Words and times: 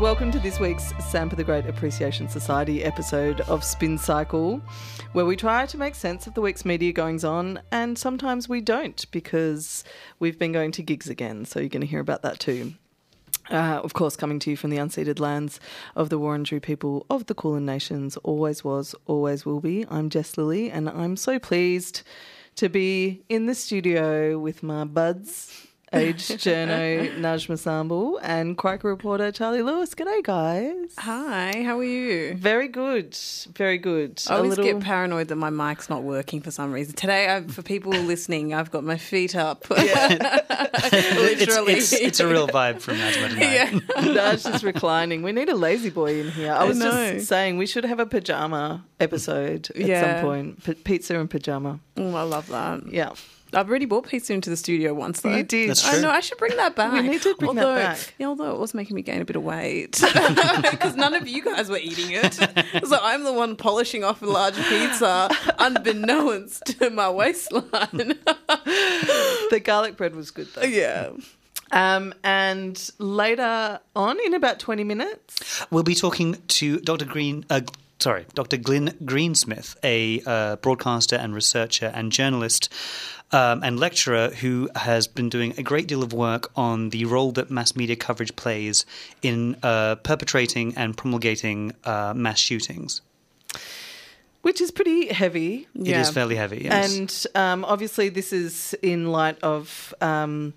Welcome 0.00 0.30
to 0.30 0.38
this 0.38 0.60
week's 0.60 0.92
Sampa 0.92 1.34
the 1.34 1.42
Great 1.42 1.66
Appreciation 1.66 2.28
Society 2.28 2.84
episode 2.84 3.40
of 3.42 3.64
Spin 3.64 3.98
Cycle, 3.98 4.62
where 5.12 5.24
we 5.24 5.34
try 5.34 5.66
to 5.66 5.76
make 5.76 5.96
sense 5.96 6.28
of 6.28 6.34
the 6.34 6.40
week's 6.40 6.64
media 6.64 6.92
goings 6.92 7.24
on, 7.24 7.60
and 7.72 7.98
sometimes 7.98 8.48
we 8.48 8.60
don't 8.60 9.10
because 9.10 9.82
we've 10.20 10.38
been 10.38 10.52
going 10.52 10.70
to 10.70 10.84
gigs 10.84 11.08
again. 11.08 11.44
So 11.44 11.58
you're 11.58 11.68
going 11.68 11.80
to 11.80 11.86
hear 11.86 11.98
about 11.98 12.22
that 12.22 12.38
too. 12.38 12.74
Uh, 13.50 13.80
of 13.82 13.92
course, 13.92 14.14
coming 14.14 14.38
to 14.38 14.50
you 14.50 14.56
from 14.56 14.70
the 14.70 14.76
unceded 14.76 15.18
lands 15.18 15.58
of 15.96 16.10
the 16.10 16.20
Wurundjeri 16.20 16.62
people 16.62 17.04
of 17.10 17.26
the 17.26 17.34
Kulin 17.34 17.66
Nations, 17.66 18.16
always 18.18 18.62
was, 18.62 18.94
always 19.06 19.44
will 19.44 19.60
be. 19.60 19.84
I'm 19.90 20.10
Jess 20.10 20.38
Lilly, 20.38 20.70
and 20.70 20.88
I'm 20.88 21.16
so 21.16 21.40
pleased 21.40 22.02
to 22.54 22.68
be 22.68 23.24
in 23.28 23.46
the 23.46 23.54
studio 23.54 24.38
with 24.38 24.62
my 24.62 24.84
buds, 24.84 25.67
age 25.92 26.28
journo 26.42 27.18
Najma 27.18 27.56
Sambul 27.56 28.18
and 28.22 28.56
Crikey 28.56 28.86
reporter 28.86 29.32
Charlie 29.32 29.62
Lewis. 29.62 29.94
G'day, 29.94 30.22
guys. 30.22 30.94
Hi, 30.98 31.62
how 31.64 31.78
are 31.78 31.84
you? 31.84 32.34
Very 32.34 32.68
good, 32.68 33.16
very 33.54 33.78
good. 33.78 34.22
I 34.28 34.36
always 34.36 34.56
get 34.56 34.80
paranoid 34.80 35.28
that 35.28 35.36
my 35.36 35.50
mic's 35.50 35.88
not 35.88 36.02
working 36.02 36.40
for 36.40 36.50
some 36.50 36.72
reason. 36.72 36.94
Today, 36.94 37.34
I, 37.34 37.42
for 37.42 37.62
people 37.62 37.92
listening, 37.92 38.54
I've 38.54 38.70
got 38.70 38.84
my 38.84 38.98
feet 38.98 39.34
up. 39.34 39.68
Literally. 39.70 41.74
It's, 41.74 41.92
it's, 41.92 41.94
it's, 41.94 42.20
a 42.20 42.26
real 42.26 42.48
vibe 42.48 42.80
from 42.80 42.96
Najma 42.96 43.30
tonight. 43.30 43.52
Yeah. 43.52 43.70
Naj 43.70 44.50
just 44.50 44.64
reclining. 44.64 45.22
We 45.22 45.32
need 45.32 45.48
a 45.48 45.56
lazy 45.56 45.90
boy 45.90 46.20
in 46.20 46.30
here. 46.30 46.52
I 46.52 46.64
was 46.64 46.80
I 46.80 47.14
just 47.14 47.28
saying 47.28 47.58
we 47.58 47.66
should 47.66 47.84
have 47.84 48.00
a 48.00 48.06
pajama 48.06 48.84
episode 49.00 49.70
at 49.70 49.76
yeah. 49.76 50.16
some 50.16 50.24
point. 50.24 50.64
P- 50.64 50.74
pizza 50.74 51.18
and 51.18 51.30
pajama. 51.30 51.80
Oh, 51.96 52.14
I 52.14 52.22
love 52.22 52.48
that. 52.48 52.90
Yeah. 52.90 53.12
I've 53.54 53.68
already 53.68 53.86
brought 53.86 54.06
pizza 54.06 54.34
into 54.34 54.50
the 54.50 54.56
studio 54.56 54.92
once, 54.92 55.20
though. 55.20 55.34
You 55.34 55.42
did. 55.42 55.70
That's 55.70 55.82
true. 55.82 55.98
I 55.98 56.02
know. 56.02 56.10
I 56.10 56.20
should 56.20 56.38
bring 56.38 56.56
that 56.56 56.76
back. 56.76 56.92
We 56.92 57.08
need 57.08 57.22
to 57.22 57.34
bring 57.36 57.48
although, 57.48 57.74
that 57.74 57.96
back. 57.96 58.14
Yeah, 58.18 58.26
although 58.26 58.50
it 58.50 58.58
was 58.58 58.74
making 58.74 58.94
me 58.94 59.02
gain 59.02 59.20
a 59.22 59.24
bit 59.24 59.36
of 59.36 59.42
weight 59.42 59.92
because 60.02 60.96
none 60.96 61.14
of 61.14 61.26
you 61.26 61.42
guys 61.42 61.70
were 61.70 61.78
eating 61.78 62.10
it, 62.10 62.34
so 62.86 62.98
I'm 63.00 63.24
the 63.24 63.32
one 63.32 63.56
polishing 63.56 64.04
off 64.04 64.20
a 64.20 64.26
large 64.26 64.56
pizza, 64.56 65.30
unbeknownst 65.58 66.66
to 66.78 66.90
my 66.90 67.08
waistline. 67.08 67.62
the 67.92 69.62
garlic 69.64 69.96
bread 69.96 70.14
was 70.14 70.30
good, 70.30 70.48
though. 70.54 70.62
Yeah. 70.62 71.10
Um, 71.70 72.14
and 72.24 72.90
later 72.98 73.80
on, 73.96 74.18
in 74.24 74.34
about 74.34 74.58
20 74.58 74.84
minutes, 74.84 75.64
we'll 75.70 75.82
be 75.82 75.94
talking 75.94 76.36
to 76.48 76.80
Dr. 76.80 77.04
Green. 77.04 77.44
Uh, 77.48 77.60
sorry, 78.00 78.26
Dr. 78.34 78.56
Glynn 78.56 78.94
Greensmith, 79.04 79.76
a 79.82 80.22
uh, 80.26 80.56
broadcaster 80.56 81.16
and 81.16 81.34
researcher 81.34 81.92
and 81.94 82.12
journalist 82.12 82.72
um, 83.32 83.62
and 83.62 83.78
lecturer 83.78 84.30
who 84.30 84.70
has 84.74 85.06
been 85.06 85.28
doing 85.28 85.54
a 85.58 85.62
great 85.62 85.86
deal 85.86 86.02
of 86.02 86.12
work 86.12 86.50
on 86.56 86.90
the 86.90 87.04
role 87.04 87.32
that 87.32 87.50
mass 87.50 87.76
media 87.76 87.96
coverage 87.96 88.34
plays 88.36 88.86
in 89.22 89.56
uh, 89.62 89.96
perpetrating 89.96 90.74
and 90.76 90.96
promulgating 90.96 91.72
uh, 91.84 92.14
mass 92.16 92.38
shootings. 92.38 93.02
Which 94.42 94.60
is 94.60 94.70
pretty 94.70 95.12
heavy. 95.12 95.66
Yeah. 95.74 95.98
It 95.98 96.02
is 96.02 96.10
fairly 96.10 96.36
heavy, 96.36 96.62
yes. 96.64 96.96
And 96.96 97.26
um, 97.34 97.64
obviously, 97.64 98.08
this 98.08 98.32
is 98.32 98.74
in 98.82 99.10
light 99.10 99.36
of, 99.42 99.92
um, 100.00 100.54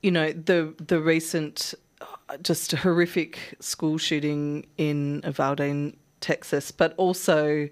you 0.00 0.10
know, 0.10 0.32
the 0.32 0.72
the 0.78 1.00
recent 1.00 1.74
uh, 2.00 2.36
just 2.38 2.70
horrific 2.72 3.56
school 3.58 3.98
shooting 3.98 4.66
in 4.78 5.22
Uvalde, 5.24 5.92
Texas, 6.20 6.70
but 6.70 6.94
also 6.96 7.68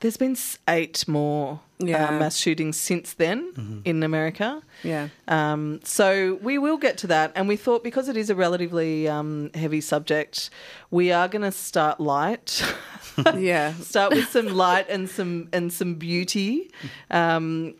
there's 0.00 0.16
been 0.16 0.36
eight 0.68 1.06
more 1.08 1.60
uh, 1.82 1.86
yeah. 1.86 2.08
uh, 2.08 2.18
mass 2.18 2.36
shootings 2.36 2.76
since 2.76 3.14
then 3.14 3.52
mm-hmm. 3.52 3.80
in 3.84 4.02
America. 4.02 4.62
Yeah. 4.82 5.08
Um, 5.26 5.80
so 5.82 6.38
we 6.40 6.58
will 6.58 6.76
get 6.76 6.98
to 6.98 7.06
that, 7.08 7.32
and 7.34 7.48
we 7.48 7.56
thought 7.56 7.82
because 7.82 8.08
it 8.08 8.16
is 8.16 8.30
a 8.30 8.34
relatively 8.34 9.08
um, 9.08 9.50
heavy 9.54 9.80
subject, 9.80 10.50
we 10.90 11.10
are 11.10 11.28
going 11.28 11.42
to 11.42 11.52
start 11.52 12.00
light. 12.00 12.62
yeah. 13.36 13.72
Start 13.80 14.14
with 14.14 14.28
some 14.28 14.46
light 14.46 14.88
and 14.88 15.08
some 15.10 15.48
and 15.52 15.72
some 15.72 15.94
beauty. 15.94 16.70
Um, 17.10 17.74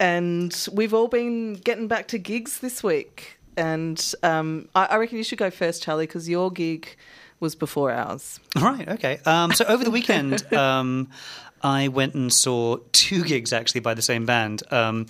and 0.00 0.68
we've 0.72 0.92
all 0.92 1.06
been 1.06 1.54
getting 1.54 1.86
back 1.86 2.08
to 2.08 2.18
gigs 2.18 2.58
this 2.58 2.82
week, 2.82 3.38
and 3.56 4.14
um, 4.24 4.68
I, 4.74 4.86
I 4.86 4.96
reckon 4.96 5.18
you 5.18 5.24
should 5.24 5.38
go 5.38 5.50
first, 5.50 5.82
Charlie, 5.82 6.06
because 6.06 6.28
your 6.28 6.50
gig 6.50 6.96
was 7.42 7.54
before 7.54 7.92
ours. 7.92 8.40
Right. 8.56 8.88
Okay. 8.88 9.18
Um, 9.26 9.52
so 9.52 9.66
over 9.66 9.84
the 9.84 9.90
weekend, 9.90 10.50
um, 10.54 11.10
I 11.62 11.88
went 11.88 12.14
and 12.14 12.32
saw 12.32 12.78
two 12.92 13.24
gigs 13.24 13.52
actually 13.52 13.82
by 13.82 13.92
the 13.92 14.02
same 14.02 14.24
band. 14.24 14.62
Um, 14.70 15.06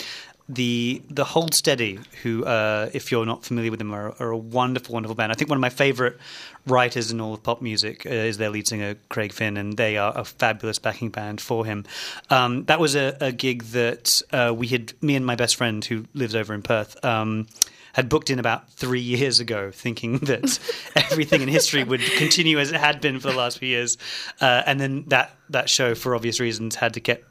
the 0.48 1.03
the 1.09 1.25
Hold 1.25 1.54
Steady, 1.54 2.00
who, 2.22 2.44
uh, 2.44 2.91
if 2.92 3.12
you're 3.12 3.25
not 3.25 3.44
familiar 3.44 3.71
with 3.71 3.78
them, 3.78 3.94
are, 3.94 4.15
are, 4.19 4.31
a 4.31 4.37
wonderful, 4.37 4.92
wonderful 4.92 5.15
band. 5.15 5.31
I 5.31 5.34
think 5.37 5.48
one 5.48 5.56
of 5.56 5.60
my 5.60 5.71
favorite 5.71 6.19
writers 6.66 7.12
in 7.12 7.21
all 7.21 7.34
of 7.34 7.42
pop 7.42 7.62
music 7.62 8.04
uh, 8.04 8.10
is 8.10 8.38
their 8.38 8.50
lead 8.50 8.66
singer 8.66 8.97
Craig 9.09 9.32
Finn, 9.32 9.56
and 9.56 9.76
they 9.76 9.97
are 9.97 10.12
a 10.16 10.25
fabulous 10.25 10.78
backing 10.78 11.10
band 11.10 11.41
for 11.41 11.65
him. 11.65 11.84
Um, 12.28 12.65
that 12.65 12.81
was 12.81 12.97
a, 12.97 13.16
a 13.21 13.32
gig 13.32 13.62
that 13.66 14.21
uh, 14.32 14.53
we 14.54 14.66
had, 14.66 14.92
me 15.00 15.15
and 15.15 15.25
my 15.25 15.37
best 15.37 15.56
friend 15.56 15.84
who 15.84 16.06
lives 16.12 16.34
over 16.34 16.53
in 16.54 16.62
Perth. 16.62 17.03
Um, 17.04 17.47
had 17.92 18.08
booked 18.08 18.30
in 18.30 18.38
about 18.38 18.70
three 18.72 19.00
years 19.00 19.41
ago, 19.41 19.70
thinking 19.70 20.19
that 20.22 20.58
everything 20.94 21.42
in 21.42 21.48
history 21.48 21.84
would 21.84 22.00
continue 22.00 22.58
as 22.58 22.72
it 22.72 22.80
had 22.80 23.00
been 23.00 23.20
for 23.20 23.30
the 23.30 23.36
last 23.36 23.58
few 23.58 23.69
years, 23.69 23.98
uh, 24.41 24.62
and 24.66 24.80
then 24.80 25.04
that 25.08 25.36
that 25.50 25.69
show, 25.69 25.94
for 25.94 26.14
obvious 26.14 26.41
reasons, 26.41 26.76
had 26.76 26.94
to 26.94 27.00
get 27.00 27.25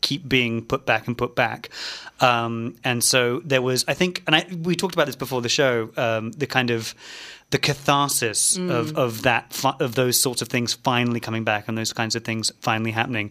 keep 0.00 0.28
being 0.28 0.64
put 0.64 0.86
back 0.86 1.06
and 1.06 1.16
put 1.16 1.34
back. 1.34 1.70
Um, 2.20 2.76
and 2.84 3.02
so 3.02 3.40
there 3.44 3.62
was, 3.62 3.84
I 3.88 3.94
think, 3.94 4.22
and 4.26 4.36
I, 4.36 4.46
we 4.62 4.76
talked 4.76 4.94
about 4.94 5.06
this 5.06 5.16
before 5.16 5.40
the 5.40 5.48
show, 5.48 5.90
um, 5.96 6.32
the 6.32 6.46
kind 6.46 6.70
of 6.70 6.94
the 7.50 7.58
catharsis 7.58 8.58
mm. 8.58 8.70
of, 8.70 8.96
of 8.96 9.22
that 9.22 9.64
of 9.78 9.94
those 9.94 10.20
sorts 10.20 10.42
of 10.42 10.48
things 10.48 10.74
finally 10.74 11.20
coming 11.20 11.44
back 11.44 11.68
and 11.68 11.78
those 11.78 11.92
kinds 11.92 12.16
of 12.16 12.24
things 12.24 12.50
finally 12.60 12.90
happening. 12.90 13.30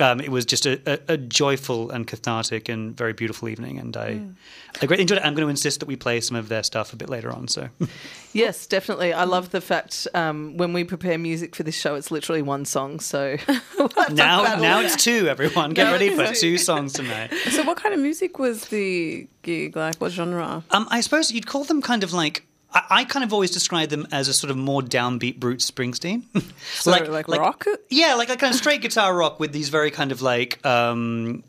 Um, 0.00 0.20
it 0.20 0.28
was 0.28 0.44
just 0.44 0.66
a, 0.66 0.80
a, 0.86 1.14
a, 1.14 1.16
joyful 1.16 1.90
and 1.90 2.04
cathartic 2.04 2.68
and 2.68 2.96
very 2.96 3.12
beautiful 3.12 3.48
evening, 3.48 3.78
and 3.78 3.96
I, 3.96 4.10
mm. 4.14 4.34
I 4.82 4.86
greatly 4.86 5.02
enjoyed 5.02 5.18
it. 5.18 5.24
I'm 5.24 5.34
going 5.34 5.46
to 5.46 5.50
insist 5.50 5.78
that 5.80 5.86
we 5.86 5.94
play 5.94 6.20
some 6.20 6.36
of 6.36 6.48
their 6.48 6.64
stuff 6.64 6.92
a 6.92 6.96
bit 6.96 7.08
later 7.08 7.30
on. 7.30 7.46
So, 7.46 7.68
yes, 8.32 8.66
definitely. 8.66 9.12
I 9.12 9.22
love 9.22 9.50
the 9.50 9.60
fact 9.60 10.08
um, 10.12 10.56
when 10.56 10.72
we 10.72 10.82
prepare 10.82 11.16
music 11.16 11.54
for 11.54 11.62
this 11.62 11.76
show, 11.76 11.94
it's 11.94 12.10
literally 12.10 12.42
one 12.42 12.64
song. 12.64 12.98
So 12.98 13.36
now, 14.10 14.56
now 14.56 14.80
it's 14.80 15.02
two. 15.02 15.28
Everyone, 15.28 15.74
get 15.74 15.92
ready 15.92 16.10
for 16.10 16.26
two 16.34 16.58
songs 16.58 16.92
tonight. 16.92 17.32
So, 17.50 17.62
what 17.62 17.76
kind 17.76 17.94
of 17.94 18.00
music 18.00 18.40
was 18.40 18.66
the 18.68 19.28
gig 19.42 19.76
like? 19.76 19.96
What 19.98 20.10
genre? 20.10 20.64
Um, 20.72 20.88
I 20.90 21.02
suppose 21.02 21.30
you'd 21.30 21.46
call 21.46 21.62
them 21.62 21.80
kind 21.80 22.02
of 22.02 22.12
like 22.12 22.44
I, 22.74 22.82
I, 22.90 23.04
kind 23.04 23.24
of 23.24 23.32
always 23.32 23.50
describe 23.50 23.88
them 23.88 24.06
as 24.10 24.28
a 24.28 24.34
sort 24.34 24.50
of 24.50 24.56
more 24.56 24.82
downbeat 24.82 25.38
Bruce 25.38 25.70
Springsteen, 25.70 26.24
so 26.74 26.90
like, 26.90 27.08
like, 27.08 27.28
like 27.28 27.40
rock. 27.40 27.66
Yeah, 27.88 28.14
like 28.14 28.28
a 28.30 28.36
kind 28.36 28.52
of 28.52 28.58
straight 28.58 28.82
guitar 28.82 29.14
rock 29.16 29.38
with 29.38 29.52
these 29.52 29.68
very 29.68 29.90
kind 29.90 30.12
of 30.12 30.22
like 30.22 30.64
um, 30.66 31.44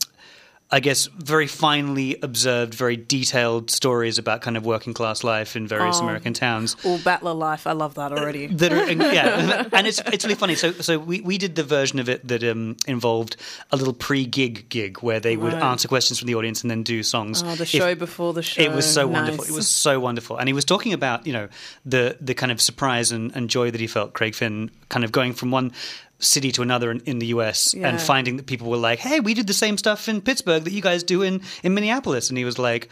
I 0.68 0.80
guess, 0.80 1.06
very 1.06 1.46
finely 1.46 2.18
observed, 2.22 2.74
very 2.74 2.96
detailed 2.96 3.70
stories 3.70 4.18
about 4.18 4.42
kind 4.42 4.56
of 4.56 4.66
working 4.66 4.94
class 4.94 5.22
life 5.22 5.54
in 5.54 5.68
various 5.68 5.98
oh. 6.00 6.02
American 6.02 6.34
towns. 6.34 6.74
Or 6.84 6.98
battler 6.98 7.34
life, 7.34 7.68
I 7.68 7.72
love 7.72 7.94
that 7.94 8.10
already. 8.10 8.46
Uh, 8.46 8.52
that 8.54 8.72
are, 8.72 8.90
yeah, 8.90 9.68
and 9.72 9.86
it's 9.86 10.00
it's 10.06 10.24
really 10.24 10.34
funny. 10.34 10.56
So 10.56 10.72
so 10.72 10.98
we, 10.98 11.20
we 11.20 11.38
did 11.38 11.54
the 11.54 11.62
version 11.62 12.00
of 12.00 12.08
it 12.08 12.26
that 12.26 12.42
um, 12.42 12.76
involved 12.88 13.36
a 13.70 13.76
little 13.76 13.94
pre 13.94 14.26
gig 14.26 14.68
gig 14.68 14.98
where 15.02 15.20
they 15.20 15.36
would 15.36 15.52
right. 15.52 15.62
answer 15.62 15.86
questions 15.86 16.18
from 16.18 16.26
the 16.26 16.34
audience 16.34 16.62
and 16.62 16.70
then 16.70 16.82
do 16.82 17.04
songs. 17.04 17.44
Oh, 17.44 17.54
the 17.54 17.64
show 17.64 17.90
if, 17.90 18.00
before 18.00 18.32
the 18.32 18.42
show. 18.42 18.60
It 18.60 18.72
was 18.72 18.92
so 18.92 19.06
nice. 19.06 19.14
wonderful. 19.14 19.44
It 19.44 19.52
was 19.52 19.68
so 19.68 20.00
wonderful, 20.00 20.36
and 20.36 20.48
he 20.48 20.52
was 20.52 20.64
talking 20.64 20.92
about 20.92 21.28
you 21.28 21.32
know 21.32 21.48
the 21.84 22.16
the 22.20 22.34
kind 22.34 22.50
of 22.50 22.60
surprise 22.60 23.12
and, 23.12 23.30
and 23.36 23.48
joy 23.48 23.70
that 23.70 23.80
he 23.80 23.86
felt, 23.86 24.14
Craig 24.14 24.34
Finn, 24.34 24.72
kind 24.88 25.04
of 25.04 25.12
going 25.12 25.32
from 25.32 25.52
one 25.52 25.72
city 26.18 26.50
to 26.52 26.62
another 26.62 26.90
in, 26.90 27.00
in 27.00 27.18
the 27.18 27.26
US 27.26 27.74
yeah. 27.74 27.88
and 27.88 28.00
finding 28.00 28.36
that 28.36 28.46
people 28.46 28.70
were 28.70 28.76
like, 28.76 28.98
"Hey, 28.98 29.20
we 29.20 29.34
did 29.34 29.46
the 29.46 29.54
same 29.54 29.76
stuff 29.78 30.08
in 30.08 30.20
Pittsburgh 30.20 30.64
that 30.64 30.72
you 30.72 30.82
guys 30.82 31.02
do 31.02 31.22
in 31.22 31.42
in 31.62 31.74
Minneapolis," 31.74 32.28
and 32.28 32.38
he 32.38 32.44
was 32.44 32.58
like. 32.58 32.88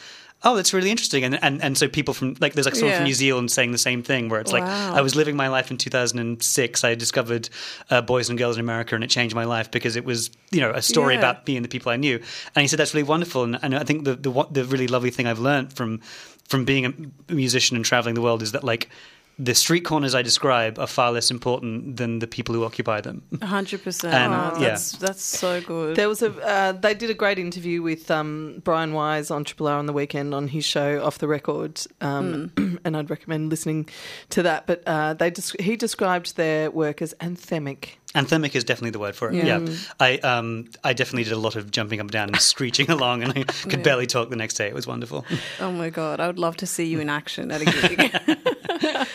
Oh, 0.47 0.56
that's 0.56 0.75
really 0.75 0.91
interesting, 0.91 1.25
and 1.25 1.43
and 1.43 1.62
and 1.62 1.79
so 1.79 1.88
people 1.88 2.12
from 2.12 2.37
like 2.38 2.53
there's 2.53 2.67
like 2.67 2.75
someone 2.75 2.91
yeah. 2.91 2.99
from 2.99 3.05
New 3.05 3.15
Zealand 3.15 3.50
saying 3.50 3.73
the 3.73 3.79
same 3.79 4.03
thing, 4.03 4.29
where 4.29 4.41
it's 4.41 4.53
wow. 4.53 4.61
like 4.61 4.69
I 4.69 5.00
was 5.00 5.17
living 5.17 5.37
my 5.37 5.49
life 5.49 5.71
in 5.71 5.79
2006. 5.79 6.85
I 6.85 6.94
discovered 6.94 7.49
uh, 7.88 8.03
Boys 8.03 8.29
and 8.29 8.37
Girls 8.37 8.56
in 8.56 8.61
America, 8.61 8.94
and 8.94 9.03
it 9.03 9.09
changed 9.09 9.35
my 9.35 9.44
life 9.44 9.70
because 9.70 9.97
it 9.97 10.05
was 10.05 10.31
you 10.50 10.61
know 10.61 10.70
a 10.70 10.82
story 10.82 11.15
yeah. 11.15 11.20
about 11.20 11.47
me 11.47 11.56
and 11.56 11.65
the 11.65 11.69
people 11.70 11.91
I 11.91 11.97
knew. 11.97 12.17
And 12.55 12.61
he 12.61 12.69
said 12.69 12.79
that's 12.79 12.93
really 12.93 13.09
wonderful, 13.09 13.43
and, 13.43 13.59
and 13.62 13.75
I 13.75 13.85
think 13.85 14.05
the, 14.05 14.17
the 14.17 14.47
the 14.50 14.65
really 14.67 14.87
lovely 14.87 15.11
thing 15.11 15.27
I've 15.27 15.38
learned 15.38 15.73
from 15.73 16.03
from 16.47 16.67
being 16.67 16.85
a 16.85 17.32
musician 17.32 17.77
and 17.77 17.85
traveling 17.85 18.15
the 18.15 18.20
world 18.20 18.43
is 18.43 18.53
that 18.53 18.65
like 18.65 18.91
the 19.39 19.55
street 19.55 19.85
corners 19.85 20.15
I 20.15 20.23
describe 20.23 20.79
are 20.79 20.87
far 20.87 21.13
less 21.13 21.31
important 21.31 21.97
than 21.97 22.21
the 22.21 22.27
people 22.27 22.55
who 22.55 22.65
occupy 22.65 23.01
them. 23.01 23.23
hundred 23.43 23.83
percent. 23.83 24.15
Oh, 24.15 24.61
yeah, 24.61 24.71
that's, 24.71 24.93
that's 24.93 25.23
so 25.23 25.61
good. 25.61 25.97
There 25.97 26.09
was 26.09 26.23
a 26.23 26.31
uh, 26.47 26.73
they 26.73 26.95
did 26.95 27.11
a 27.11 27.15
great 27.15 27.39
interview 27.39 27.83
with 27.83 28.11
um, 28.11 28.63
Brian 28.65 28.93
Wise 28.93 29.31
on 29.31 29.45
Triple 29.45 29.69
R 29.69 29.79
on 29.79 29.87
the 29.87 29.93
weekend 29.93 30.35
on 30.35 30.49
his 30.49 30.65
show 30.65 31.05
Off 31.05 31.19
the 31.19 31.29
Record, 31.29 31.81
um, 32.01 32.51
mm. 32.55 32.79
and 32.85 32.97
I'd 32.97 33.11
recommend 33.11 33.51
listening 33.51 33.89
to 34.31 34.43
that. 34.43 34.67
But 34.67 34.83
uh, 34.87 35.15
they 35.15 35.31
des- 35.31 35.63
he 35.63 35.77
described 35.77 36.37
their 36.37 36.71
work 36.71 37.03
as 37.03 37.15
anthemic. 37.21 37.97
Anthemic 38.15 38.55
is 38.55 38.63
definitely 38.63 38.91
the 38.91 39.01
word 39.01 39.17
for 39.17 39.29
it. 39.29 39.35
Yeah, 39.35 39.59
yeah. 39.59 39.75
I 39.99 40.19
um, 40.19 40.67
I 40.85 40.93
definitely 40.93 41.25
did 41.25 41.33
a 41.33 41.39
lot 41.39 41.57
of 41.57 41.73
jumping 41.73 41.99
up 41.99 42.05
and 42.05 42.13
down 42.13 42.29
and 42.29 42.41
screeching 42.41 42.89
along, 42.91 43.25
and 43.25 43.33
I 43.33 43.43
could 43.43 43.73
yeah. 43.73 43.83
barely 43.83 44.07
talk 44.07 44.31
the 44.31 44.37
next 44.37 44.55
day. 44.55 44.69
It 44.69 44.75
was 44.75 44.87
wonderful. 44.87 45.25
Oh 45.59 45.73
my 45.73 45.91
god, 45.91 46.21
I 46.21 46.29
would 46.29 46.39
love 46.39 46.57
to 46.59 46.67
see 46.67 46.85
you 46.85 47.01
in 47.01 47.11
action 47.11 47.51
at 47.51 47.63
a 47.63 47.65
gig. 47.89 48.39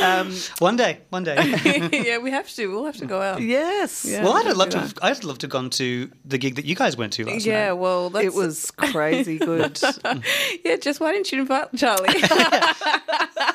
Um, 0.00 0.32
One 0.58 0.76
day, 0.76 0.98
one 1.10 1.24
day. 1.24 1.90
yeah, 2.06 2.18
we 2.18 2.30
have 2.30 2.48
to. 2.54 2.66
We'll 2.68 2.84
have 2.86 2.96
to 2.98 3.06
go 3.06 3.20
out. 3.20 3.40
yes. 3.42 4.04
Yeah. 4.04 4.22
well, 4.24 4.32
I'd 4.34 4.46
let's 4.46 4.56
love 4.58 4.68
to. 4.70 4.78
Have, 4.80 4.94
I'd 5.02 5.24
love 5.24 5.38
to 5.38 5.44
have 5.46 5.50
gone 5.50 5.70
to 5.70 6.10
the 6.24 6.38
gig 6.38 6.54
that 6.56 6.64
you 6.64 6.74
guys 6.74 6.96
went 6.96 7.12
to 7.14 7.24
last 7.26 7.44
Yeah, 7.44 7.66
night. 7.68 7.72
well, 7.74 8.10
that's, 8.10 8.24
It 8.26 8.34
was 8.34 8.70
crazy 8.70 9.38
good. 9.50 9.78
Yeah, 10.64 10.76
just 10.76 11.00
why 11.00 11.12
didn't 11.12 11.30
you 11.32 11.40
invite 11.40 11.68
Charlie? 11.76 12.08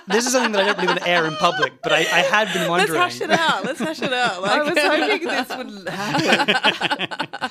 This 0.08 0.26
is 0.26 0.32
something 0.32 0.52
that 0.54 0.62
I 0.62 0.66
don't 0.66 0.76
really 0.78 0.88
want 0.88 1.00
to 1.00 1.08
air 1.08 1.26
in 1.26 1.36
public, 1.36 1.82
but 1.82 1.92
I, 1.92 1.98
I 1.98 2.22
had 2.22 2.52
been 2.54 2.70
wondering. 2.70 3.00
Let's 3.00 3.20
wondering. 3.20 3.38
hash 3.38 3.42
it 3.50 3.56
out. 3.56 3.66
Let's 3.66 3.80
hash 3.80 4.02
it 4.02 4.14
out. 4.14 4.44
I 4.44 4.62
was 4.64 4.78
hoping 4.78 5.28
this 5.28 5.50
would 5.58 5.90
happen. 5.90 7.50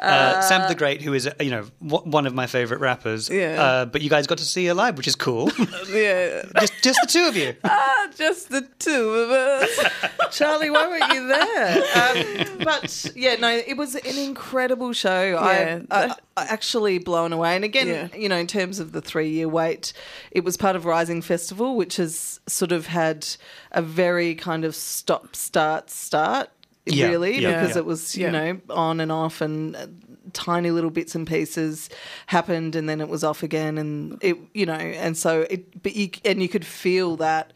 uh, 0.00 0.40
Sam 0.42 0.68
the 0.68 0.74
Great, 0.74 1.02
who 1.02 1.12
is 1.12 1.26
uh, 1.26 1.34
you 1.40 1.50
know 1.50 1.64
one 1.80 2.26
of 2.26 2.34
my 2.34 2.46
favorite 2.46 2.80
rappers. 2.80 3.28
Yeah. 3.28 3.62
Uh, 3.62 3.84
but 3.86 4.02
you 4.02 4.10
guys 4.10 4.26
got 4.26 4.38
to 4.38 4.44
see 4.44 4.66
her 4.66 4.74
live, 4.74 4.96
which 4.96 5.08
is 5.08 5.16
cool. 5.16 5.50
yeah, 5.90 6.42
just, 6.60 6.72
just 6.82 6.98
the 7.02 7.08
two 7.08 7.24
of 7.26 7.36
you. 7.36 7.54
Ah, 7.82 8.08
just 8.16 8.50
the 8.50 8.62
two 8.78 9.08
of 9.10 9.30
us. 9.30 9.86
Charlie, 10.36 10.70
why 10.70 10.86
weren't 10.86 11.12
you 11.12 11.26
there? 11.28 12.48
Um, 12.52 12.58
but 12.64 13.12
yeah, 13.16 13.36
no, 13.36 13.48
it 13.50 13.76
was 13.76 13.94
an 13.94 14.18
incredible 14.18 14.92
show. 14.92 15.22
Yeah. 15.30 15.80
I, 15.90 16.04
I, 16.04 16.14
I 16.36 16.44
actually 16.46 16.98
blown 16.98 17.32
away. 17.32 17.56
And 17.56 17.64
again, 17.64 17.86
Yeah. 17.88 18.08
you 18.16 18.28
know, 18.28 18.36
in 18.36 18.46
terms 18.46 18.78
of 18.80 18.92
the 18.92 19.00
three 19.00 19.30
year 19.30 19.48
wait, 19.48 19.92
it 20.30 20.44
was 20.44 20.56
part 20.56 20.76
of 20.76 20.84
Rising 20.84 21.22
Festival, 21.22 21.76
which 21.76 21.96
has 21.96 22.40
sort 22.46 22.72
of 22.72 22.86
had 22.86 23.26
a 23.72 23.82
very 23.82 24.34
kind 24.34 24.64
of 24.64 24.74
stop, 24.74 25.34
start, 25.34 25.90
start. 25.90 26.50
Yeah, 26.86 27.08
Really, 27.08 27.38
yeah, 27.40 27.60
because 27.60 27.76
yeah. 27.76 27.80
it 27.80 27.84
was 27.84 28.16
you 28.16 28.24
Yeah. 28.24 28.30
know 28.30 28.60
on 28.70 29.00
and 29.00 29.12
off 29.12 29.40
and 29.42 29.76
uh, 29.76 29.86
tiny 30.32 30.70
little 30.70 30.90
bits 30.90 31.14
and 31.14 31.26
pieces 31.26 31.88
happened 32.26 32.76
and 32.76 32.88
then 32.88 33.00
it 33.00 33.08
was 33.08 33.24
off 33.24 33.42
again 33.42 33.78
and 33.78 34.18
it 34.22 34.36
you 34.54 34.66
know 34.66 34.72
and 34.74 35.16
so 35.16 35.42
it 35.50 35.82
but 35.82 35.94
you 35.94 36.10
and 36.24 36.42
you 36.42 36.48
could 36.48 36.64
feel 36.64 37.16
that 37.16 37.52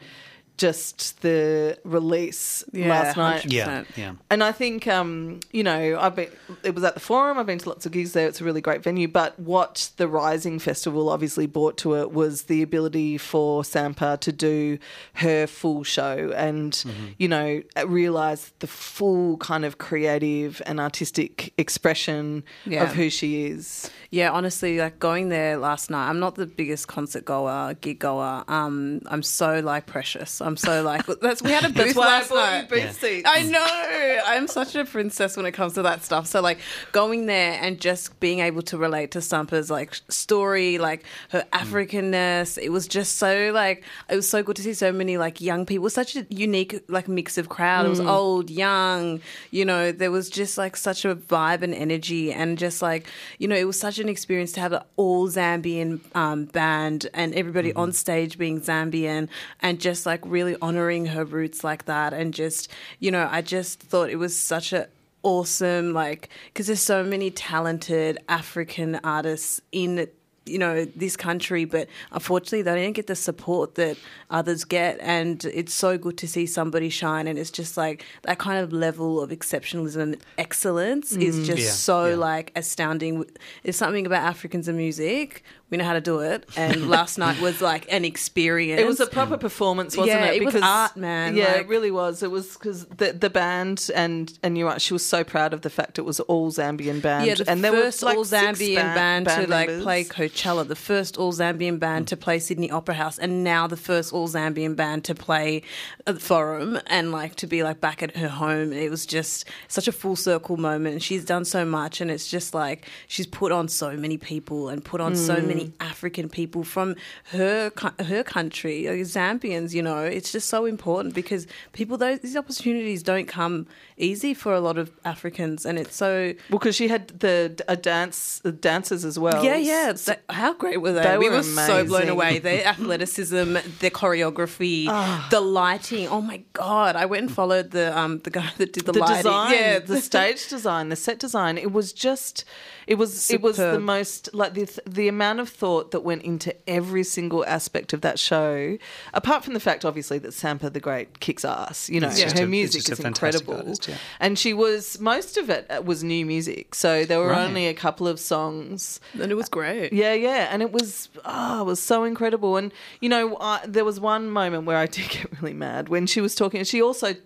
just 0.57 1.21
the 1.23 1.79
release 1.85 2.63
Yeah, 2.73 2.89
last 2.89 3.17
night 3.17 3.43
100%. 3.43 3.53
Yeah, 3.53 3.85
yeah. 3.97 4.13
and 4.31 4.43
I 4.45 4.53
think, 4.53 4.87
um, 4.87 5.41
you 5.53 5.63
know, 5.65 5.99
I've 6.01 6.15
been. 6.15 6.29
It 6.63 6.75
was 6.75 6.85
at 6.85 6.95
the 6.95 7.01
Forum. 7.01 7.39
I've 7.39 7.47
been 7.47 7.59
to 7.59 7.69
lots 7.69 7.87
of 7.87 7.93
gigs 7.93 8.13
there. 8.13 8.29
It's 8.29 8.41
a 8.41 8.45
really 8.45 8.61
great 8.61 8.83
venue. 8.83 9.09
But 9.09 9.39
what 9.39 9.91
the 9.97 10.07
Rising 10.09 10.59
Festival 10.59 11.09
obviously 11.09 11.47
brought 11.47 11.77
to 11.79 11.97
it 11.97 12.13
was 12.13 12.43
the 12.45 12.63
ability 12.63 13.19
for 13.19 13.63
Sampa 13.63 14.19
to 14.21 14.33
do 14.33 14.79
her 15.15 15.47
full 15.47 15.83
show 15.85 16.33
and, 16.37 16.73
Mm-hmm. 16.73 17.07
you 17.19 17.29
know, 17.29 17.63
realize 17.87 18.53
the 18.61 18.67
full 18.67 19.37
kind 19.39 19.65
of 19.65 19.79
creative 19.79 20.63
and 20.67 20.79
artistic 20.81 21.53
expression 21.59 22.45
Yeah. 22.65 22.85
of 22.85 22.95
who 22.95 23.11
she 23.11 23.47
is. 23.47 23.91
Yeah, 24.11 24.31
honestly, 24.31 24.79
like 24.79 24.99
going 25.01 25.29
there 25.31 25.57
last 25.57 25.91
night, 25.91 26.09
I'm 26.09 26.21
not 26.21 26.37
the 26.37 26.47
biggest 26.47 26.87
concert 26.89 27.25
goer, 27.25 27.75
gig 27.81 27.99
goer. 27.99 28.45
Um, 28.47 29.01
I'm 29.07 29.23
so 29.23 29.59
like 29.61 29.87
precious. 29.87 30.41
I'm 30.45 30.57
so 30.57 30.83
like 30.83 31.07
that's 31.21 31.43
we 31.43 31.51
had 31.51 31.65
a 31.65 31.69
booth 31.73 31.97
last 31.97 32.31
night. 32.31 32.69
booth 32.69 32.79
Yeah. 32.79 32.91
seats. 32.93 33.29
I 33.31 33.43
know. 33.43 34.21
I'm 34.27 34.47
such 34.47 34.75
a 34.75 34.85
princess 34.85 35.37
when 35.37 35.47
it 35.47 35.53
comes 35.53 35.75
to 35.75 35.83
that 35.83 36.05
stuff. 36.05 36.27
So 36.27 36.41
like 36.41 36.59
going 36.93 37.27
there 37.27 37.59
and 37.61 37.81
just 37.81 38.19
being 38.21 38.41
able 38.41 38.63
to 38.63 38.79
relate 38.79 39.13
to 39.13 39.21
Sampa's 39.21 39.71
like 39.71 39.95
story, 40.09 40.79
like 40.79 41.05
her 41.31 41.43
mm. 41.43 41.49
Africanness. 41.51 42.59
It 42.63 42.71
was 42.71 42.87
just 42.87 43.17
so 43.17 43.51
like 43.53 43.85
it 44.09 44.17
was 44.17 44.29
so 44.29 44.43
good 44.43 44.57
to 44.57 44.63
see 44.63 44.75
so 44.75 44.93
many 44.93 45.17
like 45.17 45.41
young 45.41 45.65
people. 45.67 45.89
Such 45.91 46.17
a 46.17 46.27
unique 46.29 46.85
like 46.89 47.09
mix 47.09 47.39
of 47.39 47.49
crowd. 47.49 47.87
It 47.87 47.91
was 47.91 48.01
mm. 48.01 48.09
old, 48.09 48.51
young. 48.51 49.21
You 49.51 49.65
know, 49.65 49.93
there 49.93 50.11
was 50.11 50.29
just 50.29 50.59
like 50.59 50.77
such 50.77 51.05
a 51.05 51.15
vibe 51.15 51.63
and 51.63 51.75
energy, 51.75 52.33
and 52.33 52.59
just 52.59 52.83
like 52.83 53.07
you 53.39 53.49
know, 53.49 53.57
it 53.57 53.65
was 53.65 53.79
such 53.79 53.99
an 53.99 54.09
experience 54.09 54.53
to 54.53 54.61
have 54.61 54.73
an 54.73 54.83
all 54.97 55.29
Zambian 55.29 56.01
um, 56.15 56.45
band 56.47 57.09
and 57.15 57.35
everybody 57.35 57.71
mm-hmm. 57.71 57.81
on 57.81 57.93
stage 57.93 58.39
being 58.39 58.61
Zambian, 58.61 59.29
and 59.61 59.81
just 59.81 60.07
like 60.07 60.21
really 60.35 60.57
honoring 60.61 61.07
her 61.07 61.25
roots 61.25 61.65
like 61.65 61.87
that, 61.87 62.13
and 62.13 62.35
just 62.35 62.71
you 62.99 63.11
know, 63.11 63.29
I 63.31 63.41
just 63.41 63.81
thought 63.81 64.11
it 64.11 64.17
was 64.17 64.37
such 64.37 64.73
a 64.73 64.89
awesome 65.23 65.95
like 65.95 66.29
because 66.53 66.67
there's 66.67 66.83
so 66.83 67.03
many 67.03 67.31
talented 67.31 68.19
African 68.29 68.97
artists 68.97 69.61
in 69.73 70.07
you 70.47 70.59
know 70.59 70.85
this 70.85 71.17
country 71.17 71.65
but 71.65 71.89
unfortunately 72.13 72.63
they 72.63 72.83
don't 72.83 72.93
get 72.93 73.07
the 73.07 73.17
support 73.17 73.77
that 73.77 73.97
others 74.31 74.65
get 74.65 74.99
and 75.01 75.45
it's 75.47 75.73
so 75.73 75.97
good 75.97 76.19
to 76.19 76.29
see 76.29 76.47
somebody 76.47 76.91
shine 76.91 77.27
and 77.27 77.39
it's 77.39 77.51
just 77.51 77.77
like 77.77 78.05
that 78.23 78.39
kind 78.39 78.63
of 78.63 78.73
level 78.73 79.21
of 79.21 79.31
exceptionalism 79.31 80.01
and 80.03 80.17
excellence 80.37 81.13
is 81.13 81.37
mm-hmm. 81.37 81.45
just 81.45 81.63
Yeah, 81.63 81.71
so 81.71 82.07
yeah. 82.07 82.17
like 82.17 82.53
astounding. 82.57 83.25
There's 83.63 83.77
something 83.77 84.07
about 84.07 84.23
africans 84.23 84.69
and 84.69 84.77
music 84.77 85.43
we 85.75 85.79
know 85.79 85.85
how 85.85 85.95
to 85.95 86.01
do 86.01 86.21
it 86.21 86.49
and 86.57 86.89
last 86.97 87.19
night 87.19 87.41
was 87.41 87.61
like 87.61 87.85
an 87.93 88.05
experience 88.05 88.81
It 88.81 88.87
was 88.87 89.01
a 89.01 89.07
proper 89.07 89.37
performance, 89.37 89.97
wasn't 89.97 90.21
Yeah, 90.21 90.27
it? 90.27 90.43
it 90.43 90.45
was 90.45 90.55
art, 90.55 90.97
man, 90.97 91.37
Yeah, 91.37 91.47
like- 91.47 91.63
it 91.63 91.69
really 91.69 91.91
was. 91.91 92.23
It 92.23 92.31
was 92.31 92.53
because 92.55 92.87
the 92.87 93.13
the 93.13 93.31
band 93.31 93.91
and 93.95 94.39
and 94.43 94.57
you're. 94.57 94.79
She 94.79 94.93
was 94.93 95.05
so 95.05 95.25
proud 95.25 95.53
of 95.53 95.63
the 95.63 95.71
fact 95.71 95.99
it 95.99 96.03
was 96.03 96.21
all 96.21 96.53
Zambian 96.53 97.03
band. 97.03 97.27
Yeah, 97.27 97.35
the 97.35 97.51
and 97.51 97.65
there 97.65 97.73
first 97.73 98.03
were 98.03 98.09
like 98.11 98.19
all 98.19 98.25
Zambian 98.25 98.77
ba- 98.77 98.95
band, 98.95 99.27
to 99.27 99.47
like 99.49 99.69
play 99.81 100.05
Coachella, 100.05 100.67
the 100.67 100.77
first 100.77 101.17
all 101.17 101.33
Zambian 101.33 101.79
band 101.79 102.09
to 102.09 102.17
play 102.17 102.39
Sydney 102.39 102.71
Opera 102.71 102.95
House, 102.95 103.19
and 103.19 103.43
now 103.43 103.67
the 103.67 103.77
first 103.77 104.13
all 104.13 104.29
Zambian 104.29 104.77
band 104.77 105.05
to 105.05 105.15
play 105.15 105.63
at 106.07 106.15
the 106.15 106.21
Forum, 106.21 106.79
and 106.87 107.11
like 107.11 107.35
to 107.37 107.47
be 107.47 107.63
like 107.63 107.81
back 107.81 108.03
at 108.03 108.17
her 108.17 108.29
home. 108.29 108.73
It 108.73 108.91
was 108.91 109.07
just 109.07 109.47
such 109.69 109.89
a 109.89 109.93
full 109.93 110.17
circle 110.17 110.57
moment. 110.57 111.03
She's 111.03 111.25
done 111.25 111.45
so 111.45 111.65
much, 111.65 112.01
and 112.01 112.11
it's 112.11 112.29
just 112.29 112.55
like 112.55 112.87
she's 113.09 113.27
put 113.27 113.51
on 113.51 113.69
so 113.69 113.97
many 113.97 114.19
people 114.19 114.69
and 114.69 114.85
put 114.85 115.01
on 115.01 115.17
so 115.17 115.37
mm. 115.37 115.47
many 115.47 115.64
African 115.81 116.29
people 116.29 116.65
from 116.65 116.97
her 117.33 117.71
her 118.01 118.23
country, 118.23 118.87
like 118.89 118.99
Zambians. 119.01 119.73
You 119.75 119.83
know, 119.83 119.99
it's 120.05 120.33
just 120.33 120.49
so 120.49 120.65
important 120.67 121.15
because 121.15 121.47
people 121.73 121.97
those 121.99 122.21
these 122.21 122.37
opportunities 122.37 123.03
don't 123.03 123.27
come 123.27 123.67
easy 123.97 124.35
for 124.35 124.53
a 124.55 124.61
lot 124.61 124.79
of 124.79 124.91
Africans, 125.05 125.65
and 125.67 125.79
it's 125.79 125.97
so 125.97 126.35
Well, 126.51 126.59
because 126.59 126.75
she 126.77 126.89
had 126.89 127.09
the 127.21 127.63
a 127.69 127.77
dance 127.77 128.41
the 128.41 128.53
dancers 128.53 129.05
as 129.05 129.19
well. 129.19 129.45
yeah, 129.45 129.57
yeah. 129.57 129.93
How 130.31 130.53
great 130.55 130.81
were 130.81 130.93
they? 130.93 131.03
They 131.03 131.19
we 131.19 131.29
were 131.31 131.37
were 131.37 131.43
so 131.43 131.85
blown 131.85 132.09
away. 132.09 132.39
Their 132.39 132.67
athleticism, 132.67 133.55
their 133.81 133.91
choreography, 133.91 134.87
Ah. 134.89 135.27
the 135.31 135.41
lighting. 135.41 136.09
Oh 136.09 136.21
my 136.21 136.43
god! 136.53 136.97
I 136.97 137.07
went 137.07 137.23
and 137.27 137.33
followed 137.33 137.71
the 137.73 137.97
um 137.99 138.19
the 138.21 138.31
guy 138.31 138.51
that 138.59 138.73
did 138.73 138.87
the, 138.87 138.93
the 138.93 138.99
lighting. 139.01 139.17
design, 139.17 139.53
Yeah, 139.53 139.79
the 139.81 140.01
stage 140.01 140.49
design, 140.57 140.89
the 140.89 140.97
set 140.97 141.19
design. 141.19 141.59
It 141.59 141.73
was 141.73 141.93
just, 141.93 142.45
it 142.87 142.97
was, 142.97 143.31
it 143.31 143.41
was 143.43 143.57
the 143.57 143.79
most 143.81 144.35
like 144.35 144.55
the 144.55 144.69
the 144.87 145.09
amount 145.09 145.41
of 145.41 145.49
thought 145.49 145.91
that 145.93 146.01
went 146.01 146.23
into 146.23 146.55
every 146.69 147.05
single 147.05 147.45
aspect 147.47 147.93
of 147.93 148.01
that 148.03 148.19
show. 148.19 148.77
Apart 149.13 149.45
from 149.45 149.55
the 149.55 149.61
fact, 149.61 149.85
obviously, 149.85 150.19
that 150.19 150.33
Sampa 150.33 150.71
the 150.73 150.81
Great 150.81 151.21
kicks 151.21 151.45
ass. 151.45 151.89
You 151.89 152.01
know, 152.01 152.09
It's 152.09 152.33
her 152.39 152.45
a- 152.45 152.47
music 152.47 152.89
a 152.89 152.93
is 152.93 153.01
incredible, 153.01 153.55
artist, 153.57 153.89
yeah. 153.89 153.97
and 154.21 154.39
she 154.39 154.53
was 154.53 154.99
most 155.01 155.37
of 155.37 155.49
it 155.51 155.67
uh, 155.71 155.83
was 155.83 156.05
new 156.05 156.25
music. 156.27 156.75
So 156.75 157.05
there 157.05 157.19
were 157.19 157.29
Right. 157.29 157.47
only 157.47 157.67
a 157.69 157.75
couple 157.75 158.07
of 158.07 158.21
songs. 158.21 159.01
and 159.21 159.31
it 159.33 159.35
was 159.35 159.49
great. 159.49 159.93
Yeah, 159.93 160.13
yeah, 160.15 160.49
and 160.51 160.63
it 160.63 160.73
was 160.73 161.09
oh, 161.25 161.63
it 161.63 161.65
was 161.65 161.81
so 161.81 162.05
incredible. 162.05 162.57
And 162.57 162.73
you 163.01 163.09
know, 163.09 163.37
I, 163.41 163.61
there 163.67 163.85
was 163.85 163.99
one 164.01 164.31
moment 164.31 164.67
where 164.67 164.77
I 164.77 164.87
did 164.97 165.09
get 165.11 165.41
really 165.41 165.55
mad 165.55 165.89
when 165.89 166.07
she 166.07 166.21
was 166.21 166.35
talking. 166.35 166.63
She 166.65 166.83
also 166.83 167.09
s- 167.09 167.17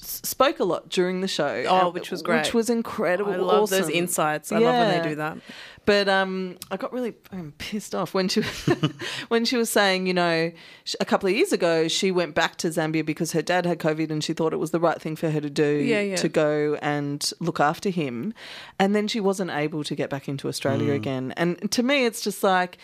spoke 0.00 0.60
a 0.60 0.64
lot 0.64 0.88
during 0.88 1.20
the 1.20 1.28
show. 1.28 1.64
Oh, 1.68 1.88
uh, 1.88 1.90
which 1.90 2.10
was 2.10 2.22
great. 2.22 2.38
which 2.44 2.54
was 2.54 2.70
incredible. 2.70 3.32
I 3.32 3.36
love 3.36 3.70
those 3.70 3.88
insights. 3.88 4.52
I 4.52 4.58
love 4.58 4.74
when 4.74 5.02
they 5.02 5.08
do 5.08 5.14
that. 5.16 5.38
But 5.84 6.06
um, 6.06 6.58
I 6.70 6.76
got 6.76 6.92
really 6.92 7.14
um, 7.32 7.54
pissed 7.56 7.94
off 7.94 8.12
when 8.12 8.28
she 8.28 8.42
when 9.28 9.44
she 9.46 9.56
was 9.56 9.70
saying, 9.70 10.06
you 10.06 10.12
know, 10.14 10.52
a 11.00 11.04
couple 11.04 11.30
of 11.30 11.34
years 11.34 11.52
ago 11.52 11.88
she 11.88 12.10
went 12.10 12.34
back 12.34 12.56
to 12.56 12.68
Zambia 12.68 13.04
because 13.04 13.32
her 13.32 13.40
dad 13.40 13.64
had 13.64 13.78
COVID 13.78 14.10
and 14.10 14.22
she 14.22 14.34
thought 14.34 14.52
it 14.52 14.58
was 14.58 14.70
the 14.70 14.80
right 14.80 15.00
thing 15.00 15.16
for 15.16 15.30
her 15.30 15.40
to 15.40 15.48
do 15.48 15.64
Yeah, 15.64 16.00
yeah. 16.00 16.16
to 16.16 16.28
go 16.28 16.78
and 16.82 17.30
look 17.40 17.58
after 17.58 17.88
him, 17.88 18.34
and 18.78 18.94
then 18.94 19.08
she 19.08 19.18
wasn't 19.20 19.50
able 19.50 19.82
to 19.84 19.94
get 19.94 20.10
back 20.10 20.28
into 20.28 20.46
Australia 20.48 20.92
again. 20.92 21.32
And 21.36 21.70
to 21.72 21.82
me, 21.82 22.04
it's 22.04 22.20
just 22.20 22.42
like. 22.42 22.78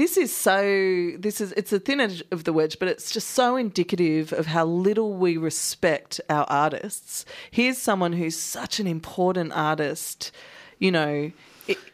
This 0.00 0.16
is 0.16 0.34
so. 0.34 0.62
This 1.18 1.42
is. 1.42 1.52
It's 1.58 1.74
a 1.74 1.78
thin 1.78 2.00
edge 2.00 2.22
of 2.30 2.44
the 2.44 2.54
wedge, 2.54 2.78
but 2.78 2.88
it's 2.88 3.10
just 3.10 3.32
so 3.32 3.56
indicative 3.56 4.32
of 4.32 4.46
how 4.46 4.64
little 4.64 5.12
we 5.12 5.36
respect 5.36 6.22
our 6.30 6.46
artists. 6.48 7.26
Here's 7.50 7.76
someone 7.76 8.14
who's 8.14 8.34
such 8.34 8.80
an 8.80 8.86
important 8.86 9.52
artist. 9.52 10.32
You 10.78 10.90
know, 10.90 11.32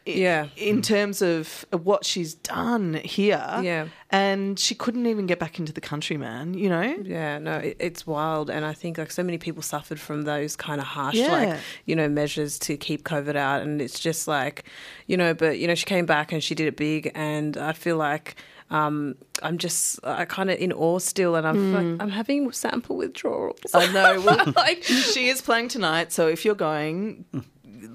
Yeah. 0.05 0.47
in 0.55 0.81
terms 0.81 1.21
of 1.21 1.65
what 1.71 2.05
she's 2.05 2.33
done 2.33 2.93
here. 2.95 3.43
Yeah. 3.61 3.87
And 4.09 4.57
she 4.57 4.73
couldn't 4.73 5.05
even 5.05 5.25
get 5.27 5.37
back 5.37 5.59
into 5.59 5.73
the 5.73 5.81
country, 5.81 6.15
man, 6.15 6.53
you 6.53 6.69
know? 6.69 6.81
Yeah, 7.03 7.39
no, 7.39 7.57
it, 7.57 7.75
it's 7.79 8.07
wild, 8.07 8.49
and 8.49 8.63
I 8.65 8.73
think 8.73 8.97
like 8.97 9.11
so 9.11 9.21
many 9.21 9.37
people 9.37 9.61
suffered 9.61 9.99
from 9.99 10.21
those 10.23 10.55
kind 10.55 10.79
of 10.79 10.87
harsh, 10.87 11.15
Yeah. 11.15 11.27
like 11.31 11.59
you 11.85 11.95
know, 11.95 12.07
measures 12.07 12.57
to 12.59 12.77
keep 12.77 13.03
COVID 13.03 13.35
out, 13.35 13.63
and 13.63 13.81
it's 13.81 13.99
just 13.99 14.27
like, 14.27 14.63
you 15.07 15.17
know, 15.17 15.33
but 15.33 15.59
you 15.59 15.67
know, 15.67 15.75
she 15.75 15.85
came 15.85 16.05
back 16.05 16.31
and 16.31 16.41
she 16.41 16.55
did 16.55 16.67
it 16.67 16.77
big, 16.77 17.11
and 17.15 17.57
I 17.57 17.73
feel 17.73 17.97
like. 17.97 18.35
Um, 18.69 19.15
I'm 19.41 19.57
just, 19.59 19.97
I 20.03 20.25
kind 20.25 20.49
of 20.51 20.59
in 20.59 20.73
awe 20.73 20.99
still, 20.99 21.35
and 21.37 21.47
I'm, 21.47 21.73
like, 21.73 22.01
I'm 22.01 22.09
having 22.09 22.49
Sampa 22.51 22.93
withdrawals. 22.93 23.61
I 23.73 23.89
know. 23.93 24.19
Well, 24.25 24.51
like, 24.57 24.83
she 24.83 25.29
is 25.29 25.41
playing 25.41 25.69
tonight, 25.69 26.11
so 26.11 26.27
if 26.27 26.43
you're 26.43 26.53
going, 26.53 27.23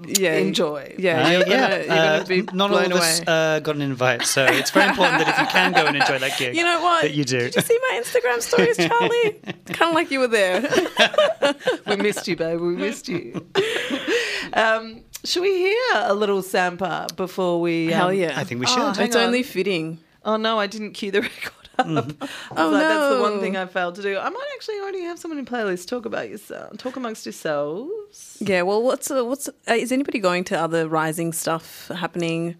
Yeah. 0.05 0.35
enjoy. 0.35 0.95
Yeah, 0.97 1.23
Uh, 1.25 1.29
you're 1.29 1.47
yeah, 1.47 1.69
gonna, 1.69 1.83
you're 1.83 1.91
uh, 1.93 2.17
gonna 2.17 2.25
be 2.25 2.41
not 2.53 2.71
all 2.71 2.77
blown 2.77 2.91
of 2.91 2.97
us 2.99 3.19
away. 3.19 3.25
uh, 3.27 3.59
got 3.59 3.75
an 3.75 3.81
invite, 3.81 4.23
so 4.23 4.45
it's 4.45 4.71
very 4.71 4.89
important 4.89 5.19
that 5.19 5.29
if 5.29 5.39
you 5.39 5.45
can 5.47 5.71
go 5.71 5.85
and 5.85 5.95
enjoy 5.97 6.19
that 6.19 6.37
gig, 6.37 6.55
You 6.57 6.63
know 6.63 6.81
what? 6.81 7.01
that 7.03 7.13
you 7.13 7.23
do. 7.23 7.39
Did 7.39 7.55
you 7.55 7.61
see 7.61 7.79
my 7.89 8.01
Instagram 8.03 8.41
stories, 8.41 8.77
Charlie? 8.87 9.39
kind 9.67 9.89
of 9.89 9.95
like 9.95 10.11
you 10.11 10.19
were 10.19 10.27
there. 10.27 10.61
we 11.87 11.95
missed 11.97 12.27
you, 12.27 12.35
babe. 12.35 12.59
We 12.59 12.75
missed 12.75 13.07
you. 13.07 13.45
um, 14.53 15.01
should 15.23 15.41
we 15.41 15.55
hear 15.55 15.77
a 15.95 16.13
little 16.13 16.41
sample 16.41 17.07
before 17.15 17.61
we? 17.61 17.87
Um, 17.93 17.99
Hell 17.99 18.13
yeah. 18.13 18.33
I 18.39 18.43
think 18.43 18.59
we 18.59 18.65
Oh, 18.67 18.69
should. 18.69 18.97
hang 18.97 19.07
it's 19.07 19.15
on. 19.15 19.23
only 19.23 19.43
fitting. 19.43 19.99
Oh 20.25 20.37
no, 20.37 20.59
I 20.59 20.67
didn't 20.67 20.91
cue 20.91 21.11
the 21.11 21.21
record 21.21 21.47
up. 21.47 21.62
Mm-hmm. 21.79 22.23
oh 22.57 22.71
no. 22.71 22.77
that's 22.77 23.15
the 23.15 23.21
one 23.21 23.39
thing 23.39 23.57
I 23.57 23.65
failed 23.65 23.95
to 23.95 24.01
do. 24.01 24.17
I 24.17 24.29
might 24.29 24.49
actually 24.55 24.79
already 24.79 25.01
have 25.01 25.17
someone 25.17 25.39
in 25.39 25.45
playlist. 25.45 25.87
Talk 25.87 26.05
about 26.05 26.29
yourself. 26.29 26.77
Talk 26.77 26.95
amongst 26.95 27.25
yourselves. 27.25 28.37
Yeah. 28.39 28.61
Well, 28.61 28.83
what's 28.83 29.09
uh, 29.09 29.25
what's 29.25 29.47
uh, 29.47 29.73
is 29.73 29.91
anybody 29.91 30.19
going 30.19 30.43
to 30.45 30.59
other 30.59 30.87
rising 30.87 31.33
stuff 31.33 31.87
happening? 31.87 32.55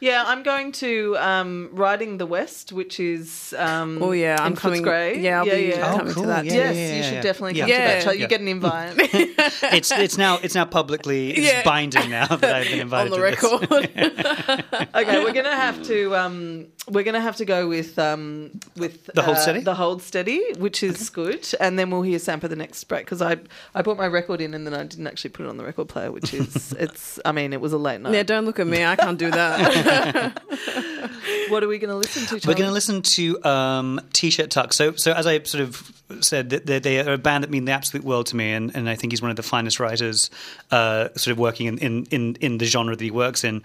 Yeah, 0.00 0.22
I'm 0.26 0.42
going 0.44 0.70
to 0.72 1.16
um, 1.18 1.70
Riding 1.72 2.18
the 2.18 2.26
West, 2.26 2.72
which 2.72 3.00
is 3.00 3.52
um, 3.58 4.00
Oh 4.02 4.12
yeah, 4.12 4.36
I'm 4.40 4.52
in 4.52 4.56
coming. 4.56 4.82
Footscray. 4.84 5.20
Yeah, 5.22 5.40
I'll 5.40 5.46
yeah, 5.46 5.54
be 5.56 5.62
yeah. 5.64 5.92
Oh, 5.92 5.96
coming 5.98 6.12
cool, 6.14 6.22
to 6.24 6.28
that. 6.28 6.44
yeah. 6.44 6.52
Yes, 6.54 6.76
yeah, 6.76 6.96
you 6.96 7.02
should 7.02 7.22
definitely 7.22 7.58
Yeah. 7.58 7.64
come 7.64 7.70
to 7.70 7.78
that. 7.78 8.04
Yeah. 8.06 8.12
You 8.12 8.20
Yeah. 8.20 8.26
get 8.28 8.40
an 8.40 8.48
invite. 8.48 8.94
it's 9.74 9.90
it's 9.90 10.16
now 10.16 10.38
it's 10.42 10.54
now 10.54 10.64
publicly 10.64 11.30
it's 11.32 11.40
Yeah. 11.52 11.62
binding 11.64 12.10
now 12.10 12.26
that 12.28 12.44
I've 12.54 12.64
been 12.66 12.74
On 12.74 12.80
invited 12.80 13.12
the 13.12 13.16
to 13.16 13.22
this. 13.22 13.42
record. 13.42 14.88
okay, 14.94 15.24
we're 15.24 15.32
gonna 15.32 15.56
have 15.56 15.82
to 15.84 16.14
um, 16.16 16.66
we're 16.88 17.02
gonna 17.04 17.20
have 17.20 17.36
to 17.36 17.44
go 17.44 17.68
with 17.68 17.98
um, 17.98 18.50
with 18.76 19.06
The 19.14 19.22
Hold 19.22 19.36
uh, 19.36 19.40
Steady? 19.40 19.60
the 19.60 19.74
hold 19.74 20.02
steady, 20.02 20.42
which 20.58 20.82
is 20.82 21.10
good, 21.10 21.46
and 21.60 21.78
then 21.78 21.90
we'll 21.90 22.02
hear 22.02 22.18
Sampa 22.18 22.48
the 22.48 22.56
next 22.56 22.84
break 22.84 23.04
because 23.04 23.20
I 23.20 23.36
I 23.74 23.82
put 23.82 23.96
my 23.96 24.06
record 24.06 24.40
in 24.40 24.54
and 24.54 24.66
then 24.66 24.74
I 24.74 24.84
didn't 24.84 25.06
actually 25.06 25.30
put 25.30 25.44
it 25.46 25.48
on 25.48 25.56
the 25.56 25.64
record 25.64 25.88
player, 25.88 26.12
which 26.12 26.32
is 26.32 26.72
it's 26.78 27.18
I 27.24 27.32
mean 27.32 27.52
it 27.52 27.60
was 27.60 27.72
a 27.72 27.78
late 27.78 28.00
night. 28.00 28.14
yeah, 28.14 28.22
don't 28.22 28.44
look 28.44 28.58
at 28.60 28.66
me. 28.66 28.84
I 28.84 28.96
can't 28.96 29.18
do 29.18 29.30
that. 29.30 29.87
What 31.48 31.64
are 31.64 31.68
we 31.68 31.78
going 31.78 31.90
to 31.90 31.96
listen 31.96 32.26
to? 32.26 32.46
We're 32.46 32.54
going 32.54 32.68
to 32.68 32.72
listen 32.72 33.02
to 33.02 33.42
um, 33.44 34.00
T-shirt 34.12 34.50
Tuck. 34.50 34.72
So, 34.72 34.92
so 34.96 35.12
as 35.12 35.26
I 35.26 35.42
sort 35.42 35.62
of 35.62 35.92
said, 36.20 36.50
they, 36.50 36.78
they 36.78 37.00
are 37.00 37.14
a 37.14 37.18
band 37.18 37.44
that 37.44 37.50
mean 37.50 37.64
the 37.64 37.72
absolute 37.72 38.04
world 38.04 38.26
to 38.26 38.36
me, 38.36 38.52
and, 38.52 38.74
and 38.76 38.88
I 38.88 38.94
think 38.94 39.12
he's 39.12 39.22
one 39.22 39.30
of 39.30 39.36
the 39.36 39.42
finest 39.42 39.80
writers, 39.80 40.30
uh, 40.70 41.08
sort 41.16 41.32
of 41.32 41.38
working 41.38 41.66
in, 41.66 41.78
in, 41.78 42.04
in, 42.10 42.34
in 42.40 42.58
the 42.58 42.66
genre 42.66 42.94
that 42.94 43.02
he 43.02 43.10
works 43.10 43.44
in. 43.44 43.62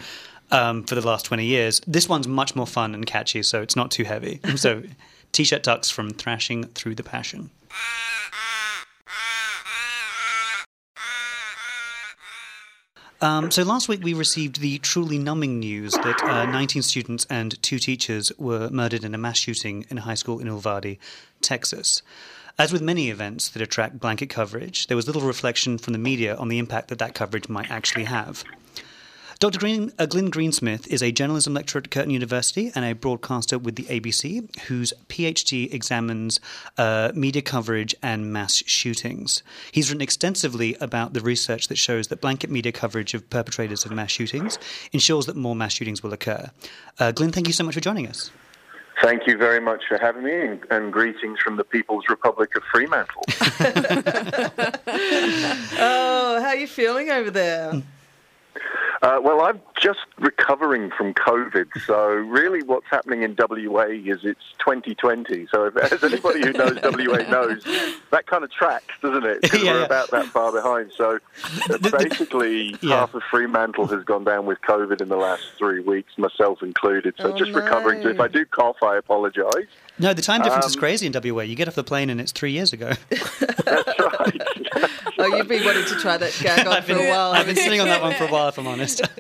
Um, 0.52 0.84
for 0.84 0.94
the 0.94 1.02
last 1.02 1.26
20 1.26 1.46
years. 1.46 1.82
This 1.88 2.08
one's 2.08 2.28
much 2.28 2.56
more 2.56 2.68
fun 2.68 2.94
and 2.94 3.08
catchy, 3.08 3.42
so 3.42 3.64
it's 3.64 3.76
not 3.76 3.90
too 3.90 4.04
heavy. 4.04 4.40
So, 4.56 4.84
T 5.32 5.46
shirt 5.46 5.64
Tux 5.64 5.92
from 5.92 6.12
Thrashing 6.12 6.66
Thru 6.66 6.94
the 6.94 7.02
Passion. 7.02 7.50
Um, 13.24 13.52
so 13.52 13.64
last 13.64 13.88
week 13.88 14.04
we 14.04 14.14
received 14.14 14.60
the 14.60 14.80
truly 14.80 15.18
numbing 15.18 15.58
news 15.58 15.94
that 15.94 16.22
uh, 16.24 16.46
19 16.46 16.82
students 16.82 17.26
and 17.30 17.62
two 17.64 17.80
teachers 17.80 18.34
were 18.38 18.70
murdered 18.70 19.06
in 19.06 19.16
a 19.16 19.18
mass 19.18 19.38
shooting 19.38 19.86
in 19.90 19.98
a 19.98 20.02
high 20.02 20.16
school 20.16 20.40
in 20.40 20.48
Uvalde, 20.48 20.98
Texas. 21.40 22.02
As 22.60 22.74
with 22.74 22.82
many 22.82 23.10
events 23.10 23.48
that 23.48 23.62
attract 23.62 23.98
blanket 23.98 24.30
coverage, 24.30 24.88
there 24.88 24.98
was 24.98 25.08
little 25.08 25.22
reflection 25.22 25.78
from 25.78 25.94
the 25.94 26.00
media 26.00 26.36
on 26.36 26.50
the 26.50 26.60
impact 26.60 26.90
that 26.90 27.00
that 27.00 27.16
coverage 27.16 27.48
might 27.48 27.72
actually 27.72 28.04
have. 28.04 28.44
Dr. 29.40 29.60
Green, 29.60 29.92
uh, 30.00 30.06
Glynn 30.06 30.30
Greensmith 30.30 30.88
is 30.88 31.02
a 31.02 31.12
journalism 31.12 31.54
lecturer 31.54 31.82
at 31.84 31.92
Curtin 31.92 32.12
University 32.12 32.72
and 32.76 32.86
a 32.86 32.94
broadcaster 32.94 33.58
with 33.58 33.76
the 33.76 33.84
ABC, 33.84 34.60
whose 34.68 34.94
PhD 35.10 35.74
examines 35.74 36.40
uh, 36.78 37.12
media 37.14 37.42
coverage 37.42 37.96
and 38.02 38.32
mass 38.32 38.64
shootings. 38.66 39.44
He's 39.72 39.90
written 39.90 40.02
extensively 40.02 40.76
about 40.80 41.14
the 41.14 41.22
research 41.22 41.68
that 41.68 41.78
shows 41.78 42.08
that 42.08 42.22
blanket 42.22 42.50
media 42.50 42.72
coverage 42.72 43.14
of 43.14 43.30
perpetrators 43.30 43.86
of 43.86 43.92
mass 43.92 44.12
shootings 44.12 44.60
ensures 44.92 45.26
that 45.26 45.36
more 45.36 45.56
mass 45.56 45.74
shootings 45.74 46.04
will 46.04 46.14
occur. 46.14 46.50
Uh, 47.00 47.12
Glynn, 47.12 47.32
thank 47.32 47.48
you 47.48 47.54
so 47.54 47.64
much 47.64 47.74
for 47.74 47.82
joining 47.82 48.08
us. 48.08 48.32
Thank 49.02 49.28
you 49.28 49.38
very 49.38 49.60
much 49.60 49.84
for 49.90 49.98
having 49.98 50.24
me, 50.24 50.40
and, 50.40 50.64
and 50.70 50.94
greetings 50.94 51.40
from 51.40 51.58
the 51.58 51.64
People's 51.64 52.06
Republic 52.08 52.56
of 52.56 52.64
Fremantle. 52.72 53.24
Oh, 55.76 56.40
how 56.42 56.50
are 56.50 56.56
you 56.56 56.68
feeling 56.68 57.10
over 57.10 57.30
there? 57.30 57.82
Uh, 59.04 59.20
well, 59.22 59.42
I'm 59.42 59.62
just 59.80 60.00
recovering 60.18 60.90
from 60.90 61.14
COVID, 61.14 61.68
so 61.86 62.08
really 62.08 62.64
what's 62.64 62.88
happening 62.90 63.22
in 63.22 63.36
WA 63.38 63.84
is 63.84 64.20
it's 64.24 64.40
2020. 64.60 65.46
So, 65.52 65.66
if, 65.66 65.76
as 65.78 66.04
anybody 66.04 66.40
who 66.40 66.54
knows 66.54 66.78
WA 66.82 67.18
knows, 67.30 67.64
that 68.12 68.26
kind 68.28 68.44
of 68.44 68.52
tracks, 68.52 68.96
doesn't 69.02 69.26
it? 69.26 69.40
Yeah, 69.64 69.74
we're 69.74 69.84
about 69.86 70.10
that 70.12 70.26
far 70.28 70.52
behind. 70.52 70.92
So, 70.98 71.20
basically, 71.92 72.76
Yeah. 72.82 73.00
half 73.02 73.14
of 73.14 73.24
Fremantle 73.30 73.88
has 73.88 74.04
gone 74.04 74.24
down 74.24 74.46
with 74.46 74.60
COVID 74.62 75.02
in 75.02 75.10
the 75.10 75.16
last 75.18 75.44
three 75.58 75.80
weeks, 75.82 76.18
myself 76.18 76.64
included. 76.64 77.14
So, 77.20 77.32
Oh, 77.34 77.38
just 77.38 77.52
recovering. 77.52 78.02
So, 78.04 78.10
if. 78.10 78.20
I 78.20 78.28
do 78.28 78.46
cough, 78.46 78.78
I 78.82 78.98
apologise. 78.98 79.68
No, 80.00 80.14
the 80.14 80.22
time 80.22 80.42
difference 80.42 80.66
is 80.66 80.76
Um, 80.76 80.80
crazy 80.80 81.06
in 81.08 81.14
WA. 81.14 81.44
You 81.44 81.56
get 81.56 81.68
off 81.68 81.76
the 81.76 81.84
plane 81.84 82.10
and 82.10 82.20
it's 82.20 82.32
three 82.32 82.52
years 82.52 82.74
ago. 82.74 82.94
That's 83.10 84.00
right. 84.00 84.42
Oh, 85.32 85.36
you've 85.38 85.48
been 85.48 85.64
wanting 85.66 85.86
to 85.86 85.96
try 85.96 86.18
that 86.18 86.38
gag 86.42 86.68
on 86.68 86.74
I've 86.74 86.86
for 86.86 86.94
a 86.94 87.10
while. 87.10 87.32
I've 87.32 87.46
been 87.46 87.56
sitting 87.56 87.80
on 87.82 87.88
that 87.88 88.02
one 88.02 88.14
for 88.16 88.26
a 88.26 88.32
while, 88.32 88.50
if 88.50 88.58
I'm 88.58 88.68
honest. 88.68 89.02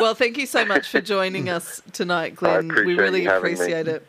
Well, 0.00 0.14
thank 0.16 0.36
you 0.36 0.44
so 0.46 0.64
much 0.64 0.88
for 0.88 1.00
joining 1.00 1.48
us 1.48 1.80
tonight, 1.92 2.34
Glynn. 2.34 2.68
we 2.84 2.94
really 2.96 3.22
you 3.22 3.28
having 3.30 3.44
me. 3.44 3.54
appreciate 3.54 3.86
it. 3.88 4.06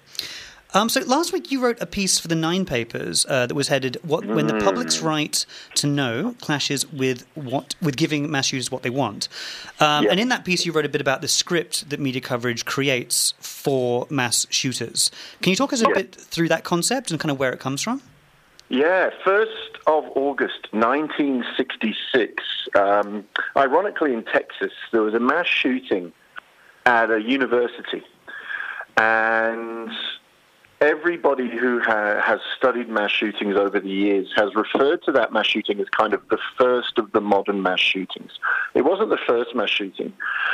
Um, 0.74 0.90
so 0.90 1.00
last 1.02 1.32
week 1.32 1.52
you 1.52 1.62
wrote 1.62 1.80
a 1.80 1.86
piece 1.86 2.20
for 2.20 2.28
the 2.28 2.36
Nine 2.36 2.66
Papers 2.66 3.26
uh, 3.30 3.46
that 3.48 3.54
was 3.54 3.70
headed 3.70 3.98
"What 4.02 4.26
when 4.26 4.48
the 4.48 4.56
public's 4.60 5.00
right 5.00 5.46
to 5.76 5.88
know 5.88 6.36
clashes 6.42 6.92
with 6.92 7.26
what 7.36 7.76
with 7.82 7.96
giving 7.96 8.30
mass 8.30 8.48
shooters 8.48 8.72
what 8.72 8.82
they 8.84 8.90
want," 8.90 9.30
um, 9.80 10.04
Yeah. 10.06 10.12
and 10.12 10.20
in 10.20 10.28
that 10.30 10.44
piece 10.44 10.66
you 10.66 10.74
wrote 10.74 10.86
a 10.86 10.90
bit 10.90 11.00
about 11.02 11.22
the 11.22 11.30
script 11.30 11.90
that 11.92 12.00
media 12.00 12.20
coverage 12.20 12.66
creates 12.66 13.36
for 13.40 14.06
mass 14.10 14.48
shooters. 14.50 15.12
Can 15.42 15.52
you 15.52 15.56
talk 15.56 15.72
us 15.72 15.82
a 15.82 15.88
bit 15.90 16.14
through 16.14 16.50
that 16.50 16.64
concept 16.66 17.10
and 17.12 17.20
kind 17.22 17.32
of 17.32 17.40
where 17.40 17.54
it 17.54 17.60
comes 17.60 17.82
from? 17.82 18.02
Yeah, 18.70 19.12
1st 19.24 19.76
of 19.86 20.06
August 20.16 20.68
1966. 20.72 22.44
Um, 22.76 23.26
ironically, 23.56 24.14
in 24.14 24.24
Texas, 24.24 24.72
there 24.92 25.04
was 25.04 25.14
a 25.14 25.20
mass 25.20 25.46
shooting 25.46 26.12
at 26.86 27.12
a 27.12 27.22
university. 27.22 28.04
And 28.98 29.92
everybody 30.82 31.50
who 31.50 31.80
ha- 31.80 32.22
has 32.22 32.40
studied 32.58 32.90
mass 32.90 33.12
shootings 33.12 33.56
over 33.56 33.80
the 33.80 33.90
years 33.90 34.32
has 34.36 34.56
referred 34.56 35.04
to 35.04 35.12
that 35.12 35.32
mass 35.32 35.48
shooting 35.48 35.80
as 35.80 35.88
kind 35.90 36.14
of 36.14 36.28
the 36.30 36.38
first 36.58 36.98
of 36.98 37.12
the 37.12 37.22
modern 37.22 37.62
mass 37.62 37.80
shootings. 37.80 38.32
It 38.74 38.84
wasn't 38.84 39.10
the 39.10 39.20
first 39.28 39.56
mass 39.56 39.70
shooting, 39.70 40.12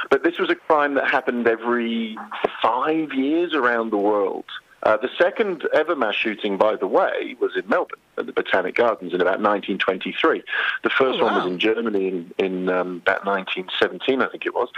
but 0.09 0.23
this 0.23 0.37
was 0.37 0.49
a 0.49 0.55
crime 0.55 0.95
that 0.95 1.09
happened 1.09 1.47
every 1.47 2.17
five 2.61 3.13
years 3.13 3.53
around 3.53 3.91
the 3.91 3.97
world. 3.97 4.45
Uh, 4.83 4.97
the 4.97 5.09
second 5.17 5.67
ever 5.73 5.95
mass 5.95 6.15
shooting, 6.15 6.57
by 6.57 6.75
the 6.75 6.87
way, 6.87 7.35
was 7.39 7.51
in 7.55 7.67
Melbourne 7.67 7.99
at 8.17 8.25
the 8.25 8.33
Botanic 8.33 8.75
Gardens 8.75 9.13
in 9.13 9.21
about 9.21 9.39
1923. 9.39 10.41
The 10.83 10.89
first 10.89 11.19
Oh, 11.19 11.25
one 11.25 11.35
was 11.35 11.45
in 11.45 11.59
Germany 11.59 12.07
in, 12.07 12.33
in 12.39 12.69
um, 12.69 12.97
about 13.05 13.23
1917, 13.25 14.21
I 14.23 14.27
think 14.29 14.45
it 14.47 14.55
was. 14.55 14.69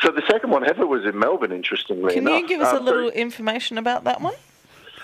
So 0.00 0.10
the 0.10 0.22
second 0.30 0.50
one 0.50 0.64
ever 0.66 0.86
was 0.86 1.04
in 1.04 1.18
Melbourne, 1.18 1.52
interestingly 1.52 2.14
Can 2.14 2.26
enough. 2.26 2.40
you 2.40 2.48
give 2.48 2.60
us 2.62 2.72
Uh, 2.72 2.76
a 2.76 2.78
so- 2.78 2.84
little 2.84 3.10
information 3.10 3.76
about 3.76 4.04
that 4.04 4.20
one? 4.22 4.34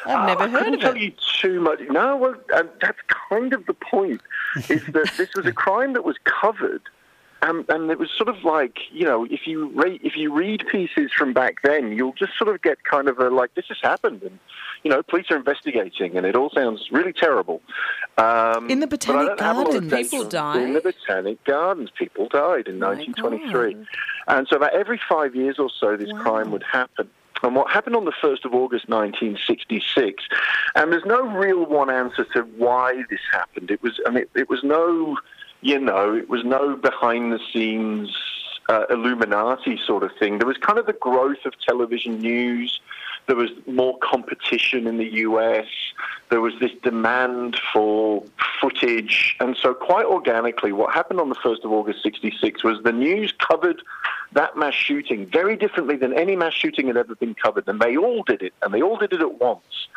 I've 0.07 0.17
uh, 0.21 0.27
never 0.27 0.43
I 0.45 0.49
heard 0.49 0.59
couldn't 0.61 0.75
of 0.75 0.81
tell 0.81 0.95
it. 0.97 1.01
you 1.03 1.13
too 1.43 1.61
much. 1.61 1.81
No, 1.91 2.17
well, 2.17 2.35
that's 2.81 2.99
kind 3.31 3.53
of 3.53 3.67
the 3.67 3.75
point. 3.75 4.23
is 4.71 4.83
that 4.87 5.13
this 5.19 5.29
was 5.35 5.45
a 5.45 5.53
crime 5.53 5.93
that 5.93 6.05
was 6.05 6.17
covered, 6.25 6.81
um, 7.43 7.65
and 7.69 7.91
it 7.91 7.99
was 7.99 8.11
sort 8.17 8.29
of 8.29 8.43
like 8.45 8.79
you 8.93 9.05
know, 9.05 9.25
if 9.31 9.47
you 9.47 9.69
re- 9.75 10.01
if 10.03 10.17
you 10.17 10.33
read 10.33 10.65
pieces 10.71 11.11
from 11.17 11.33
back 11.33 11.57
then, 11.63 11.93
you'll 11.93 12.13
just 12.15 12.37
sort 12.37 12.55
of 12.55 12.61
get 12.63 12.83
kind 12.85 13.09
of 13.09 13.19
a 13.19 13.31
like 13.31 13.55
this 13.55 13.67
has 13.69 13.79
happened, 13.83 14.23
and 14.23 14.39
you 14.85 14.91
know, 14.91 15.03
police 15.03 15.27
are 15.31 15.37
investigating, 15.37 16.17
and 16.17 16.27
it 16.27 16.37
all 16.37 16.51
sounds 16.51 16.89
really 16.91 17.13
terrible. 17.13 17.61
Um, 18.17 18.69
In 18.71 18.81
the 18.81 18.87
Botanic 18.87 19.27
don't 19.29 19.41
have 19.41 19.57
a 19.57 19.61
lot 19.61 19.75
of 19.75 19.89
Gardens? 19.89 20.11
People 20.11 20.25
died? 20.29 20.63
In 20.63 20.73
the 20.73 20.81
Botanic 20.81 21.43
Gardens, 21.45 21.91
people 21.97 22.29
died 22.29 22.69
in 22.69 22.79
My 22.79 22.89
1923. 22.95 23.77
And 24.29 24.47
so 24.49 24.57
about 24.57 24.75
every 24.75 25.01
five 25.09 25.35
years 25.35 25.59
or 25.59 25.71
so, 25.81 25.97
this 25.97 26.13
Wow. 26.13 26.23
crime 26.23 26.51
would 26.53 26.63
happen. 26.65 27.09
And 27.43 27.55
what 27.55 27.71
happened 27.71 27.95
on 27.97 28.05
the 28.05 28.13
1st 28.13 28.45
of 28.45 28.53
August 28.55 28.89
1966, 28.89 30.25
and 30.75 30.93
there's 30.93 31.05
no 31.05 31.23
real 31.23 31.65
one 31.67 31.89
answer 31.91 32.25
to 32.35 32.43
why 32.57 33.03
this 33.11 33.21
happened. 33.33 33.71
It 33.71 33.83
was, 33.83 34.01
I 34.07 34.11
mean, 34.11 34.25
it 34.35 34.49
was 34.49 34.63
no, 34.65 35.17
you 35.61 35.79
know, 35.79 36.15
it 36.15 36.29
was 36.29 36.45
no 36.45 36.77
behind 36.77 37.33
the 37.33 37.41
scenes 37.53 38.17
uh, 38.69 38.85
Illuminati 38.91 39.79
sort 39.85 40.03
of 40.03 40.11
thing. 40.19 40.39
There 40.39 40.47
was 40.47 40.59
kind 40.59 40.79
of 40.79 40.87
the 40.87 40.93
growth 40.93 41.45
of 41.47 41.55
television 41.67 42.19
news. 42.19 42.81
There 43.27 43.37
was 43.37 43.51
more 43.67 43.99
competition 43.99 44.87
in 44.87 44.99
the 44.99 45.11
US. 45.25 45.67
There 46.31 46.41
was 46.41 46.55
this 46.61 46.73
demand 46.83 47.59
for 47.73 48.25
footage. 48.61 49.37
And 49.41 49.57
so, 49.57 49.75
quite 49.75 50.05
organically, 50.05 50.73
what 50.73 50.93
happened 50.93 51.21
on 51.21 51.29
the 51.29 51.35
1st 51.37 51.65
of 51.65 51.73
August 51.73 52.03
66 52.03 52.63
was 52.63 52.83
the 52.83 52.93
news 52.93 53.33
covered 53.39 53.83
that 54.33 54.57
mass 54.59 54.75
shooting 54.75 55.27
very 55.27 55.57
differently 55.57 55.97
than 55.97 56.13
any 56.13 56.37
mass 56.37 56.53
shooting 56.53 56.87
had 56.89 56.99
ever 56.99 57.15
been 57.15 57.35
covered. 57.35 57.67
And 57.67 57.81
they 57.81 57.97
all 57.97 58.23
did 58.23 58.43
it, 58.43 58.53
and 58.63 58.75
they 58.75 58.83
all 58.83 58.99
did 58.99 59.15
it 59.15 59.21
at 59.21 59.41
once. 59.41 59.89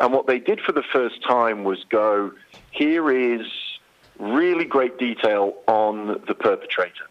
And 0.00 0.12
what 0.12 0.26
they 0.26 0.38
did 0.38 0.60
for 0.60 0.72
the 0.72 0.82
first 0.82 1.22
time 1.22 1.64
was 1.64 1.84
go, 1.84 2.32
here 2.70 3.10
is 3.10 3.46
really 4.18 4.64
great 4.64 4.98
detail 4.98 5.54
on 5.66 6.20
the 6.26 6.34
perpetrator. 6.34 7.04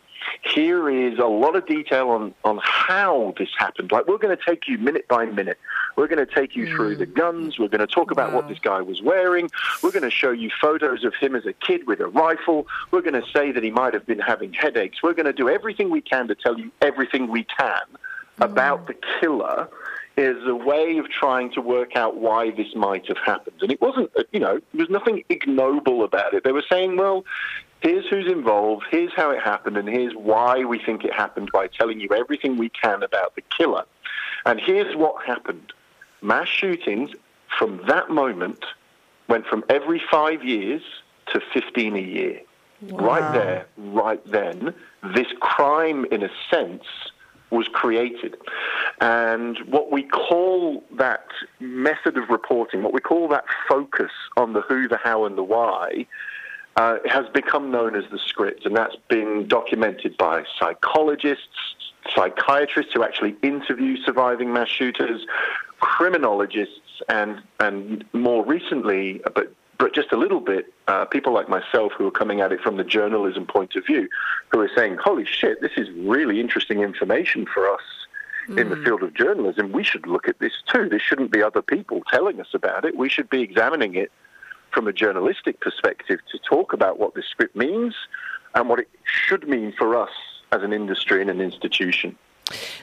here 0.54 0.90
is 0.90 1.20
a 1.20 1.26
lot 1.26 1.56
of 1.56 1.66
detail 1.66 2.10
on, 2.10 2.34
on 2.44 2.60
how 2.64 3.34
this 3.38 3.50
happened. 3.58 3.92
Like, 3.92 4.08
we're 4.08 4.18
going 4.18 4.36
to 4.36 4.44
take 4.44 4.68
you 4.68 4.78
minute 4.78 5.08
by 5.08 5.26
minute. 5.26 5.58
We're 5.96 6.08
going 6.08 6.26
to 6.26 6.32
take 6.32 6.56
you 6.56 6.68
through 6.68 6.98
the 6.98 7.06
hmm. 7.06 7.14
guns. 7.14 7.60
We're 7.60 7.70
going 7.70 7.86
to 7.86 7.88
talk 7.88 8.12
about 8.12 8.34
what 8.34 8.48
this 8.48 8.60
guy 8.60 8.82
was 8.82 9.02
wearing. 9.02 9.50
We're 9.82 9.92
going 9.92 10.04
to 10.04 10.12
show 10.12 10.32
you 10.32 10.52
photos 10.62 11.04
of 11.04 11.16
him 11.16 11.36
as 11.36 11.46
a 11.46 11.54
kid 11.54 11.88
with 11.88 12.00
a 12.00 12.08
rifle. 12.08 12.68
We're 12.92 13.02
going 13.02 13.22
to 13.22 13.28
say 13.32 13.52
that 13.52 13.64
he 13.64 13.72
might 13.72 13.94
have 13.94 14.06
been 14.06 14.20
having 14.20 14.54
headaches. 14.54 15.02
We're 15.02 15.14
going 15.14 15.26
to 15.26 15.34
do 15.34 15.50
everything 15.50 15.90
we 15.90 16.02
can 16.02 16.28
to 16.28 16.36
tell 16.36 16.60
you 16.60 16.72
everything 16.82 17.28
we 17.28 17.46
can 17.46 17.82
hmm. 17.90 18.44
about 18.44 18.88
the 18.88 18.96
killer 19.20 19.70
is 20.18 20.38
a 20.48 20.56
way 20.56 20.98
of 20.98 21.10
trying 21.10 21.52
to 21.52 21.62
work 21.62 21.96
out 21.96 22.18
why 22.18 22.50
this 22.50 22.76
might 22.76 23.08
have 23.08 23.20
happened. 23.20 23.58
And 23.62 23.72
it 23.72 23.80
wasn't, 23.80 24.10
uh, 24.18 24.24
you 24.32 24.40
know, 24.40 24.60
there 24.74 24.80
was 24.80 24.90
nothing 24.90 25.24
ignoble 25.30 26.04
about 26.04 26.34
it. 26.34 26.44
They 26.44 26.52
were 26.52 26.66
saying, 26.68 26.98
well, 26.98 27.24
here's 27.82 28.08
who's 28.08 28.30
involved, 28.32 28.86
here's 28.90 29.14
how 29.14 29.30
it 29.30 29.42
happened, 29.42 29.78
and 29.78 29.88
here's 29.88 30.14
why 30.16 30.64
we 30.64 30.80
think 30.80 31.06
it 31.06 31.14
happened 31.14 31.52
by 31.54 31.68
telling 31.68 32.00
you 32.00 32.10
everything 32.12 32.58
we 32.58 32.70
can 32.70 33.04
about 33.04 33.36
the 33.36 33.44
killer. 33.56 33.86
And 34.46 34.60
here's 34.60 34.96
what 34.96 35.24
happened 35.26 35.74
mass 36.22 36.48
shootings 36.48 37.12
from 37.58 37.80
that 37.88 38.10
moment 38.10 38.66
went 39.28 39.46
from 39.46 39.64
every 39.70 40.02
five 40.10 40.44
years 40.44 40.82
to 41.28 41.40
15 41.54 41.96
a 41.96 42.00
year. 42.00 42.42
Right 42.82 43.34
there, 43.34 43.66
right 43.78 44.24
then, 44.26 44.74
this 45.16 45.28
crime, 45.40 46.06
in 46.12 46.24
a 46.24 46.30
sense, 46.50 46.84
was 47.50 47.68
created. 47.68 48.36
And 49.00 49.58
what 49.68 49.92
we 49.92 50.04
call 50.04 50.84
that 50.98 51.28
method 51.60 52.18
of 52.18 52.30
reporting, 52.30 52.84
what 52.84 52.94
we 52.94 53.00
call 53.00 53.28
that 53.30 53.46
focus 53.70 54.12
on 54.36 54.54
the 54.54 54.62
who, 54.62 54.88
the 54.88 54.98
how, 54.98 55.26
and 55.26 55.38
the 55.38 55.44
why, 55.44 56.06
uh, 56.76 56.98
has 57.06 57.26
become 57.34 57.72
known 57.72 57.96
as 57.96 58.04
the 58.12 58.20
script. 58.20 58.66
And 58.66 58.76
that's 58.76 58.96
been 59.08 59.48
documented 59.48 60.18
by 60.18 60.44
psychologists, 60.60 61.48
psychiatrists 62.14 62.94
who 62.94 63.04
actually 63.04 63.36
interview 63.42 63.98
surviving 64.04 64.54
mass 64.54 64.70
shooters, 64.70 65.26
criminologists, 65.80 67.02
and, 67.10 67.42
and 67.60 68.04
more 68.14 68.46
recently, 68.46 69.22
but 69.36 69.54
but 69.80 69.94
just 69.94 70.12
a 70.12 70.18
little 70.18 70.40
bit, 70.40 70.74
uh, 70.88 71.06
people 71.06 71.34
like 71.34 71.50
myself 71.50 71.92
who 71.98 72.08
are 72.08 72.12
coming 72.12 72.42
at 72.42 72.52
it 72.52 72.62
from 72.62 72.78
the 72.78 72.84
journalism 72.84 73.46
point 73.46 73.76
of 73.76 73.86
view, 73.86 74.10
who 74.52 74.60
are 74.60 74.70
saying, 74.76 74.98
holy 75.04 75.26
shit, 75.26 75.62
this 75.62 75.74
is 75.78 75.90
really 75.92 76.40
interesting 76.40 76.82
information 76.82 77.46
for 77.46 77.72
us 77.72 77.82
in 78.58 78.70
the 78.70 78.78
field 78.78 79.04
of 79.04 79.14
journalism. 79.14 79.74
We 79.74 79.84
should 79.84 80.08
look 80.08 80.30
at 80.30 80.40
this 80.40 80.54
too. 80.72 80.88
There 80.88 81.00
shouldn't 81.00 81.32
be 81.32 81.44
other 81.44 81.62
people 81.62 82.02
telling 82.10 82.40
us 82.40 82.48
about 82.54 82.86
it. 82.86 82.96
We 82.96 83.10
should 83.10 83.30
be 83.30 83.42
examining 83.42 83.96
it 83.96 84.10
from 84.72 84.88
a 84.88 84.94
journalistic 84.94 85.60
perspective 85.60 86.20
to 86.32 86.40
talk 86.40 86.72
about 86.72 86.98
what 86.98 87.14
this 87.14 87.26
script 87.26 87.58
means 87.58 87.94
and 88.56 88.70
what 88.70 88.80
it 88.80 88.90
should 89.04 89.50
mean 89.50 89.74
for 89.78 89.98
us 89.98 90.12
as 90.54 90.64
an 90.64 90.72
industry 90.72 91.20
and 91.20 91.30
an 91.30 91.42
institution. 91.42 92.18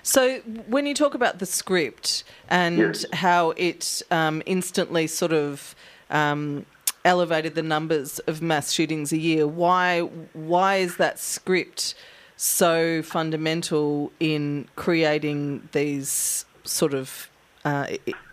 So, 0.02 0.40
when 0.66 0.84
you 0.84 0.92
talk 0.92 1.14
about 1.14 1.38
the 1.38 1.46
script 1.46 2.24
and 2.50 2.78
Yes. 2.78 3.06
how 3.14 3.52
it 3.52 4.02
um, 4.10 4.42
instantly 4.44 5.06
sort 5.06 5.32
of 5.32 5.74
um, 6.10 6.66
elevated 7.04 7.54
the 7.54 7.62
numbers 7.62 8.18
of 8.20 8.40
mass 8.40 8.72
shootings 8.72 9.12
a 9.12 9.18
year, 9.18 9.46
why 9.46 10.00
why 10.32 10.76
is 10.76 10.96
that 10.96 11.18
script 11.18 11.94
so 12.36 13.02
fundamental 13.02 14.12
in 14.20 14.68
creating 14.76 15.68
these 15.72 16.44
sort 16.64 16.94
of 16.94 17.30
uh, 17.64 17.86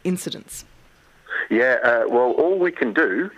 incidents? 0.04 0.66
Yeah, 1.50 1.78
uh, 1.84 2.04
well, 2.08 2.32
all 2.32 2.58
we 2.58 2.72
can 2.72 2.94
do 2.94 3.30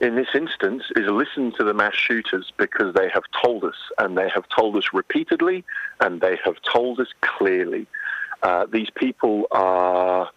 in 0.00 0.14
this 0.14 0.28
instance 0.34 0.84
is 0.96 1.06
listen 1.08 1.52
to 1.58 1.64
the 1.64 1.74
mass 1.74 1.94
shooters 1.94 2.52
because 2.56 2.94
they 2.94 3.08
have 3.08 3.24
told 3.44 3.64
us, 3.64 3.76
and 3.98 4.16
they 4.16 4.28
have 4.28 4.44
told 4.48 4.76
us 4.76 4.84
repeatedly, 4.92 5.64
and 6.00 6.20
they 6.20 6.38
have 6.44 6.56
told 6.62 7.00
us 7.00 7.08
clearly. 7.20 7.86
Uh, 8.42 8.66
these 8.66 8.88
people 8.90 9.46
are 9.50 10.30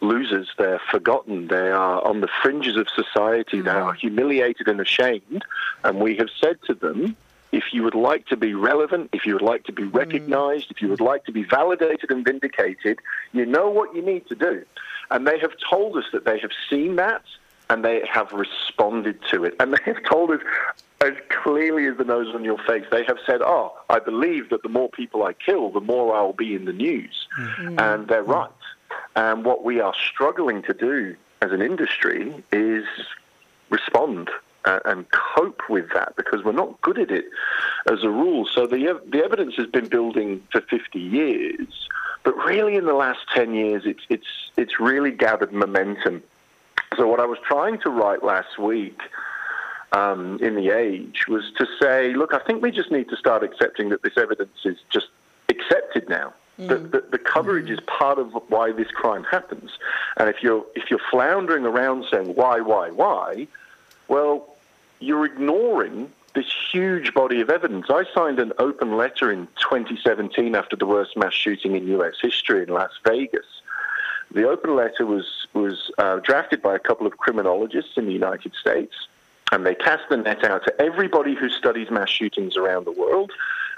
losers. 0.00 0.48
They're 0.58 0.80
forgotten. 0.90 1.48
They 1.48 1.70
are 1.70 2.06
on 2.06 2.20
the 2.20 2.28
fringes 2.42 2.76
of 2.76 2.88
society. 2.88 3.60
They 3.60 3.70
mm. 3.70 3.84
are 3.84 3.92
humiliated 3.92 4.68
and 4.68 4.80
ashamed. 4.80 5.44
And 5.84 6.00
we 6.00 6.16
have 6.16 6.28
said 6.40 6.58
to 6.66 6.74
them, 6.74 7.16
if 7.52 7.64
you 7.72 7.82
would 7.82 7.94
like 7.94 8.26
to 8.26 8.36
be 8.36 8.54
relevant, 8.54 9.10
if 9.12 9.26
you 9.26 9.32
would 9.32 9.42
like 9.42 9.64
to 9.64 9.72
be 9.72 9.82
mm. 9.82 9.94
recognized, 9.94 10.70
if 10.70 10.80
you 10.80 10.88
would 10.88 11.00
like 11.00 11.24
to 11.24 11.32
be 11.32 11.42
validated 11.42 12.10
and 12.10 12.24
vindicated, 12.24 13.00
you 13.32 13.44
know 13.44 13.68
what 13.68 13.94
you 13.94 14.02
need 14.02 14.26
to 14.28 14.34
do. 14.34 14.64
And 15.10 15.26
they 15.26 15.38
have 15.40 15.52
told 15.68 15.96
us 15.96 16.04
that 16.12 16.24
they 16.24 16.38
have 16.38 16.52
seen 16.68 16.96
that 16.96 17.22
and 17.68 17.84
they 17.84 18.02
have 18.12 18.32
responded 18.32 19.20
to 19.30 19.44
it. 19.44 19.54
And 19.60 19.72
they 19.74 19.82
have 19.84 20.02
told 20.04 20.30
us 20.30 20.40
as 21.00 21.14
clearly 21.30 21.86
as 21.86 21.96
the 21.96 22.04
nose 22.04 22.34
on 22.34 22.44
your 22.44 22.58
face. 22.58 22.84
They 22.90 23.04
have 23.04 23.18
said, 23.24 23.40
Oh, 23.42 23.72
I 23.88 23.98
believe 24.00 24.50
that 24.50 24.62
the 24.62 24.68
more 24.68 24.90
people 24.90 25.22
I 25.22 25.32
kill, 25.32 25.70
the 25.70 25.80
more 25.80 26.14
I'll 26.14 26.32
be 26.32 26.54
in 26.54 26.66
the 26.66 26.72
news. 26.72 27.26
Mm. 27.38 27.80
And 27.80 28.08
they're 28.08 28.22
right. 28.22 28.50
And 29.16 29.44
what 29.44 29.64
we 29.64 29.80
are 29.80 29.94
struggling 29.94 30.62
to 30.62 30.74
do 30.74 31.16
as 31.42 31.52
an 31.52 31.62
industry 31.62 32.42
is 32.52 32.84
respond 33.70 34.30
uh, 34.64 34.80
and 34.84 35.06
cope 35.10 35.62
with 35.68 35.90
that 35.94 36.14
because 36.16 36.44
we're 36.44 36.52
not 36.52 36.80
good 36.82 36.98
at 36.98 37.10
it 37.10 37.24
as 37.90 38.04
a 38.04 38.10
rule. 38.10 38.46
So 38.46 38.66
the 38.66 39.00
the 39.08 39.22
evidence 39.24 39.54
has 39.56 39.66
been 39.66 39.88
building 39.88 40.42
for 40.52 40.60
50 40.60 40.98
years, 40.98 41.88
but 42.24 42.36
really 42.36 42.76
in 42.76 42.84
the 42.84 42.94
last 42.94 43.20
10 43.34 43.54
years, 43.54 43.82
it's 43.86 44.02
it's 44.08 44.50
it's 44.56 44.78
really 44.78 45.10
gathered 45.10 45.52
momentum. 45.52 46.22
So 46.96 47.06
what 47.06 47.20
I 47.20 47.26
was 47.26 47.38
trying 47.46 47.80
to 47.80 47.90
write 47.90 48.22
last 48.22 48.58
week 48.58 49.00
um, 49.92 50.38
in 50.42 50.56
the 50.56 50.70
Age 50.70 51.26
was 51.28 51.44
to 51.56 51.66
say, 51.80 52.14
look, 52.14 52.34
I 52.34 52.38
think 52.40 52.62
we 52.62 52.70
just 52.70 52.90
need 52.90 53.08
to 53.08 53.16
start 53.16 53.42
accepting 53.42 53.88
that 53.90 54.02
this 54.02 54.16
evidence 54.16 54.58
is 54.64 54.76
just 54.90 55.06
accepted 55.48 56.08
now. 56.08 56.34
That 56.68 56.92
the, 56.92 57.04
the 57.10 57.18
coverage 57.18 57.70
is 57.70 57.80
part 57.80 58.18
of 58.18 58.32
why 58.48 58.72
this 58.72 58.88
crime 58.88 59.24
happens. 59.24 59.70
And 60.16 60.28
if 60.28 60.42
you're 60.42 60.64
if 60.74 60.90
you're 60.90 61.00
floundering 61.10 61.64
around 61.64 62.06
saying 62.10 62.34
why, 62.34 62.60
why, 62.60 62.90
why, 62.90 63.46
well, 64.08 64.56
you're 65.00 65.24
ignoring 65.24 66.12
this 66.34 66.46
huge 66.72 67.12
body 67.12 67.40
of 67.40 67.50
evidence. 67.50 67.86
I 67.90 68.04
signed 68.14 68.38
an 68.38 68.52
open 68.58 68.96
letter 68.96 69.32
in 69.32 69.48
2017 69.58 70.54
after 70.54 70.76
the 70.76 70.86
worst 70.86 71.16
mass 71.16 71.32
shooting 71.32 71.74
in 71.74 71.86
U.S. 71.88 72.14
history 72.20 72.62
in 72.62 72.68
Las 72.68 72.92
Vegas. 73.04 73.46
The 74.32 74.48
open 74.48 74.76
letter 74.76 75.06
was 75.06 75.48
was 75.54 75.90
uh, 75.98 76.20
drafted 76.20 76.62
by 76.62 76.76
a 76.76 76.78
couple 76.78 77.06
of 77.06 77.16
criminologists 77.16 77.96
in 77.96 78.06
the 78.06 78.12
United 78.12 78.54
States, 78.54 78.94
and 79.50 79.66
they 79.66 79.74
cast 79.74 80.04
the 80.08 80.16
net 80.16 80.44
out 80.44 80.64
to 80.66 80.80
everybody 80.80 81.34
who 81.34 81.48
studies 81.48 81.90
mass 81.90 82.10
shootings 82.10 82.56
around 82.56 82.84
the 82.84 82.92
world. 82.92 83.32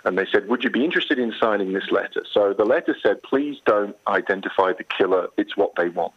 And 0.04 0.18
they 0.18 0.26
said, 0.32 0.48
"Would 0.48 0.64
you 0.64 0.70
be 0.70 0.84
interested 0.84 1.18
in 1.18 1.32
signing 1.40 1.72
this 1.72 1.90
letter?" 1.90 2.24
So 2.32 2.52
the 2.52 2.64
letter 2.64 2.96
said, 3.02 3.22
"Please 3.22 3.58
don't 3.64 3.96
identify 4.06 4.72
the 4.72 4.84
killer. 4.84 5.28
It's 5.36 5.56
what 5.56 5.72
they 5.76 5.88
want." 5.88 6.14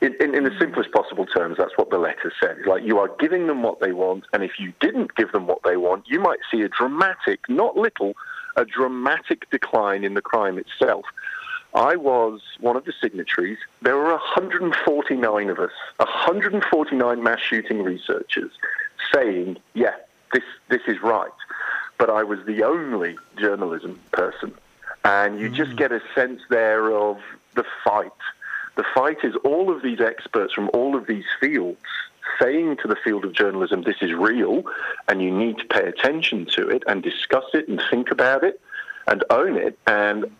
In, 0.00 0.14
in, 0.20 0.34
in 0.34 0.44
the 0.44 0.50
hmm. 0.50 0.58
simplest 0.58 0.92
possible 0.92 1.24
terms, 1.24 1.56
that's 1.58 1.76
what 1.76 1.90
the 1.90 1.98
letter 1.98 2.32
said. 2.40 2.58
Like 2.66 2.82
you 2.84 2.98
are 2.98 3.10
giving 3.18 3.46
them 3.46 3.62
what 3.62 3.80
they 3.80 3.92
want, 3.92 4.24
and 4.32 4.42
if 4.42 4.58
you 4.58 4.72
didn't 4.80 5.14
give 5.14 5.32
them 5.32 5.46
what 5.46 5.62
they 5.64 5.76
want, 5.76 6.04
you 6.06 6.20
might 6.20 6.40
see 6.50 6.62
a 6.62 6.68
dramatic, 6.68 7.40
not 7.48 7.76
little, 7.76 8.14
a 8.56 8.64
dramatic 8.64 9.48
decline 9.50 10.04
in 10.04 10.14
the 10.14 10.20
crime 10.20 10.58
itself. 10.58 11.04
I 11.74 11.96
was 11.96 12.40
one 12.60 12.76
of 12.76 12.84
the 12.84 12.92
signatories. 13.02 13.58
There 13.82 13.96
were 13.96 14.10
149 14.10 15.50
of 15.50 15.58
us, 15.58 15.72
149 15.96 17.22
mass 17.22 17.40
shooting 17.40 17.82
researchers, 17.82 18.52
saying, 19.12 19.58
"Yeah, 19.74 19.94
this 20.32 20.44
this 20.68 20.82
is 20.86 21.02
right." 21.02 21.30
But 21.98 22.10
I 22.10 22.22
was 22.22 22.38
the 22.44 22.64
only 22.64 23.16
journalism 23.38 24.00
person, 24.12 24.54
and 25.04 25.38
you 25.38 25.48
just 25.48 25.72
mm. 25.72 25.76
get 25.76 25.92
a 25.92 26.00
sense 26.14 26.40
there 26.50 26.90
of 26.90 27.18
the 27.54 27.64
fight. 27.84 28.10
The 28.76 28.84
fight 28.94 29.18
is 29.22 29.34
all 29.44 29.70
of 29.74 29.82
these 29.82 30.00
experts 30.00 30.52
from 30.52 30.70
all 30.72 30.96
of 30.96 31.06
these 31.06 31.24
fields 31.40 31.78
saying 32.40 32.78
to 32.78 32.88
the 32.88 32.96
field 32.96 33.24
of 33.24 33.32
journalism, 33.32 33.82
"This 33.82 34.02
is 34.02 34.12
real, 34.12 34.64
and 35.08 35.22
you 35.22 35.30
need 35.30 35.58
to 35.58 35.64
pay 35.66 35.86
attention 35.86 36.46
to 36.46 36.68
it 36.68 36.82
and 36.86 37.02
discuss 37.02 37.44
it 37.54 37.68
and 37.68 37.80
think 37.90 38.10
about 38.10 38.42
it 38.42 38.60
and 39.06 39.22
own 39.30 39.56
it." 39.56 39.78
And 39.86 40.34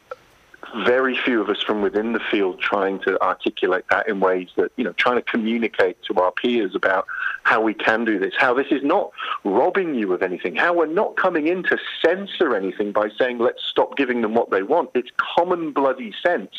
very 0.85 1.17
few 1.17 1.41
of 1.41 1.49
us 1.49 1.63
from 1.63 1.83
within 1.83 2.13
the 2.13 2.21
field 2.21 2.61
trying 2.61 2.99
to 3.01 3.21
articulate 3.23 3.85
that 3.91 4.09
in 4.09 4.21
ways 4.21 4.49
that, 4.57 4.71
you 4.77 4.85
know, 4.85 4.93
trying 4.93 5.17
to 5.17 5.23
communicate 5.23 5.97
to 6.05 6.15
our 6.15 6.33
peers 6.33 6.75
about 6.75 7.07
how 7.43 7.61
we 7.61 7.75
can 7.75 8.05
do 8.05 8.19
this, 8.19 8.35
how 8.39 8.55
this 8.55 8.67
is 8.71 8.83
not 8.83 9.11
robbing 9.45 9.95
you 9.95 10.13
of 10.13 10.23
anything, 10.23 10.55
how 10.55 10.73
we're 10.73 10.87
not 10.87 11.17
coming 11.17 11.47
in 11.47 11.63
to 11.65 11.79
censor 12.05 12.55
anything 12.55 12.93
by 12.93 13.09
saying, 13.19 13.39
let's 13.39 13.63
stop 13.65 13.97
giving 13.97 14.23
them 14.23 14.35
what 14.35 14.51
they 14.51 14.63
want. 14.63 14.91
It's 14.95 15.11
common 15.17 15.73
bloody 15.73 16.13
sense. 16.23 16.51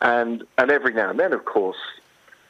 And, 0.00 0.44
and 0.58 0.70
every 0.70 0.94
now 0.94 1.10
and 1.10 1.20
then, 1.20 1.32
of 1.32 1.44
course, 1.44 1.76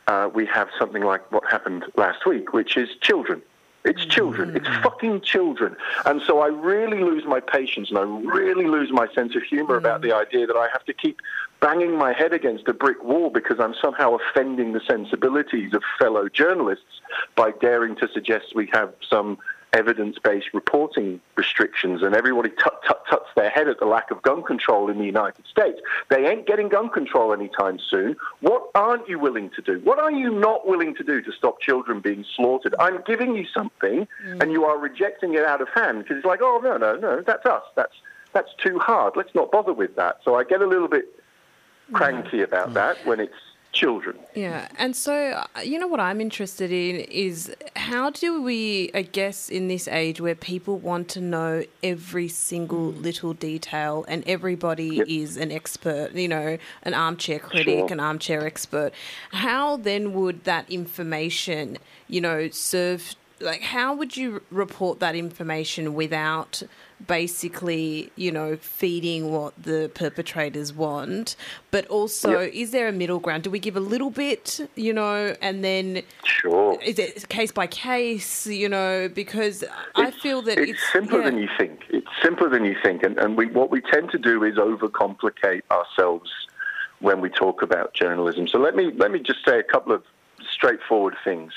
uh, 0.06 0.28
we 0.32 0.46
have 0.46 0.68
something 0.78 1.02
like 1.02 1.30
what 1.30 1.44
happened 1.50 1.84
last 1.96 2.26
week, 2.26 2.52
which 2.52 2.76
is 2.76 2.88
children. 3.00 3.42
It's 3.85 4.05
children. 4.05 4.57
It's 4.57 4.69
fucking 4.83 5.23
children. 5.23 5.75
And 6.05 6.21
so 6.27 6.40
I 6.40 6.49
really 6.49 7.01
lose 7.01 7.25
my 7.25 7.40
patience 7.40 7.88
and 7.88 7.99
I 7.99 8.03
really 8.03 8.66
lose 8.66 8.90
my 8.93 9.09
sense 9.14 9.35
of 9.35 9.43
humor 9.43 9.77
about 9.77 10.01
mm. 10.01 10.09
the 10.09 10.14
idea 10.14 10.47
that 10.47 10.57
I 10.57 10.69
have 10.73 10.85
to 10.85 10.93
keep 10.93 11.19
banging 11.61 11.97
my 11.97 12.12
head 12.12 12.33
against 12.33 12.69
a 12.69 12.75
brick 12.75 13.03
wall 13.03 13.31
because 13.31 13.59
I'm 13.59 13.75
somehow 13.81 14.16
offending 14.16 14.73
the 14.73 14.81
sensibilities 14.87 15.73
of 15.73 15.83
fellow 15.99 16.29
journalists 16.29 17.01
by 17.37 17.53
daring 17.53 17.97
to 17.97 18.09
suggest 18.12 18.55
we 18.55 18.69
have 18.73 18.93
some 19.09 19.38
evidence-based 19.72 20.48
reporting 20.52 21.20
restrictions, 21.37 22.02
and 22.02 22.14
everybody 22.14 22.50
tut 22.50 22.80
tut 22.87 23.02
tuts 23.09 23.28
their 23.37 23.50
head 23.50 23.68
at 23.68 23.78
the 23.78 23.87
lack 23.87 24.11
of 24.11 24.22
gun 24.22 24.42
control 24.42 24.90
in 24.90 24.98
the 24.98 25.04
United 25.04 25.46
States. 25.46 25.80
They 26.09 26.26
ain't 26.26 26.46
getting 26.46 26.68
gun 26.68 26.88
control 26.88 27.33
anytime 27.33 27.78
soon. 27.78 28.16
What 28.40 28.70
aren't 28.74 29.09
you 29.09 29.18
willing 29.18 29.50
to 29.50 29.62
do? 29.62 29.80
What 29.85 29.98
are 29.98 30.12
you 30.12 30.30
not 30.30 30.66
willing 30.66 30.94
to 30.96 31.04
do 31.04 31.22
to 31.22 31.33
stop 31.33 31.61
children 31.61 32.00
being 32.00 32.24
slaughtered? 32.37 32.74
I'm 32.78 33.02
giving 33.06 33.35
you 33.35 33.46
something, 33.54 34.06
mm. 34.24 34.42
and 34.42 34.52
you 34.52 34.64
are 34.64 34.78
rejecting 34.78 35.35
it 35.35 35.44
out 35.44 35.61
of 35.61 35.68
hand 35.68 36.02
because 36.02 36.18
it's 36.18 36.26
like, 36.26 36.40
oh 36.42 36.61
no, 36.62 36.76
no, 36.76 36.96
no, 36.96 37.22
that's 37.22 37.46
us. 37.46 37.64
That's 37.76 37.94
that's 38.33 38.50
too 38.59 38.78
hard. 38.78 39.14
Let's 39.16 39.35
not 39.35 39.50
bother 39.50 39.72
with 39.72 39.96
that. 39.96 40.18
So 40.24 40.37
I 40.37 40.44
get 40.44 40.62
a 40.62 40.66
little 40.66 40.88
bit 40.88 41.06
cranky 41.92 42.42
about 42.42 42.74
that 42.74 42.96
when 43.04 43.18
it's 43.18 43.35
children. 43.72 44.16
Yeah, 44.35 44.68
and 44.78 44.96
so 44.96 45.14
uh, 45.56 45.61
you 45.61 45.78
know 45.78 45.87
what 45.87 46.00
I'm 46.00 46.20
interested 46.20 46.72
in 46.72 46.96
is 47.00 47.54
how 47.76 48.11
do 48.11 48.42
we, 48.42 48.90
I 48.94 49.02
guess, 49.02 49.48
in 49.48 49.68
this 49.68 49.87
age 49.88 50.20
where 50.20 50.35
people 50.35 50.78
want 50.78 51.09
to 51.11 51.20
know 51.20 51.64
every 51.83 52.28
single 52.28 52.87
little 52.92 53.33
detail 53.33 54.04
and 54.09 54.24
everybody 54.26 54.96
Yep. 54.96 55.06
is 55.09 55.37
an 55.37 55.52
expert, 55.52 56.12
you 56.14 56.28
know, 56.28 56.59
an 56.83 56.94
armchair 56.94 57.38
critic, 57.38 57.78
Sure. 57.78 57.92
an 57.92 58.00
armchair 58.00 58.44
expert, 58.46 58.92
how 59.33 59.76
then 59.76 60.14
would 60.14 60.44
that 60.44 60.68
information, 60.70 61.78
you 62.09 62.20
know, 62.20 62.48
serve? 62.50 63.14
Like, 63.40 63.62
how 63.62 63.94
would 63.94 64.16
you 64.16 64.42
report 64.50 65.00
that 65.00 65.14
information 65.14 65.94
without 65.94 66.62
basically, 67.06 68.10
you 68.16 68.30
know, 68.30 68.56
feeding 68.56 69.32
what 69.32 69.54
the 69.62 69.90
perpetrators 69.94 70.72
want? 70.72 71.36
But 71.70 71.86
also, 71.86 72.40
Yep. 72.40 72.52
is 72.54 72.70
there 72.70 72.88
a 72.88 72.92
middle 72.92 73.18
ground? 73.18 73.42
Do 73.44 73.50
we 73.50 73.58
give 73.58 73.76
a 73.76 73.80
little 73.80 74.10
bit, 74.10 74.60
you 74.74 74.92
know, 74.92 75.34
and 75.40 75.64
then 75.64 76.02
Sure. 76.24 76.78
is 76.82 76.98
it 76.98 77.28
case 77.28 77.52
by 77.52 77.66
case, 77.66 78.46
you 78.46 78.68
know? 78.68 79.08
Because 79.08 79.64
I 79.94 80.10
feel 80.10 80.42
that 80.42 80.58
it's, 80.58 80.72
it's, 80.72 80.92
simpler 80.92 81.18
yeah. 81.18 81.24
than 81.26 81.38
you 81.38 81.48
think. 81.58 81.80
It's 81.88 82.08
simpler 82.22 82.48
than 82.48 82.64
you 82.64 82.76
think, 82.82 83.02
and, 83.02 83.18
and 83.18 83.36
we, 83.36 83.46
what 83.46 83.70
we 83.70 83.80
tend 83.80 84.10
to 84.12 84.18
do 84.18 84.44
is 84.44 84.56
overcomplicate 84.56 85.62
ourselves 85.70 86.30
when 87.00 87.20
we 87.20 87.30
talk 87.30 87.62
about 87.62 87.94
journalism. 87.94 88.46
So 88.46 88.58
let 88.58 88.76
me 88.76 88.92
let 88.96 89.10
me 89.10 89.20
just 89.20 89.44
say 89.44 89.58
a 89.58 89.62
couple 89.62 89.92
of 89.92 90.04
straightforward 90.50 91.16
things. 91.24 91.52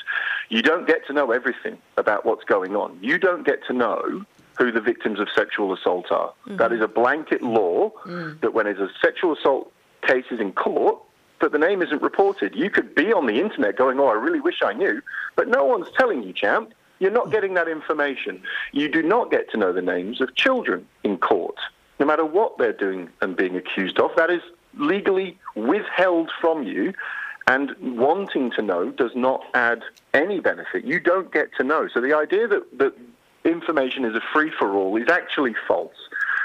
You 0.49 0.61
don't 0.61 0.87
get 0.87 1.05
to 1.07 1.13
know 1.13 1.31
everything 1.31 1.77
about 1.97 2.25
what's 2.25 2.43
going 2.43 2.75
on. 2.75 2.97
You 3.01 3.17
don't 3.17 3.45
get 3.45 3.65
to 3.67 3.73
know 3.73 4.25
who 4.57 4.71
the 4.71 4.81
victims 4.81 5.19
of 5.19 5.27
sexual 5.35 5.73
assault 5.73 6.11
are. 6.11 6.33
Mm. 6.47 6.57
That 6.57 6.71
is 6.71 6.81
a 6.81 6.87
blanket 6.87 7.41
law 7.41 7.91
mm. 8.05 8.39
that 8.41 8.53
when 8.53 8.65
there's 8.65 8.79
a 8.79 8.89
sexual 9.01 9.33
assault 9.33 9.71
case 10.01 10.25
is 10.31 10.39
in 10.39 10.51
court, 10.53 10.97
that 11.41 11.51
the 11.51 11.57
name 11.57 11.81
isn't 11.81 12.01
reported. 12.01 12.55
You 12.55 12.69
could 12.69 12.95
be 12.95 13.11
on 13.11 13.25
the 13.25 13.39
internet 13.39 13.77
going, 13.77 13.99
"Oh, 13.99 14.07
I 14.07 14.13
really 14.13 14.39
wish 14.39 14.61
I 14.63 14.73
knew," 14.73 15.01
but 15.35 15.47
no 15.47 15.65
one's 15.65 15.87
telling 15.97 16.23
you, 16.23 16.33
champ. 16.33 16.73
You're 16.99 17.11
not 17.11 17.31
getting 17.31 17.53
that 17.55 17.67
information. 17.67 18.41
You 18.71 18.87
do 18.87 19.03
not 19.03 19.29
get 19.29 19.51
to 19.51 19.57
know 19.57 19.73
the 19.73 19.81
names 19.81 20.21
of 20.21 20.35
children 20.35 20.87
in 21.03 21.17
court, 21.17 21.57
no 21.99 22.05
matter 22.05 22.23
what 22.23 22.57
they're 22.57 22.71
doing 22.71 23.09
and 23.21 23.35
being 23.35 23.57
accused 23.57 23.99
of. 23.99 24.11
That 24.15 24.29
is 24.29 24.41
legally 24.77 25.37
withheld 25.55 26.31
from 26.39 26.63
you, 26.63 26.93
and 27.47 27.75
wanting 27.81 28.51
to 28.51 28.61
know 28.61 28.91
does 28.91 29.11
not 29.15 29.43
add 29.53 29.83
any 30.13 30.39
benefit. 30.39 30.85
You 30.85 30.99
don't 30.99 31.31
get 31.31 31.53
to 31.57 31.63
know. 31.63 31.89
So 31.93 31.99
the 31.99 32.15
idea 32.15 32.47
that, 32.47 32.77
that 32.77 32.93
information 33.45 34.05
is 34.05 34.15
a 34.15 34.21
free 34.33 34.51
for 34.57 34.73
all 34.73 34.95
is 34.97 35.09
actually 35.09 35.55
false. 35.67 35.95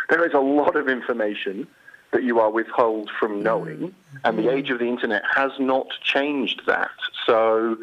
There 0.08 0.24
is 0.26 0.32
a 0.34 0.40
lot 0.40 0.76
of 0.76 0.88
information 0.88 1.66
that 2.12 2.22
you 2.22 2.40
are 2.40 2.50
withheld 2.50 3.11
from 3.18 3.40
mm. 3.40 3.42
knowing, 3.42 3.94
and 4.24 4.38
the 4.38 4.44
mm. 4.44 4.54
age 4.54 4.70
of 4.70 4.78
the 4.78 4.87
internet 4.87 5.22
has 5.34 5.52
not 5.58 5.88
changed 6.02 6.62
that. 6.66 6.90
So 7.26 7.76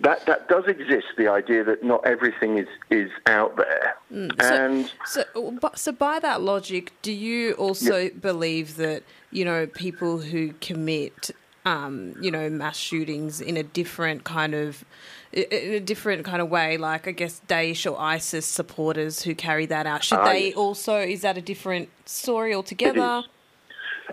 that 0.00 0.26
that 0.26 0.48
does 0.48 0.66
exist. 0.66 1.06
The 1.16 1.28
idea 1.28 1.64
that 1.64 1.82
not 1.82 2.06
everything 2.06 2.58
is 2.58 2.68
is 2.90 3.10
out 3.26 3.56
there, 3.56 3.94
mm. 4.12 4.30
and 4.42 4.90
So, 5.06 5.24
but- 5.60 5.78
so 5.78 5.92
by 5.92 6.18
that 6.18 6.42
logic, 6.42 6.92
do 7.02 7.12
you 7.12 7.52
also 7.54 8.10
believe 8.10 8.76
that 8.76 9.02
you 9.30 9.44
know 9.44 9.66
people 9.66 10.18
who 10.18 10.52
commit, 10.60 11.30
um, 11.64 12.14
you 12.20 12.30
know, 12.30 12.50
mass 12.50 12.76
shootings 12.76 13.40
in 13.40 13.56
a 13.56 13.62
different 13.62 14.24
kind 14.24 14.54
of, 14.54 14.84
in 15.32 15.72
a 15.74 15.80
different 15.80 16.24
kind 16.24 16.42
of 16.42 16.48
way, 16.50 16.76
like 16.76 17.08
I 17.08 17.12
guess 17.12 17.40
Daesh 17.48 17.90
or 17.90 17.98
ISIS 17.98 18.46
supporters 18.46 19.22
who 19.22 19.34
carry 19.34 19.66
that 19.66 19.86
out, 19.86 20.04
should 20.04 20.18
Ah, 20.18 20.24
they 20.32 20.52
also? 20.54 20.98
Is 20.98 21.22
that 21.22 21.38
a 21.38 21.42
different 21.42 21.88
story 22.04 22.54
altogether? 22.54 23.24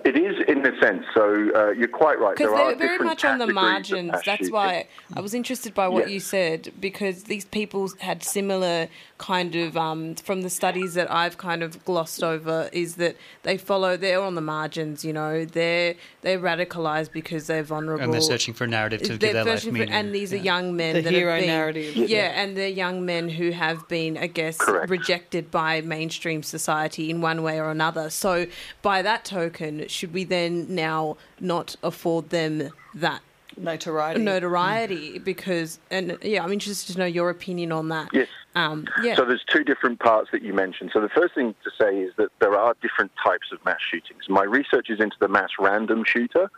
It 0.05 0.15
is 0.17 0.35
in 0.47 0.65
a 0.65 0.79
sense. 0.79 1.03
So 1.13 1.49
uh, 1.55 1.71
you're 1.71 1.87
quite 1.87 2.19
right. 2.19 2.35
Because 2.35 2.51
There 2.51 2.55
are 2.59 2.75
they're 2.75 2.87
very 2.97 2.99
much 2.99 3.23
on 3.25 3.37
the 3.39 3.47
margins. 3.47 4.11
That's 4.11 4.23
shooting. 4.25 4.53
why 4.53 4.87
I 5.15 5.21
was 5.21 5.33
interested 5.33 5.73
by 5.73 5.87
what 5.87 6.05
Yes. 6.05 6.11
you 6.11 6.19
said 6.19 6.71
because 6.79 7.23
these 7.23 7.45
people 7.45 7.89
had 7.99 8.23
similar 8.23 8.87
kind 9.17 9.55
of 9.55 9.75
um, 9.75 10.15
from 10.15 10.41
the 10.43 10.49
studies 10.49 10.93
that 10.93 11.11
I've 11.11 11.37
kind 11.37 11.61
of 11.63 11.83
glossed 11.85 12.23
over 12.23 12.69
is 12.71 12.95
that 12.95 13.17
they 13.43 13.57
follow 13.57 13.97
they're 13.97 14.21
on 14.21 14.35
the 14.35 14.41
margins. 14.41 15.03
You 15.03 15.13
know, 15.13 15.45
they're 15.45 15.95
they're 16.21 16.39
radicalized 16.39 17.11
because 17.11 17.47
they're 17.47 17.63
vulnerable 17.63 18.03
And 18.03 18.13
they're 18.13 18.21
searching 18.21 18.53
for 18.53 18.63
a 18.63 18.67
narrative 18.67 19.01
to 19.03 19.07
They're 19.09 19.17
give 19.17 19.33
their 19.33 19.43
life 19.45 19.59
searching 19.59 19.71
for- 19.73 19.79
meaning. 19.79 19.93
and 19.93 20.13
these 20.15 20.33
are 20.33 20.37
young 20.37 20.75
men 20.75 20.95
The 20.95 21.01
that 21.01 21.13
hero 21.13 21.31
have 21.33 21.41
been, 21.41 21.47
narrative. 21.49 21.95
Yeah, 21.95 22.05
Yeah. 22.07 22.41
and 22.41 22.55
they're 22.57 22.67
young 22.67 23.05
men 23.05 23.29
who 23.29 23.51
have 23.51 23.87
been, 23.87 24.17
I 24.17 24.27
guess, 24.27 24.57
Correct. 24.57 24.89
rejected 24.89 25.51
by 25.51 25.81
mainstream 25.81 26.43
society 26.43 27.09
in 27.09 27.21
one 27.21 27.43
way 27.43 27.59
or 27.59 27.69
another. 27.71 28.09
So, 28.09 28.45
by 28.81 29.01
that 29.01 29.25
token, 29.25 29.87
should 29.89 30.13
we 30.13 30.23
then 30.23 30.73
now 30.73 31.17
not 31.39 31.75
afford 31.83 32.29
them 32.29 32.71
that 32.95 33.21
Notoriety. 33.57 34.21
notoriety? 34.21 35.19
Because, 35.19 35.79
and 35.91 36.17
yeah, 36.21 36.43
I'm 36.43 36.51
interested 36.53 36.93
to 36.93 36.99
know 36.99 37.05
your 37.05 37.29
opinion 37.29 37.71
on 37.71 37.89
that. 37.89 38.09
Yes. 38.13 38.27
Um, 38.55 38.87
yeah. 39.03 39.15
So 39.15 39.25
there's 39.25 39.43
two 39.47 39.63
different 39.63 39.99
parts 39.99 40.29
that 40.31 40.41
you 40.41 40.53
mentioned. 40.53 40.91
So 40.93 41.01
the 41.01 41.09
first 41.09 41.35
thing 41.35 41.53
to 41.63 41.71
say 41.79 41.99
is 41.99 42.13
that 42.17 42.29
there 42.39 42.57
are 42.57 42.75
different 42.81 43.11
types 43.23 43.51
of 43.51 43.63
mass 43.63 43.79
shootings. 43.91 44.27
My 44.27 44.43
research 44.43 44.89
is 44.89 44.99
into 44.99 45.17
the 45.19 45.27
mass 45.27 45.49
random 45.59 46.03
shooter. 46.03 46.49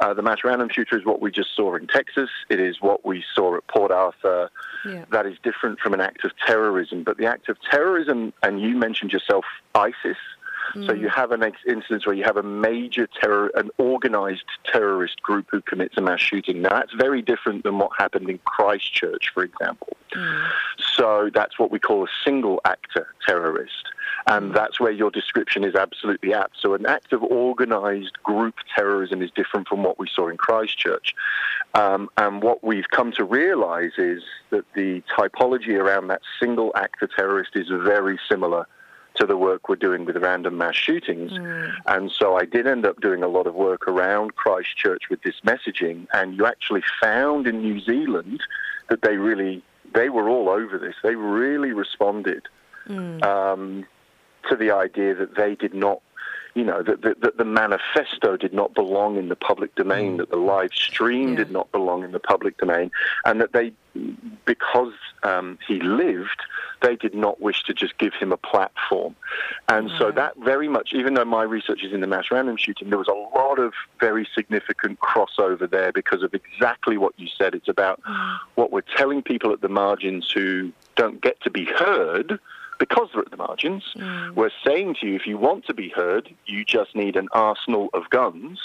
Uh, 0.00 0.14
the 0.14 0.22
mass 0.22 0.38
random 0.44 0.68
shooter 0.70 0.96
is 0.96 1.04
what 1.04 1.20
we 1.20 1.30
just 1.30 1.54
saw 1.56 1.74
in 1.74 1.88
Texas. 1.88 2.30
It 2.48 2.60
is 2.60 2.80
what 2.80 3.04
we 3.04 3.24
saw 3.34 3.56
at 3.56 3.66
Port 3.66 3.90
Arthur. 3.90 4.50
Yeah. 4.86 5.04
That 5.10 5.26
is 5.26 5.36
different 5.42 5.80
from 5.80 5.94
an 5.94 6.00
act 6.00 6.24
of 6.24 6.30
terrorism. 6.46 7.02
But 7.02 7.16
the 7.16 7.26
act 7.26 7.48
of 7.48 7.56
terrorism, 7.70 8.32
and 8.42 8.60
you 8.60 8.76
mentioned 8.76 9.12
yourself, 9.12 9.44
ISIS. 9.74 10.16
So 10.74 10.92
you 10.92 11.08
mm. 11.08 11.14
have 11.14 11.32
an 11.32 11.42
ex- 11.42 11.58
instance 11.66 12.06
where 12.06 12.14
you 12.14 12.24
have 12.24 12.36
a 12.36 12.42
major 12.42 13.06
terror, 13.06 13.50
an 13.54 13.70
organized 13.78 14.44
terrorist 14.64 15.22
group 15.22 15.46
who 15.50 15.60
commits 15.60 15.96
a 15.96 16.00
mass 16.00 16.20
shooting. 16.20 16.62
Now 16.62 16.70
that's 16.70 16.92
very 16.94 17.22
different 17.22 17.64
than 17.64 17.78
what 17.78 17.90
happened 17.98 18.30
in 18.30 18.38
Christchurch, 18.38 19.30
for 19.34 19.42
example. 19.42 19.96
Mm. 20.14 20.50
So 20.96 21.30
that's 21.32 21.58
what 21.58 21.70
we 21.70 21.78
call 21.78 22.04
a 22.04 22.08
single 22.24 22.60
actor 22.64 23.08
terrorist. 23.26 23.88
And 24.26 24.50
mm. 24.50 24.54
that's 24.54 24.80
where 24.80 24.92
your 24.92 25.10
description 25.10 25.64
is 25.64 25.74
absolutely 25.74 26.32
apt. 26.32 26.56
So 26.60 26.74
an 26.74 26.86
act 26.86 27.12
of 27.12 27.22
organized 27.22 28.22
group 28.22 28.54
terrorism 28.74 29.22
is 29.22 29.30
different 29.30 29.68
from 29.68 29.82
what 29.82 29.98
we 29.98 30.08
saw 30.14 30.28
in 30.28 30.36
Christchurch. 30.36 31.14
Um, 31.74 32.08
and 32.16 32.42
what 32.42 32.62
we've 32.62 32.88
come 32.90 33.12
to 33.12 33.24
realize 33.24 33.92
is 33.98 34.22
that 34.50 34.64
the 34.74 35.02
typology 35.16 35.78
around 35.78 36.08
that 36.08 36.22
single 36.40 36.72
actor 36.74 37.08
terrorist 37.08 37.50
is 37.54 37.68
very 37.68 38.18
similar 38.28 38.66
to 39.16 39.26
the 39.26 39.36
work 39.36 39.68
we're 39.68 39.76
doing 39.76 40.04
with 40.04 40.16
random 40.16 40.56
mass 40.56 40.74
shootings. 40.74 41.32
And 41.86 42.10
so 42.10 42.36
I 42.36 42.44
did 42.44 42.66
end 42.66 42.86
up 42.86 43.00
doing 43.00 43.22
a 43.22 43.28
lot 43.28 43.46
of 43.46 43.54
work 43.54 43.86
around 43.86 44.34
Christchurch 44.36 45.10
with 45.10 45.22
this 45.22 45.40
messaging. 45.44 46.06
And 46.12 46.36
you 46.36 46.46
actually 46.46 46.82
found 47.00 47.46
in 47.46 47.60
New 47.60 47.80
Zealand 47.80 48.42
that 48.88 49.02
they 49.02 49.16
really, 49.16 49.62
they 49.94 50.08
were 50.08 50.28
all 50.28 50.48
over 50.48 50.78
this. 50.78 50.94
They 51.02 51.14
really 51.14 51.72
responded 51.72 52.48
um, 53.22 53.84
to 54.48 54.56
the 54.56 54.70
idea 54.70 55.14
that 55.14 55.36
they 55.36 55.54
did 55.54 55.74
not, 55.74 56.00
you 56.54 56.64
know, 56.64 56.82
that, 56.82 57.02
that, 57.02 57.20
that 57.20 57.36
the 57.38 57.44
manifesto 57.44 58.36
did 58.36 58.52
not 58.52 58.74
belong 58.74 59.16
in 59.16 59.28
the 59.28 59.36
public 59.36 59.74
domain, 59.74 60.16
that 60.18 60.30
the 60.30 60.36
live 60.36 60.72
stream 60.74 61.30
Yeah. 61.30 61.36
did 61.36 61.50
not 61.50 61.70
belong 61.72 62.02
in 62.02 62.12
the 62.12 62.18
public 62.18 62.58
domain, 62.58 62.90
and 63.24 63.40
that 63.40 63.52
they, 63.52 63.72
because 64.44 64.94
um, 65.22 65.58
he 65.66 65.80
lived, 65.80 66.40
they 66.82 66.96
did 66.96 67.14
not 67.14 67.40
wish 67.40 67.62
to 67.64 67.74
just 67.74 67.96
give 67.98 68.14
him 68.14 68.32
a 68.32 68.36
platform. 68.36 69.14
And 69.68 69.90
so 69.98 70.10
that 70.10 70.36
very 70.38 70.68
much, 70.68 70.92
even 70.92 71.14
though 71.14 71.24
my 71.24 71.42
research 71.42 71.82
is 71.82 71.92
in 71.92 72.00
the 72.00 72.06
mass 72.06 72.26
random 72.30 72.56
shooting, 72.56 72.90
there 72.90 72.98
was 72.98 73.08
a 73.08 73.38
lot 73.38 73.58
of 73.58 73.72
very 74.00 74.28
significant 74.34 75.00
crossover 75.00 75.68
there 75.68 75.92
because 75.92 76.22
of 76.22 76.34
exactly 76.34 76.98
what 76.98 77.14
you 77.16 77.28
said. 77.38 77.54
It's 77.54 77.68
about 77.68 78.02
mm. 78.02 78.38
what 78.54 78.72
we're 78.72 78.82
telling 78.96 79.22
people 79.22 79.52
at 79.52 79.60
the 79.60 79.68
margins 79.68 80.30
who 80.30 80.72
don't 80.96 81.20
get 81.20 81.40
to 81.42 81.50
be 81.50 81.64
heard 81.64 82.38
because 82.78 83.08
they're 83.12 83.22
at 83.22 83.30
the 83.30 83.36
margins. 83.36 83.84
Mm. 83.96 84.34
We're 84.34 84.50
saying 84.66 84.96
to 85.00 85.06
you, 85.06 85.14
if 85.14 85.26
you 85.26 85.38
want 85.38 85.66
to 85.66 85.74
be 85.74 85.88
heard, 85.88 86.34
you 86.46 86.64
just 86.64 86.96
need 86.96 87.16
an 87.16 87.28
arsenal 87.32 87.90
of 87.94 88.10
guns. 88.10 88.58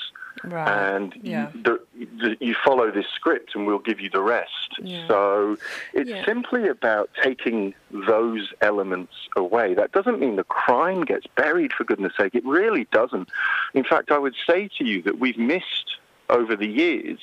Right. 0.44 0.68
And 0.96 1.14
Yeah. 1.22 1.50
you, 1.54 1.64
the, 1.64 1.80
the, 2.20 2.38
you 2.40 2.56
follow 2.66 2.92
this 2.92 3.08
script, 3.14 3.56
and 3.56 3.66
we'll 3.66 3.80
give 3.80 4.00
you 4.00 4.10
the 4.10 4.22
rest. 4.22 4.78
Yeah. 4.82 5.08
So 5.08 5.58
it's 5.94 6.10
Yeah. 6.10 6.26
simply 6.26 6.68
about 6.68 7.10
taking 7.22 7.74
those 7.92 8.54
elements 8.62 9.14
away. 9.36 9.74
That 9.74 9.92
doesn't 9.92 10.20
mean 10.20 10.36
the 10.36 10.44
crime 10.44 11.04
gets 11.04 11.28
buried, 11.28 11.74
for 11.74 11.84
goodness 11.84 12.14
sake. 12.18 12.36
It 12.36 12.46
really 12.46 12.88
doesn't. 12.92 13.30
In 13.74 13.84
fact, 13.84 14.12
I 14.12 14.18
would 14.18 14.36
say 14.48 14.70
to 14.78 14.84
you 14.86 15.02
that 15.04 15.20
we've 15.20 15.38
missed 15.38 15.98
over 16.30 16.56
the 16.56 16.68
years, 16.68 17.20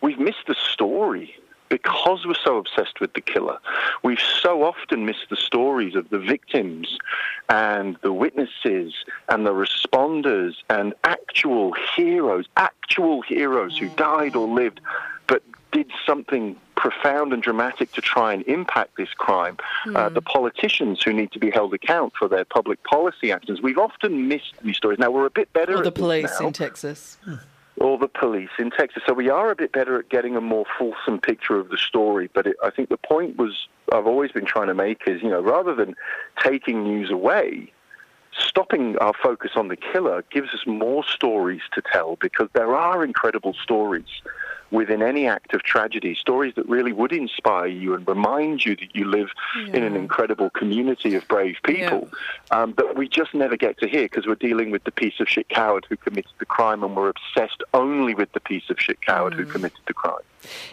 we've 0.00 0.18
missed 0.18 0.46
the 0.46 0.54
story 0.54 1.34
because 1.74 2.24
we're 2.24 2.34
so 2.34 2.56
obsessed 2.56 3.00
with 3.00 3.12
the 3.14 3.20
killer, 3.20 3.58
we've 4.04 4.20
so 4.20 4.62
often 4.62 5.04
missed 5.04 5.26
the 5.28 5.36
stories 5.36 5.96
of 5.96 6.08
the 6.10 6.20
victims 6.20 7.00
and 7.48 7.96
the 8.00 8.12
witnesses 8.12 8.94
and 9.28 9.44
the 9.44 9.50
responders 9.50 10.54
and 10.70 10.94
actual 11.02 11.74
heroes, 11.96 12.46
actual 12.56 13.22
heroes 13.22 13.76
who 13.76 13.88
died 13.96 14.36
or 14.36 14.46
lived, 14.46 14.80
but 15.26 15.42
did 15.72 15.90
something 16.06 16.54
profound 16.76 17.32
and 17.32 17.42
dramatic 17.42 17.90
to 17.90 18.00
try 18.00 18.32
and 18.32 18.44
impact 18.44 18.96
this 18.96 19.12
crime. 19.14 19.56
Uh, 19.96 20.08
the 20.08 20.22
politicians 20.22 21.02
who 21.02 21.12
need 21.12 21.32
to 21.32 21.40
be 21.40 21.50
held 21.50 21.74
account 21.74 22.12
for 22.16 22.28
their 22.28 22.44
public 22.44 22.80
policy 22.84 23.32
actions. 23.32 23.60
We've 23.60 23.78
often 23.78 24.28
missed 24.28 24.54
these 24.62 24.76
stories. 24.76 25.00
Now 25.00 25.10
we're 25.10 25.26
a 25.26 25.30
bit 25.30 25.52
better 25.52 25.74
Or 25.74 25.78
at 25.78 25.84
the 25.84 25.90
this 25.90 26.00
police 26.00 26.40
now 26.40 26.46
in 26.46 26.52
Texas. 26.52 27.18
Or 27.78 27.98
the 27.98 28.08
police 28.08 28.50
in 28.58 28.70
Texas. 28.70 29.02
So 29.06 29.12
we 29.12 29.28
are 29.28 29.50
a 29.50 29.56
bit 29.56 29.72
better 29.72 29.98
at 29.98 30.08
getting 30.08 30.36
a 30.36 30.40
more 30.40 30.64
fulsome 30.78 31.20
picture 31.20 31.58
of 31.58 31.68
the 31.68 31.78
story. 31.78 32.30
But 32.32 32.46
it, 32.46 32.56
I 32.62 32.70
think 32.70 32.88
the 32.88 32.96
point 32.96 33.36
was 33.36 33.68
I've 33.92 34.06
always 34.06 34.32
been 34.32 34.46
trying 34.46 34.68
to 34.68 34.74
make 34.74 35.02
is 35.06 35.22
you 35.22 35.30
know 35.30 35.40
rather 35.40 35.74
than 35.74 35.94
taking 36.42 36.84
news 36.84 37.10
away. 37.10 37.72
Stopping 38.36 38.98
our 38.98 39.12
focus 39.22 39.52
on 39.54 39.68
the 39.68 39.76
killer 39.76 40.24
gives 40.32 40.52
us 40.54 40.66
more 40.66 41.04
stories 41.04 41.62
to 41.72 41.80
tell 41.80 42.16
because 42.16 42.48
there 42.52 42.74
are 42.74 43.04
incredible 43.04 43.54
stories 43.62 44.08
within 44.74 45.02
any 45.02 45.26
act 45.26 45.54
of 45.54 45.62
tragedy, 45.62 46.14
stories 46.14 46.52
that 46.56 46.68
really 46.68 46.92
would 46.92 47.12
inspire 47.12 47.68
you 47.68 47.94
and 47.94 48.06
remind 48.08 48.64
you 48.64 48.74
that 48.74 48.94
you 48.94 49.04
live 49.04 49.28
in 49.68 49.84
an 49.84 49.94
incredible 49.94 50.50
community 50.50 51.14
of 51.14 51.26
brave 51.28 51.56
people 51.64 52.08
um, 52.50 52.74
that 52.76 52.96
we 52.96 53.08
just 53.08 53.32
never 53.34 53.56
get 53.56 53.78
to 53.78 53.88
hear 53.88 54.02
because 54.02 54.26
we're 54.26 54.34
dealing 54.34 54.72
with 54.72 54.82
the 54.82 54.90
piece 54.90 55.20
of 55.20 55.28
shit 55.28 55.48
coward 55.48 55.86
who 55.88 55.96
committed 55.96 56.32
the 56.40 56.44
crime 56.44 56.82
and 56.82 56.96
we're 56.96 57.08
obsessed 57.08 57.62
only 57.72 58.14
with 58.14 58.30
the 58.32 58.40
piece 58.40 58.68
of 58.68 58.78
shit 58.80 59.00
coward 59.00 59.32
who 59.32 59.44
committed 59.44 59.78
the 59.86 59.94
crime. 59.94 60.18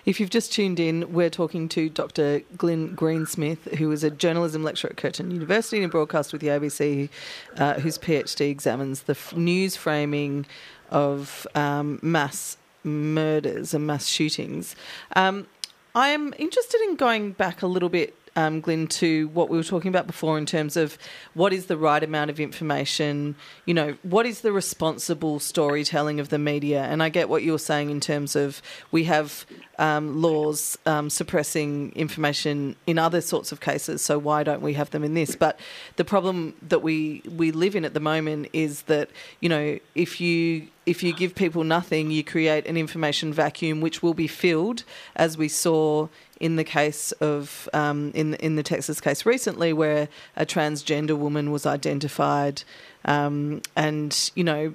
If 0.04 0.20
you've 0.20 0.32
just 0.32 0.52
tuned 0.52 0.80
in, 0.80 1.14
we're 1.14 1.30
talking 1.30 1.70
to 1.70 1.88
Dr. 1.88 2.42
Glynn 2.58 2.96
Greensmith, 2.96 3.78
who 3.78 3.92
is 3.92 4.04
a 4.04 4.10
journalism 4.10 4.64
lecturer 4.64 4.90
at 4.90 4.98
Curtin 4.98 5.30
University 5.32 5.82
and 5.82 5.92
broadcast 5.92 6.34
with 6.34 6.42
the 6.42 6.48
ABC, 6.48 7.10
uh, 7.58 7.76
whose 7.76 7.98
PhD 7.98 8.50
examines 8.50 9.04
the 9.04 9.12
f- 9.12 9.34
news 9.36 9.76
framing 9.76 10.46
of 10.90 11.48
um, 11.56 12.00
mass 12.02 12.58
murders 12.84 13.74
and 13.74 13.86
mass 13.88 14.08
shootings. 14.08 14.76
Um, 15.16 15.48
I 15.94 16.10
am 16.10 16.34
interested 16.38 16.82
in 16.82 16.96
going 16.96 17.34
back 17.34 17.62
a 17.62 17.68
little 17.68 17.90
bit, 17.90 18.16
um, 18.38 18.62
Glynn, 18.62 18.88
to 18.88 19.28
what 19.30 19.50
we 19.50 19.58
were 19.58 19.64
talking 19.64 19.90
about 19.90 20.08
before 20.08 20.38
in 20.38 20.46
terms 20.46 20.78
of 20.78 20.98
what 21.34 21.52
is 21.52 21.66
the 21.66 21.76
right 21.76 22.02
amount 22.02 22.30
of 22.30 22.40
information, 22.40 23.36
you 23.66 23.74
know, 23.74 23.98
what 24.04 24.26
is 24.26 24.40
the 24.40 24.54
responsible 24.54 25.40
storytelling 25.40 26.22
of 26.22 26.30
the 26.30 26.40
media. 26.40 26.84
And 26.84 27.04
I 27.04 27.10
get 27.10 27.28
what 27.28 27.44
you're 27.44 27.60
saying 27.60 27.90
in 27.90 28.00
terms 28.00 28.38
of 28.38 28.62
we 28.90 29.04
have 29.04 29.46
um, 29.80 30.22
laws 30.22 30.78
um, 30.86 31.10
suppressing 31.10 31.92
information 31.94 32.78
in 32.88 32.98
other 32.98 33.20
sorts 33.20 33.52
of 33.52 33.60
cases, 33.60 34.02
so 34.02 34.18
why 34.18 34.44
don't 34.44 34.62
we 34.62 34.76
have 34.76 34.92
them 34.92 35.04
in 35.04 35.14
this? 35.14 35.36
But 35.36 35.60
the 35.98 36.06
problem 36.06 36.54
that 36.70 36.82
we, 36.82 37.22
we 37.36 37.52
live 37.52 37.76
in 37.76 37.84
at 37.84 37.94
the 37.94 38.00
moment 38.00 38.48
is 38.54 38.84
that, 38.84 39.10
you 39.42 39.50
know, 39.50 39.78
if 39.94 40.22
you 40.22 40.68
if 40.86 41.04
you 41.04 41.14
give 41.14 41.36
people 41.36 41.64
nothing, 41.64 42.10
you 42.10 42.24
create 42.24 42.66
an 42.66 42.76
information 42.76 43.32
vacuum 43.32 43.82
which 43.82 44.02
will 44.02 44.16
be 44.16 44.28
filled, 44.28 44.84
as 45.16 45.38
we 45.38 45.48
saw 45.48 46.08
in 46.40 46.56
the 46.56 46.64
case 46.64 47.12
of 47.14 47.70
um, 47.72 48.12
in 48.16 48.34
in 48.36 48.56
the 48.56 48.64
Texas 48.64 49.00
case 49.00 49.26
recently, 49.26 49.74
where 49.74 50.10
a 50.36 50.46
transgender 50.46 51.16
woman 51.16 51.52
was 51.52 51.68
identified, 51.68 52.64
um, 53.06 53.62
and 53.76 54.32
you 54.34 54.44
know, 54.44 54.74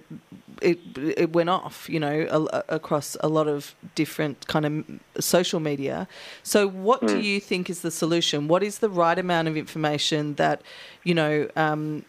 it 0.62 0.78
it 0.96 1.32
went 1.32 1.50
off, 1.50 1.88
you 1.88 1.98
know, 1.98 2.48
a, 2.52 2.64
across 2.68 3.16
a 3.20 3.28
lot 3.28 3.48
of 3.48 3.74
different 3.96 4.46
kind 4.46 4.64
of 4.64 5.24
social 5.24 5.58
media. 5.58 6.06
So, 6.44 6.68
what 6.68 7.04
do 7.04 7.18
you 7.18 7.40
think 7.40 7.68
is 7.68 7.80
the 7.80 7.90
solution? 7.90 8.46
What 8.46 8.62
is 8.62 8.78
the 8.78 8.88
right 8.88 9.18
amount 9.18 9.48
of 9.48 9.56
information 9.56 10.34
that, 10.34 10.62
you 11.02 11.14
know? 11.14 11.48
Um, 11.56 12.04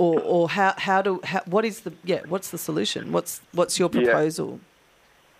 or, 0.00 0.18
or 0.22 0.48
how, 0.48 0.72
how 0.78 1.02
do 1.02 1.20
how, 1.24 1.42
what 1.44 1.64
is 1.64 1.80
the 1.80 1.92
yeah 2.04 2.22
what's 2.26 2.50
the 2.50 2.58
solution 2.58 3.12
what's 3.12 3.42
what's 3.52 3.78
your 3.78 3.90
Yeah. 3.92 4.00
proposal 4.00 4.60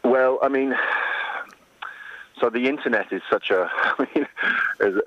Well, 0.04 0.38
I 0.42 0.48
mean, 0.48 0.74
so 2.40 2.50
the 2.50 2.66
internet 2.68 3.12
is 3.12 3.22
such 3.30 3.50
a, 3.50 3.70
I 3.98 4.06
mean, 4.14 4.26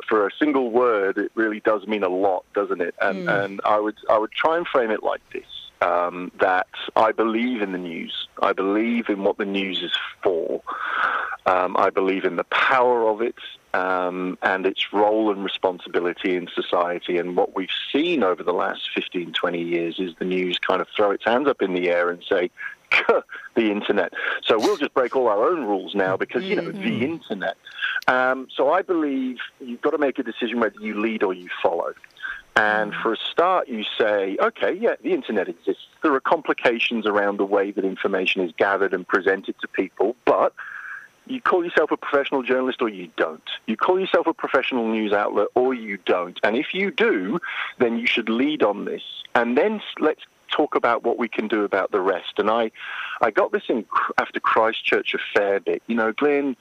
for 0.10 0.28
a 0.28 0.32
single 0.40 0.72
word, 0.72 1.18
it 1.18 1.32
really 1.36 1.60
does 1.60 1.86
mean 1.88 2.04
a 2.04 2.10
lot, 2.10 2.44
doesn't 2.54 2.82
it? 2.82 2.96
And, 3.02 3.28
and 3.30 3.62
I 3.66 3.80
would 3.80 3.98
I 4.10 4.18
would 4.18 4.32
try 4.32 4.58
and 4.58 4.66
frame 4.68 4.92
it 4.92 5.04
like 5.04 5.22
this: 5.32 5.50
um, 5.82 6.32
that 6.40 6.68
I 6.96 7.12
believe 7.12 7.62
in 7.62 7.72
the 7.72 7.78
news. 7.78 8.28
I 8.42 8.54
believe 8.54 9.10
in 9.10 9.24
what 9.24 9.38
the 9.38 9.46
news 9.46 9.84
is 9.84 9.96
for. 10.24 10.62
Um, 11.46 11.76
I 11.78 11.90
believe 11.90 12.24
in 12.24 12.38
the 12.38 12.46
power 12.46 13.10
of 13.10 13.22
it 13.22 13.36
um, 13.74 14.38
and 14.42 14.66
its 14.66 14.94
role 14.94 15.30
and 15.30 15.44
responsibility 15.44 16.36
in 16.36 16.48
society. 16.56 17.18
And 17.18 17.36
what 17.36 17.54
we've 17.56 17.68
seen 17.92 18.24
over 18.24 18.44
the 18.44 18.54
last 18.54 18.90
15, 18.96 19.34
20 19.34 19.62
years 19.62 20.00
is 20.00 20.14
the 20.20 20.26
news 20.26 20.58
kind 20.58 20.82
of 20.82 20.88
throw 20.96 21.12
its 21.12 21.26
hands 21.26 21.48
up 21.48 21.62
in 21.62 21.74
the 21.74 21.90
air 21.90 22.10
and 22.10 22.24
say, 22.24 22.50
the 23.56 23.72
internet. 23.72 24.14
So 24.46 24.58
we'll 24.58 24.78
just 24.78 24.94
break 24.94 25.16
all 25.16 25.28
our 25.28 25.50
own 25.50 25.66
rules 25.66 25.96
now 25.96 26.18
because, 26.18 26.44
you 26.44 26.56
know, 26.56 26.72
the 26.72 27.04
internet. 27.04 27.58
Um, 28.08 28.48
so 28.56 28.72
I 28.72 28.82
believe 28.82 29.38
you've 29.60 29.82
got 29.82 29.92
to 29.92 29.98
make 29.98 30.20
a 30.20 30.24
decision 30.24 30.60
whether 30.60 30.80
you 30.80 31.00
lead 31.00 31.24
or 31.24 31.34
you 31.34 31.50
follow. 31.62 31.94
And 32.56 32.94
for 32.94 33.14
a 33.14 33.18
start, 33.18 33.68
you 33.68 33.84
say, 33.98 34.38
okay, 34.40 34.74
yeah, 34.74 34.94
the 35.02 35.12
internet 35.12 35.50
exists. 35.50 35.88
There 36.04 36.14
are 36.14 36.20
complications 36.20 37.08
around 37.08 37.38
the 37.38 37.46
way 37.46 37.72
that 37.72 37.84
information 37.84 38.44
is 38.44 38.52
gathered 38.58 38.94
and 38.94 39.08
presented 39.08 39.56
to 39.62 39.68
people, 39.68 40.16
but 40.26 40.54
you 41.26 41.42
call 41.42 41.64
yourself 41.64 41.92
a 41.92 41.98
professional 41.98 42.44
journalist 42.44 42.82
or 42.82 42.90
you 42.90 43.10
don't. 43.16 43.50
You 43.66 43.78
call 43.78 44.00
yourself 44.00 44.28
a 44.28 44.34
professional 44.34 44.88
news 44.88 45.14
outlet 45.14 45.48
or 45.56 45.74
you 45.74 45.98
don't. 46.06 46.40
And 46.44 46.56
if 46.56 46.74
you 46.74 46.92
do, 46.92 47.40
then 47.80 47.98
you 47.98 48.08
should 48.08 48.30
lead 48.30 48.64
on 48.64 48.86
this. 48.86 49.04
And 49.36 49.58
then 49.58 49.82
let's 50.00 50.22
talk 50.52 50.76
about 50.76 51.04
what 51.04 51.18
we 51.18 51.28
can 51.28 51.48
do 51.48 51.64
about 51.64 51.92
the 51.92 52.00
rest. 52.00 52.34
And 52.38 52.50
I, 52.50 52.72
I 53.22 53.32
got 53.32 53.52
this 53.52 53.64
in 53.70 53.86
after 54.18 54.40
Christchurch 54.40 55.14
a 55.14 55.20
fair 55.34 55.60
bit. 55.60 55.82
You 55.88 55.96
know, 55.96 56.14
Glynn, 56.14 56.56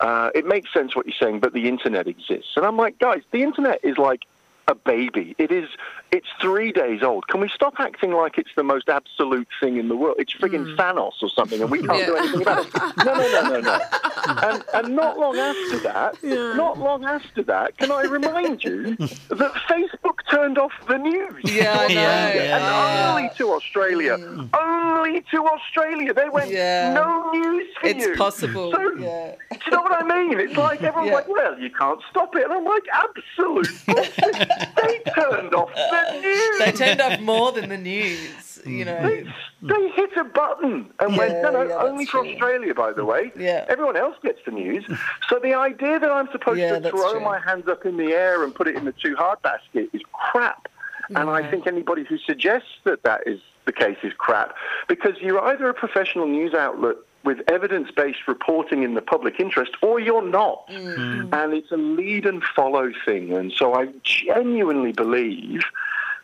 uh, 0.00 0.30
it 0.34 0.46
makes 0.46 0.72
sense 0.72 0.96
what 0.96 1.06
you're 1.06 1.14
saying, 1.20 1.40
but 1.40 1.52
the 1.52 1.68
internet 1.68 2.08
exists. 2.08 2.52
And 2.56 2.64
I'm 2.64 2.76
like, 2.76 2.98
guys, 2.98 3.22
the 3.30 3.42
internet 3.42 3.80
is 3.82 3.98
like 3.98 4.22
a 4.68 4.74
baby. 4.74 5.34
It 5.38 5.52
is. 5.52 5.68
It's 6.12 6.26
three 6.40 6.72
days 6.72 7.02
old. 7.02 7.26
Can 7.28 7.40
we 7.40 7.48
stop 7.48 7.74
acting 7.78 8.12
like 8.12 8.38
it's 8.38 8.50
the 8.56 8.62
most 8.62 8.88
absolute 8.88 9.48
thing 9.60 9.76
in 9.76 9.88
the 9.88 9.96
world? 9.96 10.16
It's 10.18 10.32
friggin' 10.34 10.74
hmm. 10.74 10.80
Thanos 10.80 11.22
or 11.22 11.28
something, 11.28 11.60
and 11.60 11.70
we 11.70 11.82
can't 11.82 12.06
do 12.06 12.16
anything 12.16 12.42
about 12.42 12.66
it. 12.66 12.74
No, 13.04 13.14
no, 13.14 13.42
no, 13.42 13.48
no, 13.48 13.60
no. 13.60 13.80
And, 14.26 14.64
and 14.74 14.96
not 14.96 15.18
long 15.18 15.36
after 15.36 15.78
that, 15.80 16.22
not 16.22 16.78
long 16.78 17.04
after 17.04 17.42
that, 17.44 17.76
can 17.78 17.90
I 17.90 18.02
remind 18.02 18.64
you 18.64 18.96
that 18.96 19.52
Facebook 19.68 20.18
turned 20.30 20.58
off 20.58 20.72
the 20.88 20.98
news? 20.98 21.34
Yeah, 21.44 21.76
I. 21.78 21.86
Yeah, 21.86 22.34
yeah, 22.34 22.56
and 22.56 22.64
yeah. 22.64 23.10
only 23.14 23.30
to 23.36 23.52
Australia. 23.52 24.16
Hmm. 24.16 24.46
Only 24.54 25.22
to 25.32 25.46
Australia. 25.46 26.14
They 26.14 26.28
went, 26.28 26.50
Yeah. 26.50 26.92
no 26.92 27.30
news 27.30 27.66
for 27.80 27.86
it's 27.88 28.06
you. 28.06 28.14
possible 28.16 28.72
So, 28.72 28.94
yeah 28.96 29.34
do 29.66 29.70
you 29.70 29.76
know 29.76 29.82
what 29.82 30.02
I 30.02 30.22
mean? 30.22 30.38
It's 30.38 30.56
like 30.56 30.82
everyone's 30.82 31.08
Yeah. 31.10 31.14
like, 31.16 31.28
well, 31.28 31.58
you 31.58 31.70
can't 31.70 32.00
stop 32.10 32.34
it. 32.36 32.44
And 32.44 32.52
I'm 32.52 32.64
like, 32.64 32.84
absolute 32.92 33.68
bullshit. 33.86 34.48
They 34.82 34.98
turned 35.14 35.54
off 35.54 35.70
the 35.74 36.20
news. 36.20 36.58
they 36.58 36.72
turned 36.72 37.00
off 37.00 37.20
more 37.20 37.52
than 37.52 37.68
the 37.68 37.78
news 37.78 38.60
you 38.64 38.84
know 38.84 39.00
They, 39.02 39.24
they 39.62 39.88
hit 39.90 40.16
a 40.16 40.24
button 40.24 40.90
and 40.98 41.16
went, 41.16 41.40
no, 41.42 41.50
no, 41.50 41.62
Yeah, 41.62 41.68
yeah, 41.68 41.82
only 41.82 42.04
for 42.04 42.22
true. 42.22 42.32
Australia, 42.32 42.74
by 42.74 42.92
the 42.92 43.04
way. 43.04 43.32
Yeah. 43.38 43.64
Everyone 43.68 43.96
else 43.96 44.16
gets 44.22 44.40
the 44.44 44.50
news. 44.50 44.84
So 45.28 45.38
the 45.38 45.54
idea 45.54 45.98
that 46.00 46.10
I'm 46.10 46.28
supposed 46.32 46.58
Yeah, 46.60 46.78
to 46.78 46.90
throw 46.90 47.12
true. 47.12 47.20
my 47.20 47.38
hands 47.38 47.68
up 47.68 47.86
in 47.86 47.96
the 47.96 48.12
air 48.12 48.42
and 48.44 48.54
put 48.54 48.66
it 48.68 48.74
in 48.76 48.84
the 48.84 48.92
too 48.92 49.14
hard 49.16 49.40
basket 49.42 49.88
is 49.92 50.02
crap. 50.12 50.68
And 51.10 51.30
I 51.30 51.48
think 51.48 51.66
anybody 51.68 52.04
who 52.04 52.18
suggests 52.18 52.68
that 52.84 53.04
that 53.04 53.22
is 53.26 53.40
the 53.66 53.72
case 53.72 53.98
is 54.02 54.12
crap 54.18 54.54
because 54.88 55.12
you're 55.20 55.40
either 55.40 55.68
a 55.68 55.74
professional 55.74 56.26
news 56.26 56.52
outlet 56.54 56.96
with 57.26 57.40
evidence 57.48 57.90
based 57.90 58.26
reporting 58.26 58.82
in 58.84 58.94
the 58.94 59.02
public 59.02 59.38
interest 59.38 59.72
or 59.82 60.00
you're 60.00 60.26
not. 60.26 60.66
Mm. 60.68 61.28
Mm. 61.28 61.32
And 61.32 61.52
it's 61.52 61.70
a 61.72 61.76
lead 61.76 62.24
and 62.24 62.42
follow 62.42 62.92
thing. 63.04 63.32
And 63.32 63.52
so 63.52 63.74
I 63.74 63.88
genuinely 64.02 64.92
believe 64.92 65.62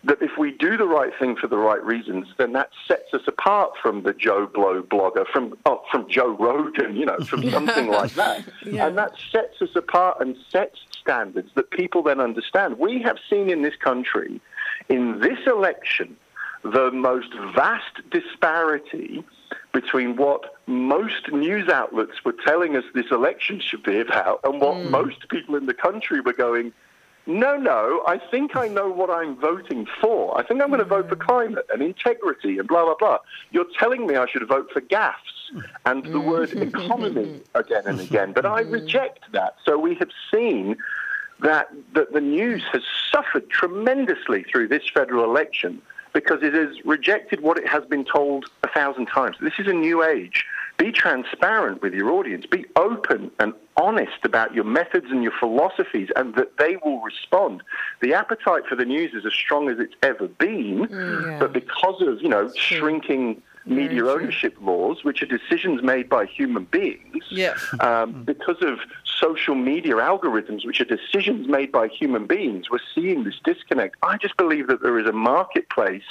that 0.04 0.20
if 0.20 0.36
we 0.36 0.50
do 0.50 0.76
the 0.76 0.86
right 0.86 1.12
thing 1.18 1.36
for 1.36 1.46
the 1.46 1.56
right 1.56 1.82
reasons, 1.84 2.26
then 2.36 2.52
that 2.52 2.70
sets 2.88 3.12
us 3.14 3.22
apart 3.26 3.72
from 3.80 4.02
the 4.02 4.12
Joe 4.12 4.46
Blow 4.46 4.82
blogger, 4.82 5.26
from 5.28 5.56
oh, 5.64 5.82
from 5.90 6.08
Joe 6.08 6.36
Rogan, 6.38 6.96
you 6.96 7.06
know, 7.06 7.18
from 7.18 7.48
something 7.50 7.88
like 7.88 8.14
that. 8.14 8.44
And 8.64 8.98
that 8.98 9.12
sets 9.30 9.60
us 9.62 9.76
apart 9.76 10.18
and 10.20 10.36
sets 10.50 10.80
standards 11.00 11.50
that 11.54 11.70
people 11.70 12.02
then 12.02 12.20
understand. 12.20 12.78
We 12.78 13.00
have 13.02 13.18
seen 13.30 13.48
in 13.48 13.62
this 13.62 13.76
country, 13.76 14.40
in 14.88 15.20
this 15.20 15.38
election, 15.46 16.16
the 16.64 16.90
most 16.90 17.32
vast 17.54 18.00
disparity 18.10 19.24
between 19.72 20.16
what 20.16 20.56
most 20.66 21.30
news 21.32 21.68
outlets 21.68 22.24
were 22.24 22.34
telling 22.44 22.76
us 22.76 22.84
this 22.94 23.10
election 23.10 23.60
should 23.60 23.82
be 23.82 24.00
about 24.00 24.40
and 24.44 24.60
what 24.60 24.76
hmm. 24.76 24.90
most 24.90 25.28
people 25.28 25.56
in 25.56 25.66
the 25.66 25.74
country 25.74 26.20
were 26.20 26.32
going, 26.32 26.72
no, 27.26 27.56
no, 27.56 28.02
I 28.06 28.18
think 28.18 28.56
I 28.56 28.66
know 28.68 28.90
what 28.90 29.08
I'm 29.08 29.36
voting 29.36 29.86
for. 30.00 30.36
I 30.36 30.44
think 30.44 30.60
I'm 30.60 30.68
going 30.68 30.80
to 30.80 30.84
vote 30.84 31.08
for 31.08 31.14
hmm. 31.14 31.22
climate 31.22 31.66
and 31.72 31.82
integrity 31.82 32.58
and 32.58 32.66
blah, 32.66 32.84
blah, 32.84 32.96
blah. 32.98 33.18
You're 33.50 33.66
telling 33.78 34.06
me 34.06 34.16
I 34.16 34.26
should 34.26 34.46
vote 34.46 34.70
for 34.72 34.80
gaffs 34.80 35.50
and 35.84 36.04
the 36.04 36.20
hmm. 36.20 36.26
word 36.26 36.52
economy 36.52 37.40
again 37.54 37.86
and 37.86 38.00
again. 38.00 38.32
But 38.32 38.46
I 38.46 38.60
reject 38.60 39.30
that. 39.32 39.56
So 39.64 39.78
we 39.78 39.94
have 39.96 40.10
seen 40.32 40.76
that, 41.40 41.68
that 41.94 42.12
the 42.12 42.20
news 42.20 42.62
has 42.72 42.82
suffered 43.10 43.48
tremendously 43.50 44.44
through 44.44 44.68
this 44.68 44.82
federal 44.92 45.24
election 45.24 45.82
because 46.12 46.42
it 46.42 46.54
has 46.54 46.84
rejected 46.84 47.40
what 47.40 47.58
it 47.58 47.66
has 47.68 47.84
been 47.86 48.04
told 48.04 48.46
a 48.62 48.68
thousand 48.68 49.06
times. 49.06 49.36
This 49.40 49.54
is 49.58 49.66
a 49.66 49.72
new 49.72 50.02
age. 50.04 50.44
Be 50.78 50.90
transparent 50.90 51.82
with 51.82 51.94
your 51.94 52.10
audience. 52.10 52.46
Be 52.46 52.64
open 52.76 53.30
and 53.38 53.52
honest 53.76 54.24
about 54.24 54.54
your 54.54 54.64
methods 54.64 55.06
and 55.10 55.22
your 55.22 55.32
philosophies, 55.38 56.08
and 56.16 56.34
that 56.34 56.56
they 56.58 56.76
will 56.84 57.00
respond. 57.02 57.62
The 58.00 58.14
appetite 58.14 58.64
for 58.68 58.74
the 58.76 58.84
news 58.84 59.12
is 59.14 59.24
as 59.26 59.32
strong 59.32 59.68
as 59.68 59.78
it's 59.78 59.94
ever 60.02 60.28
been, 60.28 60.88
yeah. 60.90 61.36
but 61.38 61.52
because 61.52 62.00
of 62.02 62.20
you 62.22 62.28
know 62.28 62.50
shrinking 62.54 63.42
media 63.64 64.04
ownership 64.06 64.56
laws, 64.60 65.04
which 65.04 65.22
are 65.22 65.26
decisions 65.26 65.82
made 65.84 66.08
by 66.08 66.26
human 66.26 66.64
beings, 66.64 67.24
Yeah. 67.30 67.54
um, 67.78 68.24
because 68.24 68.56
of 68.60 68.80
social 69.22 69.54
media 69.54 69.94
algorithms, 69.94 70.66
which 70.66 70.80
are 70.80 70.84
decisions 70.84 71.46
made 71.48 71.70
by 71.70 71.88
human 71.88 72.26
beings, 72.26 72.70
we're 72.70 72.78
seeing 72.94 73.24
this 73.24 73.38
disconnect. 73.44 73.96
I 74.02 74.16
just 74.16 74.36
believe 74.36 74.66
that 74.66 74.82
there 74.82 74.98
is 74.98 75.06
a 75.06 75.12
marketplace 75.12 76.04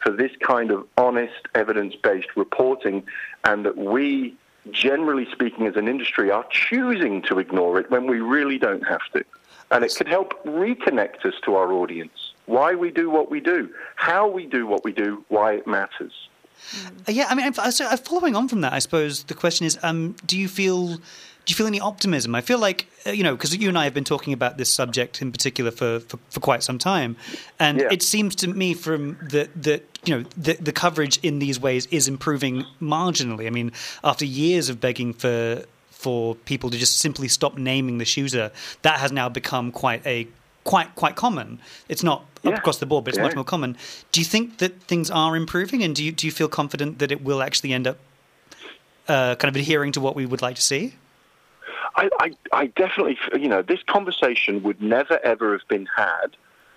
for 0.00 0.10
this 0.10 0.32
kind 0.40 0.70
of 0.70 0.86
honest, 0.96 1.46
evidence 1.54 1.94
based 1.94 2.28
reporting, 2.36 3.04
and 3.44 3.64
that 3.64 3.76
we, 3.76 4.34
generally 4.70 5.26
speaking, 5.30 5.66
as 5.66 5.76
an 5.76 5.88
industry, 5.88 6.30
are 6.30 6.44
choosing 6.50 7.22
to 7.22 7.38
ignore 7.38 7.78
it 7.78 7.90
when 7.90 8.06
we 8.06 8.20
really 8.20 8.58
don't 8.58 8.86
have 8.86 9.04
to. 9.14 9.24
And 9.70 9.84
it 9.84 9.94
could 9.96 10.08
help 10.08 10.44
reconnect 10.44 11.24
us 11.24 11.34
to 11.44 11.54
our 11.54 11.72
audience. 11.72 12.32
Why 12.46 12.74
we 12.74 12.90
do 12.90 13.08
what 13.08 13.30
we 13.30 13.40
do, 13.40 13.70
how 13.96 14.28
we 14.28 14.46
do 14.46 14.66
what 14.66 14.84
we 14.84 14.92
do, 14.92 15.24
why 15.28 15.54
it 15.54 15.66
matters. 15.66 16.12
Uh, 17.08 17.12
Yeah, 17.12 17.26
I 17.28 17.34
mean, 17.34 17.52
following 17.52 18.36
on 18.36 18.48
from 18.48 18.60
that, 18.62 18.72
I 18.72 18.80
suppose 18.80 19.24
the 19.24 19.34
question 19.34 19.66
is: 19.66 19.78
um, 19.82 20.14
Do 20.26 20.36
you 20.38 20.48
feel? 20.48 20.98
Do 21.44 21.50
you 21.52 21.56
feel 21.56 21.66
any 21.66 21.80
optimism? 21.80 22.34
I 22.36 22.40
feel 22.40 22.58
like 22.60 22.86
uh, 23.06 23.10
you 23.10 23.24
know 23.24 23.34
because 23.34 23.56
you 23.56 23.68
and 23.68 23.76
I 23.76 23.84
have 23.84 23.94
been 23.94 24.04
talking 24.04 24.32
about 24.32 24.58
this 24.58 24.72
subject 24.72 25.20
in 25.20 25.32
particular 25.32 25.70
for, 25.72 25.98
for, 26.00 26.18
for 26.30 26.40
quite 26.40 26.62
some 26.62 26.78
time, 26.78 27.16
and 27.58 27.78
Yeah. 27.80 27.88
it 27.90 28.02
seems 28.02 28.34
to 28.36 28.48
me 28.48 28.74
from 28.74 29.16
the 29.20 29.48
that 29.56 29.82
you 30.04 30.16
know 30.16 30.24
the, 30.36 30.54
the 30.54 30.72
coverage 30.72 31.18
in 31.22 31.40
these 31.40 31.58
ways 31.58 31.86
is 31.90 32.06
improving 32.06 32.64
marginally. 32.80 33.46
I 33.46 33.50
mean, 33.50 33.72
after 34.04 34.24
years 34.24 34.68
of 34.68 34.80
begging 34.80 35.12
for 35.14 35.64
for 35.90 36.34
people 36.36 36.70
to 36.70 36.78
just 36.78 36.98
simply 36.98 37.28
stop 37.28 37.56
naming 37.58 37.98
the 37.98 38.04
shooter, 38.04 38.50
that 38.82 39.00
has 39.00 39.10
now 39.12 39.28
become 39.28 39.72
quite 39.72 40.06
a 40.06 40.28
quite 40.64 40.94
quite 40.94 41.16
common. 41.16 41.58
It's 41.88 42.04
not 42.04 42.24
Yeah. 42.44 42.56
across 42.56 42.78
the 42.78 42.86
board, 42.86 43.04
but 43.04 43.10
it's 43.10 43.18
Yeah. 43.18 43.24
much 43.26 43.34
more 43.36 43.44
common. 43.44 43.76
Do 44.12 44.20
you 44.20 44.24
think 44.26 44.58
that 44.58 44.80
things 44.84 45.10
are 45.10 45.34
improving, 45.36 45.82
and 45.82 45.94
do 45.96 46.04
you 46.04 46.12
do 46.12 46.24
you 46.26 46.32
feel 46.32 46.48
confident 46.48 46.98
that 47.00 47.10
it 47.10 47.22
will 47.24 47.42
actually 47.42 47.72
end 47.72 47.86
up 47.88 47.98
uh, 49.08 49.34
kind 49.34 49.48
of 49.54 49.60
adhering 49.60 49.90
to 49.92 50.00
what 50.00 50.14
we 50.14 50.24
would 50.24 50.40
like 50.42 50.54
to 50.56 50.62
see? 50.62 50.94
I, 51.96 52.08
I, 52.18 52.30
I 52.52 52.66
definitely, 52.66 53.18
you 53.38 53.48
know, 53.48 53.62
this 53.62 53.82
conversation 53.86 54.62
would 54.62 54.80
never 54.80 55.18
ever 55.24 55.52
have 55.52 55.68
been 55.68 55.86
had 55.96 56.36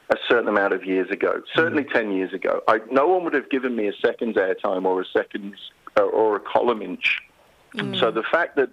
a 0.10 0.18
certain 0.28 0.48
amount 0.48 0.74
of 0.74 0.86
years 0.86 1.10
ago. 1.10 1.42
Certainly 1.54 1.86
mm. 1.86 1.94
ten 1.94 2.12
years 2.12 2.34
ago, 2.34 2.62
I, 2.68 2.80
no 2.92 3.08
one 3.08 3.24
would 3.24 3.34
have 3.34 3.50
given 3.50 3.76
me 3.76 3.88
a 3.88 3.94
second's 3.94 4.38
airtime 4.38 4.86
or 4.86 5.02
a 5.02 5.06
second's 5.06 5.72
uh, 5.98 6.04
or 6.04 6.36
a 6.36 6.40
column 6.40 6.82
inch. 6.82 7.22
Mm. 7.76 8.00
So 8.00 8.10
the 8.10 8.24
fact 8.24 8.56
that, 8.56 8.70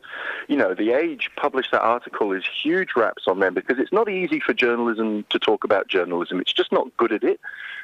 you 0.47 0.57
know, 0.57 0.75
the 0.75 0.93
Age 0.93 1.29
published 1.37 1.73
that 1.73 1.81
article 1.81 2.33
is 2.33 2.45
huge 2.63 2.91
raps 2.95 3.25
on 3.27 3.41
them 3.41 3.53
because 3.53 3.79
it's 3.81 3.93
not 3.93 4.09
easy 4.09 4.39
for 4.39 4.55
journalism 4.55 5.25
to 5.31 5.39
talk 5.41 5.65
about 5.65 5.89
journalism. 5.89 6.41
It's 6.41 6.53
just 6.53 6.71
not 6.71 6.97
good 6.99 7.13
at 7.13 7.25
it, 7.25 7.41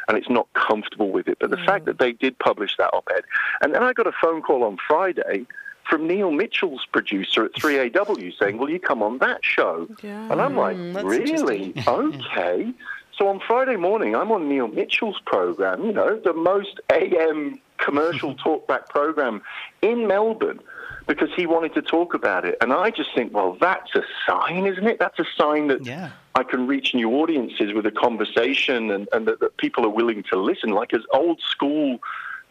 and 0.06 0.16
it's 0.16 0.28
not 0.28 0.46
comfortable 0.52 1.10
with 1.10 1.26
it. 1.26 1.38
But 1.40 1.50
the 1.50 1.56
mm. 1.56 1.66
fact 1.66 1.86
that 1.86 1.98
they 1.98 2.12
did 2.12 2.38
publish 2.38 2.76
that 2.76 2.90
op-ed, 2.92 3.24
and 3.60 3.74
then 3.74 3.82
I 3.82 3.92
got 3.94 4.06
a 4.06 4.12
phone 4.12 4.42
call 4.42 4.62
on 4.62 4.76
Friday 4.86 5.46
from 5.88 6.06
Neil 6.06 6.30
Mitchell's 6.30 6.86
producer 6.92 7.44
at 7.46 7.52
3AW 7.54 8.32
saying, 8.38 8.58
"Will 8.58 8.70
you 8.70 8.80
come 8.80 9.02
on 9.02 9.18
that 9.18 9.44
show?" 9.44 9.86
Yeah. 10.02 10.30
And 10.30 10.40
I'm 10.40 10.56
like, 10.56 10.76
hmm, 10.76 10.92
that's 10.92 11.04
"Really? 11.04 11.72
okay." 11.86 12.72
So 13.16 13.26
on 13.28 13.40
Friday 13.40 13.76
morning, 13.76 14.14
I'm 14.14 14.30
on 14.30 14.48
Neil 14.48 14.68
Mitchell's 14.68 15.20
program. 15.26 15.84
You 15.84 15.92
know, 15.92 16.20
the 16.22 16.32
most 16.32 16.80
AM 16.92 17.58
commercial 17.78 18.34
talkback 18.44 18.88
program 18.88 19.42
in 19.82 20.06
Melbourne. 20.06 20.60
Because 21.06 21.30
he 21.34 21.46
wanted 21.46 21.72
to 21.72 21.80
talk 21.80 22.12
about 22.12 22.44
it. 22.44 22.58
And 22.60 22.70
I 22.70 22.90
just 22.90 23.14
think, 23.14 23.32
well, 23.32 23.56
that's 23.58 23.94
a 23.94 24.02
sign, 24.28 24.66
isn't 24.66 24.86
it? 24.86 24.98
That's 24.98 25.18
a 25.18 25.24
sign 25.38 25.68
that 25.68 25.86
Yeah. 25.86 26.10
I 26.34 26.42
can 26.42 26.66
reach 26.66 26.94
new 26.94 27.10
audiences 27.12 27.72
with 27.72 27.86
a 27.86 27.90
conversation 27.90 28.90
and, 28.90 29.08
and 29.14 29.26
that, 29.26 29.40
that 29.40 29.56
people 29.56 29.86
are 29.86 29.88
willing 29.88 30.22
to 30.24 30.36
listen. 30.36 30.68
Like 30.68 30.92
as 30.92 31.00
old 31.14 31.40
school, 31.40 31.98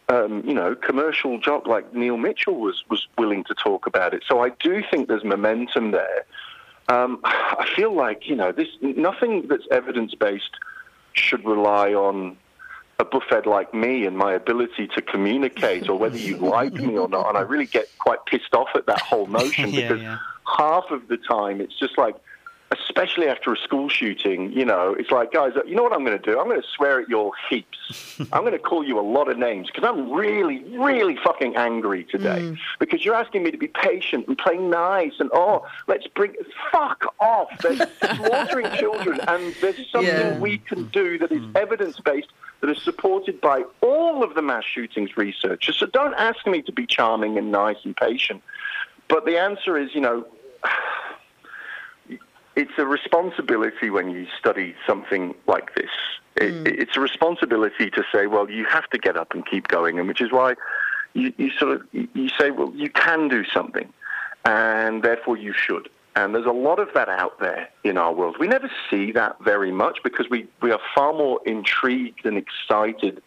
um, 0.09 0.43
you 0.45 0.53
know, 0.53 0.75
commercial 0.75 1.37
jock 1.39 1.67
like 1.67 1.93
Neil 1.93 2.17
Mitchell 2.17 2.55
was, 2.55 2.83
was 2.89 3.07
willing 3.17 3.43
to 3.45 3.53
talk 3.53 3.87
about 3.87 4.13
it. 4.13 4.23
So 4.27 4.41
I 4.41 4.49
do 4.49 4.83
think 4.89 5.07
there's 5.07 5.23
momentum 5.23 5.91
there. 5.91 6.25
Um, 6.87 7.19
I 7.23 7.67
feel 7.75 7.93
like, 7.93 8.27
you 8.27 8.35
know, 8.35 8.51
this 8.51 8.69
nothing 8.81 9.47
that's 9.47 9.67
evidence 9.71 10.15
based 10.15 10.51
should 11.13 11.43
rely 11.45 11.93
on 11.93 12.37
a 12.99 13.05
buffet 13.05 13.45
like 13.45 13.73
me 13.73 14.05
and 14.05 14.17
my 14.17 14.33
ability 14.33 14.87
to 14.87 15.01
communicate 15.01 15.87
or 15.89 15.97
whether 15.99 16.17
you 16.17 16.37
like 16.57 16.73
me 16.73 16.97
or 16.97 17.07
not. 17.07 17.29
And 17.29 17.37
I 17.37 17.41
really 17.41 17.65
get 17.65 17.87
quite 17.99 18.25
pissed 18.25 18.53
off 18.53 18.69
at 18.75 18.85
that 18.87 19.01
whole 19.01 19.27
notion 19.41 19.71
Yeah, 19.71 19.81
because 19.81 20.01
yeah. 20.01 20.17
half 20.57 20.85
of 20.89 21.07
the 21.07 21.17
time 21.17 21.61
it's 21.61 21.77
just 21.77 21.97
like, 21.97 22.15
especially 22.71 23.27
after 23.27 23.53
a 23.53 23.57
school 23.57 23.87
shooting, 23.87 24.51
you 24.51 24.65
know, 24.65 24.93
it's 24.93 25.09
like, 25.09 25.31
guys, 25.31 25.53
you 25.65 25.75
know 25.75 25.83
what 25.83 25.93
I'm 25.93 26.03
going 26.03 26.19
to 26.19 26.23
do? 26.31 26.37
I'm 26.37 26.47
going 26.47 26.61
to 26.61 26.67
swear 26.67 26.99
at 26.99 27.07
your 27.07 27.31
heaps. 27.49 27.77
I'm 28.33 28.41
going 28.41 28.51
to 28.51 28.59
call 28.59 28.83
you 28.83 28.99
a 28.99 29.01
lot 29.01 29.29
of 29.29 29.37
names 29.37 29.67
because 29.67 29.87
I'm 29.87 30.11
really, 30.11 30.63
really 30.77 31.17
fucking 31.23 31.55
angry 31.55 32.03
today 32.03 32.39
mm. 32.39 32.57
because 32.79 33.05
you're 33.05 33.15
asking 33.15 33.43
me 33.43 33.51
to 33.51 33.57
be 33.57 33.67
patient 33.67 34.27
and 34.27 34.37
play 34.37 34.57
nice 34.57 35.13
and, 35.19 35.29
oh, 35.33 35.65
let's 35.87 36.07
bring, 36.07 36.33
fuck 36.71 37.13
off. 37.19 37.49
They're 37.59 37.89
slaughtering 38.15 38.69
children 38.77 39.21
and 39.27 39.55
there's 39.61 39.89
something 39.91 40.13
Yeah. 40.13 40.39
we 40.39 40.57
can 40.57 40.87
do 40.89 41.17
that 41.19 41.31
is 41.31 41.41
mm. 41.41 41.55
evidence 41.55 41.99
based, 41.99 42.29
that 42.59 42.69
is 42.69 42.81
supported 42.81 43.39
by 43.39 43.63
all 43.81 44.23
of 44.23 44.33
the 44.33 44.41
mass 44.41 44.65
shootings 44.65 45.15
researchers. 45.15 45.77
So 45.77 45.85
don't 45.85 46.15
ask 46.15 46.45
me 46.47 46.61
to 46.63 46.71
be 46.71 46.85
charming 46.85 47.37
and 47.37 47.51
nice 47.51 47.77
and 47.83 47.95
patient. 47.95 48.41
But 49.07 49.25
the 49.25 49.37
answer 49.37 49.77
is, 49.77 49.93
you 49.93 50.01
know, 50.01 50.25
it's 52.57 52.71
a 52.79 52.85
responsibility 52.85 53.91
when 53.91 54.09
you 54.09 54.25
study 54.39 54.75
something 54.85 55.35
like 55.45 55.75
this. 55.75 55.91
It, 56.35 56.53
mm. 56.53 56.67
It's 56.67 56.97
a 56.97 56.99
responsibility 56.99 57.91
to 57.91 58.03
say, 58.11 58.25
well, 58.25 58.49
you 58.49 58.65
have 58.65 58.89
to 58.89 58.97
get 58.97 59.15
up 59.15 59.33
and 59.35 59.45
keep 59.45 59.67
going, 59.67 59.99
and 59.99 60.07
which 60.07 60.21
is 60.21 60.31
why 60.31 60.55
you, 61.13 61.31
you 61.37 61.51
sort 61.51 61.73
of 61.73 61.81
you 61.93 62.29
say, 62.39 62.49
well, 62.49 62.73
you 62.75 62.89
can 62.89 63.27
do 63.27 63.45
something, 63.45 63.93
and 64.43 65.03
therefore 65.03 65.37
you 65.37 65.53
should. 65.53 65.87
And 66.15 66.33
there's 66.33 66.47
a 66.47 66.51
lot 66.51 66.79
of 66.79 66.89
that 66.95 67.09
out 67.09 67.39
there 67.39 67.69
in 67.83 67.95
our 67.95 68.11
world. 68.11 68.37
We 68.39 68.47
never 68.47 68.71
see 68.89 69.11
that 69.11 69.37
very 69.43 69.71
much 69.71 69.99
because 70.03 70.27
we, 70.31 70.47
we 70.63 70.71
are 70.71 70.79
far 70.95 71.13
more 71.13 71.39
intrigued 71.45 72.25
and 72.25 72.39
excited 72.39 73.21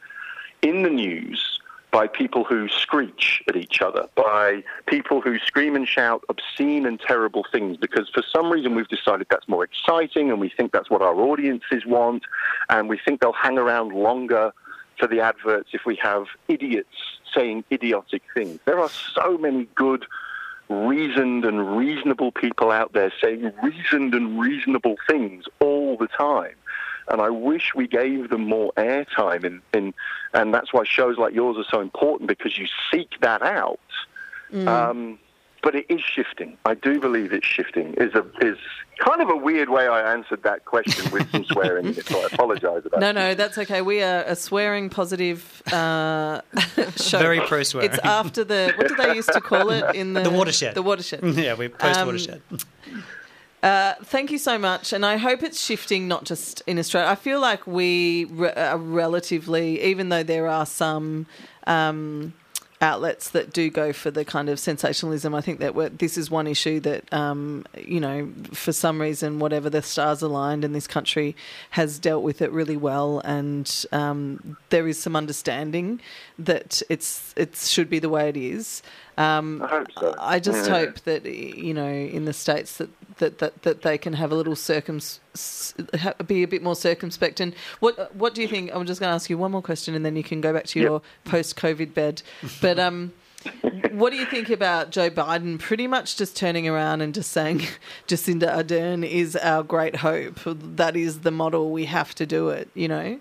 in 0.61 0.83
the 0.83 0.91
news 0.91 1.60
by 1.91 2.07
people 2.07 2.45
who 2.45 2.69
screech 2.69 3.43
at 3.49 3.57
each 3.57 3.83
other, 3.83 4.07
by 4.15 4.63
people 4.87 5.21
who 5.21 5.39
scream 5.39 5.75
and 5.75 5.89
shout 5.89 6.25
obscene 6.29 6.87
and 6.87 7.01
terrible 7.01 7.45
things, 7.51 7.77
because 7.77 8.09
for 8.09 8.23
some 8.33 8.51
reason 8.51 8.75
we've 8.75 8.89
decided 8.89 9.27
that's 9.31 9.49
more 9.49 9.65
exciting 9.65 10.31
and 10.31 10.41
we 10.41 10.49
think 10.49 10.73
that's 10.73 10.91
what 10.91 11.03
our 11.03 11.15
audiences 11.15 11.85
want, 11.87 12.25
and 12.69 12.89
we 12.89 12.99
think 13.05 13.21
they'll 13.21 13.33
hang 13.33 13.59
around 13.59 13.93
longer 13.93 14.53
for 14.99 15.07
the 15.07 15.21
adverts 15.21 15.71
if 15.73 15.83
we 15.87 15.97
have 15.97 16.27
idiots 16.49 16.89
saying 17.35 17.65
idiotic 17.73 18.23
things. 18.35 18.59
There 18.65 18.79
are 18.79 18.91
so 19.15 19.39
many 19.39 19.69
good, 19.75 20.05
reasoned 20.69 21.45
and 21.45 21.77
reasonable 21.77 22.33
people 22.33 22.71
out 22.71 22.93
there 22.93 23.13
saying 23.23 23.51
reasoned 23.63 24.15
and 24.15 24.39
reasonable 24.39 24.97
things 25.09 25.45
all 25.59 25.97
the 25.97 26.07
time 26.07 26.55
and 27.11 27.21
I 27.21 27.31
wish 27.31 27.73
we 27.75 27.87
gave 27.87 28.31
them 28.31 28.43
more 28.49 28.73
airtime. 28.77 29.45
And, 29.45 29.61
and, 29.73 29.95
and 30.33 30.55
that's 30.55 30.73
why 30.73 30.85
shows 30.85 31.19
like 31.19 31.35
yours 31.35 31.57
are 31.59 31.69
so 31.71 31.81
important 31.81 32.29
because 32.29 32.57
you 32.59 32.67
seek 32.93 33.11
that 33.21 33.43
out. 33.43 33.81
Um, 34.67 35.19
but 35.63 35.75
it 35.75 35.87
is 35.91 36.01
shifting. 36.01 36.57
I 36.65 36.75
do 36.75 36.99
believe 37.01 37.33
it's 37.33 37.47
shifting. 37.47 37.95
Is 37.99 38.15
a 38.15 38.25
is 38.41 38.57
kind 38.99 39.21
of 39.21 39.29
a 39.29 39.37
weird 39.37 39.69
way 39.69 39.87
I 39.87 40.13
answered 40.15 40.43
that 40.43 40.65
question 40.65 41.11
with 41.13 41.31
some 41.31 41.45
swearing. 41.45 41.93
So 41.95 42.19
I 42.21 42.25
apologise 42.33 42.85
about. 42.87 42.93
That. 42.93 43.01
No, 43.01 43.13
no, 43.13 43.35
that's 43.35 43.59
okay. 43.59 43.83
We 43.83 44.03
are 44.03 44.23
a 44.23 44.35
swearing 44.35 44.89
positive 44.89 45.63
uh, 45.73 46.41
show. 46.97 47.19
Very 47.19 47.41
pro 47.41 47.63
swearing. 47.63 47.91
It's 47.91 47.99
after 48.01 48.43
the 48.43 48.73
what 48.77 48.89
do 48.89 48.97
they 48.97 49.15
used 49.15 49.33
to 49.35 49.41
call 49.41 49.71
it 49.71 49.95
in 49.95 50.15
the 50.15 50.23
The 50.23 50.31
watershed. 50.31 50.75
The 50.75 50.83
watershed. 50.83 51.23
yeah, 51.37 51.55
we 51.55 51.69
post 51.69 51.99
Um, 52.01 52.07
watershed. 52.07 52.41
Uh, 53.63 53.95
thank 54.05 54.31
you 54.31 54.39
so 54.39 54.57
much, 54.57 54.93
and 54.93 55.05
I 55.05 55.19
hope 55.19 55.43
it's 55.43 55.61
shifting 55.63 56.09
not 56.09 56.25
just 56.25 56.63
in 56.67 56.79
Australia. 56.79 57.11
I 57.11 57.15
feel 57.15 57.41
like 57.41 57.67
we 57.67 58.25
re- 58.27 58.53
are 58.53 58.79
relatively, 58.79 59.83
even 59.83 60.09
though 60.09 60.23
there 60.23 60.47
are 60.49 60.65
some 60.65 61.27
um, 61.67 62.33
outlets 62.81 63.29
that 63.31 63.53
do 63.53 63.69
go 63.69 63.93
for 63.93 64.11
the 64.11 64.25
kind 64.25 64.49
of 64.49 64.59
sensationalism. 64.59 65.35
I 65.35 65.43
think 65.43 65.61
that 65.61 65.75
we're, 65.75 65.91
this 65.91 66.17
is 66.17 66.31
one 66.31 66.47
issue 66.47 66.81
that, 66.81 67.13
um, 67.13 67.67
you 67.77 68.01
know, 68.01 68.33
for 68.55 68.73
some 68.73 68.99
reason, 68.99 69.39
whatever 69.41 69.69
the 69.69 69.83
stars 69.83 70.23
aligned 70.23 70.65
in 70.65 70.73
this 70.73 70.87
country 70.87 71.37
has 71.71 71.99
dealt 71.99 72.23
with 72.23 72.41
it 72.41 72.51
really 72.53 72.79
well, 72.79 73.21
and 73.27 73.85
um, 73.93 74.57
there 74.71 74.89
is 74.89 74.99
some 74.99 75.15
understanding 75.15 76.01
that 76.39 76.81
it's 76.89 77.35
it 77.37 77.55
should 77.57 77.91
be 77.91 77.99
the 77.99 78.09
way 78.09 78.31
it 78.31 78.39
is. 78.39 78.83
Um, 79.19 79.61
I 79.61 79.67
hope 79.67 79.89
so. 79.99 80.15
I 80.19 80.39
just 80.39 80.71
Yeah. 80.71 80.79
hope 80.79 81.01
that 81.01 81.27
you 81.27 81.75
know 81.75 81.87
in 81.93 82.25
the 82.25 82.33
states 82.33 82.79
that 82.79 82.89
that, 83.21 83.39
that, 83.39 83.63
that 83.63 83.83
they 83.83 83.97
can 83.97 84.13
have 84.15 84.33
a 84.33 84.35
little 84.35 84.57
circum 84.57 85.01
ha- 85.99 86.15
be 86.27 86.43
a 86.43 86.49
bit 86.49 86.63
more 86.63 86.75
circumspect. 86.77 87.41
And 87.41 87.55
what 87.79 88.15
what 88.15 88.35
do 88.35 88.43
you 88.43 88.49
think? 88.49 88.71
I'm 88.75 88.85
just 88.87 89.01
going 89.01 89.11
to 89.11 89.15
ask 89.15 89.31
you 89.31 89.39
one 89.39 89.53
more 89.53 89.63
question, 89.63 89.95
and 89.95 90.05
then 90.05 90.17
you 90.17 90.25
can 90.25 90.41
go 90.41 90.53
back 90.53 90.65
to 90.67 90.81
Yep. 90.81 90.89
your 90.89 91.03
post 91.25 91.57
COVID 91.57 91.95
bed. 91.95 92.23
But 92.61 92.79
um, 92.79 93.13
what 93.93 94.11
do 94.11 94.17
you 94.17 94.27
think 94.27 94.51
about 94.51 94.91
Joe 94.91 95.09
Biden 95.11 95.59
pretty 95.59 95.87
much 95.87 96.17
just 96.17 96.37
turning 96.37 96.69
around 96.69 97.01
and 97.01 97.15
just 97.15 97.31
saying 97.31 97.63
Jacinda 98.09 98.49
Ardern 98.55 99.09
is 99.09 99.37
our 99.37 99.63
great 99.63 99.97
hope? 99.97 100.41
That 100.45 100.97
is 100.97 101.21
the 101.21 101.31
model. 101.31 101.71
We 101.71 101.85
have 101.87 102.15
to 102.17 102.27
do 102.27 102.49
it. 102.51 102.69
You 102.75 102.89
know. 102.89 103.21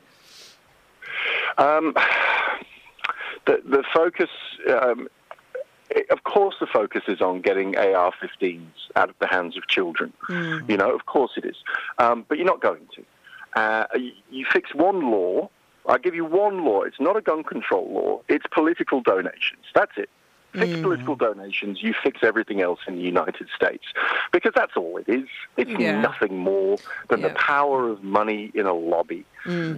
Um, 1.58 1.94
the 3.46 3.62
the 3.66 3.84
focus, 3.94 4.30
um, 4.70 5.08
of 6.10 6.24
course, 6.24 6.56
the 6.60 6.68
focus 6.68 7.04
is 7.08 7.22
on 7.22 7.42
getting 7.42 7.78
AR-15s 7.78 8.62
out 8.96 9.10
of 9.10 9.16
the 9.20 9.28
hands 9.28 9.58
of 9.58 9.68
children. 9.68 10.14
You 10.68 10.78
know, 10.78 10.94
of 10.94 11.06
course 11.06 11.32
it 11.38 11.46
is, 11.46 11.56
um, 11.98 12.26
but 12.28 12.38
you're 12.38 12.48
not 12.48 12.62
going 12.62 12.88
to. 12.96 13.60
Uh, 13.60 13.86
you, 13.96 14.12
you 14.30 14.46
fix 14.52 14.74
one 14.74 15.12
law. 15.12 15.50
I 15.88 15.98
give 15.98 16.14
you 16.14 16.26
one 16.26 16.64
law. 16.66 16.84
It's 16.84 17.00
not 17.00 17.18
a 17.18 17.22
gun 17.22 17.44
control 17.44 17.92
law. 17.92 18.22
It's 18.28 18.46
political 18.52 19.02
donations. 19.02 19.66
That's 19.74 19.94
it. 19.98 20.10
Fix 20.54 20.76
political 20.82 21.16
donations. 21.16 21.84
You 21.84 21.94
fix 22.04 22.22
everything 22.24 22.60
else 22.62 22.80
in 22.88 22.96
the 22.96 23.02
United 23.04 23.48
States 23.56 23.84
because 24.32 24.52
that's 24.56 24.76
all 24.76 24.98
it 24.98 25.08
is. 25.08 25.28
It's 25.58 25.70
Yeah. 25.70 26.02
nothing 26.02 26.38
more 26.38 26.80
than 27.10 27.22
the 27.22 27.30
power 27.32 27.88
of 27.90 28.04
money 28.04 28.52
in 28.56 28.66
a 28.66 28.74
lobby. 28.74 29.26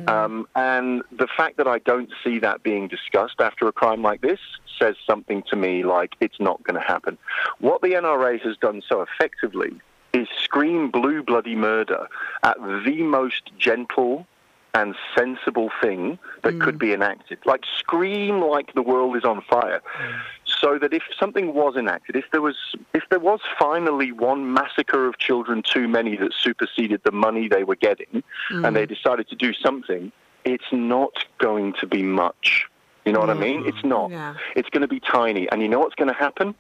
Um, 0.08 0.48
and 0.56 1.04
the 1.12 1.28
fact 1.28 1.58
that 1.58 1.68
I 1.68 1.80
don't 1.80 2.10
see 2.24 2.40
that 2.40 2.64
being 2.64 2.88
discussed 2.88 3.40
after 3.42 3.68
a 3.68 3.72
crime 3.72 4.02
like 4.02 4.22
this 4.22 4.40
says 4.80 4.96
something 5.06 5.44
to 5.50 5.56
me 5.56 5.84
like 5.84 6.16
it's 6.20 6.40
not 6.40 6.64
going 6.64 6.80
to 6.80 6.86
happen. 6.88 7.18
What 7.60 7.82
the 7.82 7.90
NRA 7.94 8.40
has 8.42 8.58
done 8.58 8.82
so 8.88 9.02
effectively 9.02 9.74
is 10.14 10.28
scream 10.44 10.90
blue 10.90 11.22
bloody 11.24 11.56
murder 11.56 12.08
at 12.44 12.58
the 12.86 13.04
most 13.04 13.52
gentle 13.58 14.26
and 14.74 14.96
sensible 15.18 15.70
thing 15.82 16.18
that 16.44 16.60
could 16.62 16.76
mm. 16.76 16.80
be 16.80 16.94
enacted. 16.94 17.40
Like 17.46 17.64
scream 17.78 18.42
like 18.42 18.74
the 18.74 18.82
world 18.82 19.18
is 19.18 19.24
on 19.24 19.42
fire. 19.42 19.82
Mm. 20.00 20.20
So 20.46 20.78
that 20.80 20.94
if 20.94 21.04
something 21.20 21.54
was 21.54 21.76
enacted, 21.76 22.16
if 22.16 22.26
there 22.32 22.42
was 22.42 22.56
if 22.94 23.04
there 23.10 23.20
was 23.20 23.40
finally 23.60 24.12
one 24.12 24.54
massacre 24.54 25.08
of 25.08 25.18
children 25.18 25.64
too 25.64 25.88
many 25.88 26.16
that 26.18 26.34
superseded 26.34 27.02
the 27.04 27.12
money 27.12 27.48
they 27.48 27.64
were 27.64 27.76
getting 27.76 28.24
and 28.50 28.76
they 28.76 28.86
mm. 28.86 28.90
decided 28.90 29.28
to 29.30 29.36
do 29.36 29.54
something, 29.54 30.12
it's 30.46 30.72
not 30.72 31.26
going 31.40 31.74
to 31.80 31.88
be 31.88 32.04
much. 32.04 32.68
You 33.06 33.12
know 33.14 33.20
what 33.20 33.32
I 33.32 33.34
mean? 33.34 33.64
It's 33.66 33.84
not. 33.84 34.12
Yeah. 34.12 34.36
It's 34.56 34.70
going 34.70 34.82
to 34.82 34.88
be 34.88 35.00
tiny. 35.00 35.50
And 35.52 35.62
you 35.62 35.68
know 35.68 35.80
what's 35.80 35.96
going 35.96 36.10
to 36.10 36.14
happen? 36.14 36.54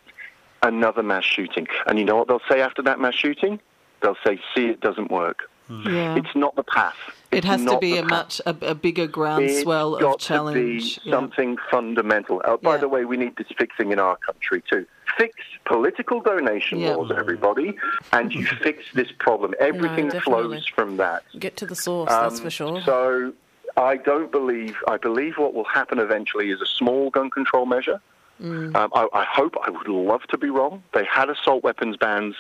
Another 0.64 1.04
mass 1.04 1.24
shooting. 1.24 1.68
And 1.86 2.00
you 2.00 2.06
know 2.06 2.16
what 2.16 2.28
they'll 2.28 2.42
say 2.50 2.62
after 2.62 2.82
that 2.82 3.00
mass 3.00 3.14
shooting? 3.14 3.60
They'll 4.02 4.18
say, 4.26 4.40
see, 4.56 4.66
it 4.66 4.82
doesn't 4.82 5.12
work. 5.12 5.51
Yeah. 5.86 6.16
It's 6.16 6.36
not 6.36 6.56
the 6.56 6.64
path. 6.64 6.96
It 7.32 7.46
has 7.46 7.64
to 7.66 7.78
be 7.80 7.98
a 7.98 8.02
path. 8.02 8.10
much 8.10 8.42
a, 8.46 8.56
a 8.72 8.76
bigger 8.76 9.08
groundswell 9.08 9.96
It's 9.96 10.04
of 10.06 10.20
challenge. 10.20 10.96
To 10.96 11.02
be 11.02 11.10
Yeah. 11.10 11.16
something 11.16 11.58
fundamental. 11.70 12.42
Uh, 12.44 12.58
by 12.58 12.72
Yeah. 12.76 12.78
the 12.82 12.88
way, 12.90 13.06
we 13.06 13.16
need 13.18 13.36
this 13.38 13.48
fixing 13.58 13.92
in 13.92 14.00
our 14.00 14.18
country 14.18 14.62
too. 14.70 14.86
Fix 15.18 15.34
political 15.66 16.20
donation 16.22 16.80
Yeah. 16.80 16.96
laws, 16.96 17.12
everybody, 17.16 17.78
and 18.12 18.34
you 18.34 18.46
fix 18.64 18.84
this 18.94 19.12
problem. 19.20 19.54
Everything 19.60 20.10
definitely. 20.10 20.22
flows 20.58 20.68
from 20.68 20.98
that. 20.98 21.24
Get 21.40 21.56
to 21.58 21.66
the 21.66 21.76
source, 21.76 22.10
that's 22.10 22.38
Um, 22.40 22.44
for 22.44 22.50
sure. 22.50 22.82
So 22.82 23.34
I 23.78 23.96
don't 23.98 24.32
believe. 24.32 24.76
I 24.90 24.98
believe 24.98 25.38
what 25.38 25.54
will 25.54 25.64
happen 25.66 26.00
eventually 26.00 26.50
is 26.52 26.60
a 26.62 26.66
small 26.66 27.10
gun 27.10 27.30
control 27.30 27.66
measure. 27.66 28.02
Mm. 28.42 28.76
Um, 28.76 28.92
I, 28.94 29.08
I 29.14 29.24
hope. 29.24 29.56
I 29.66 29.70
would 29.70 29.88
love 29.88 30.24
to 30.32 30.38
be 30.38 30.50
wrong. 30.50 30.84
They 30.94 31.06
had 31.06 31.30
assault 31.30 31.64
weapons 31.64 31.96
bans 31.96 32.36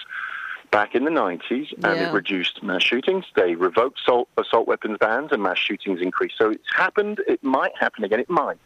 back 0.71 0.95
in 0.95 1.03
the 1.03 1.11
90s, 1.11 1.71
and 1.83 1.99
Yeah. 1.99 2.09
it 2.09 2.13
reduced 2.13 2.63
mass 2.63 2.81
shootings. 2.81 3.25
They 3.35 3.55
revoked 3.55 3.99
assault, 3.99 4.29
assault 4.37 4.67
weapons 4.67 4.97
bans, 4.99 5.31
and 5.31 5.43
mass 5.43 5.57
shootings 5.57 6.01
increased. 6.01 6.37
So 6.37 6.49
it's 6.49 6.73
happened. 6.73 7.21
It 7.27 7.43
might 7.43 7.75
happen 7.77 8.03
again. 8.03 8.19
It 8.19 8.29
might. 8.29 8.57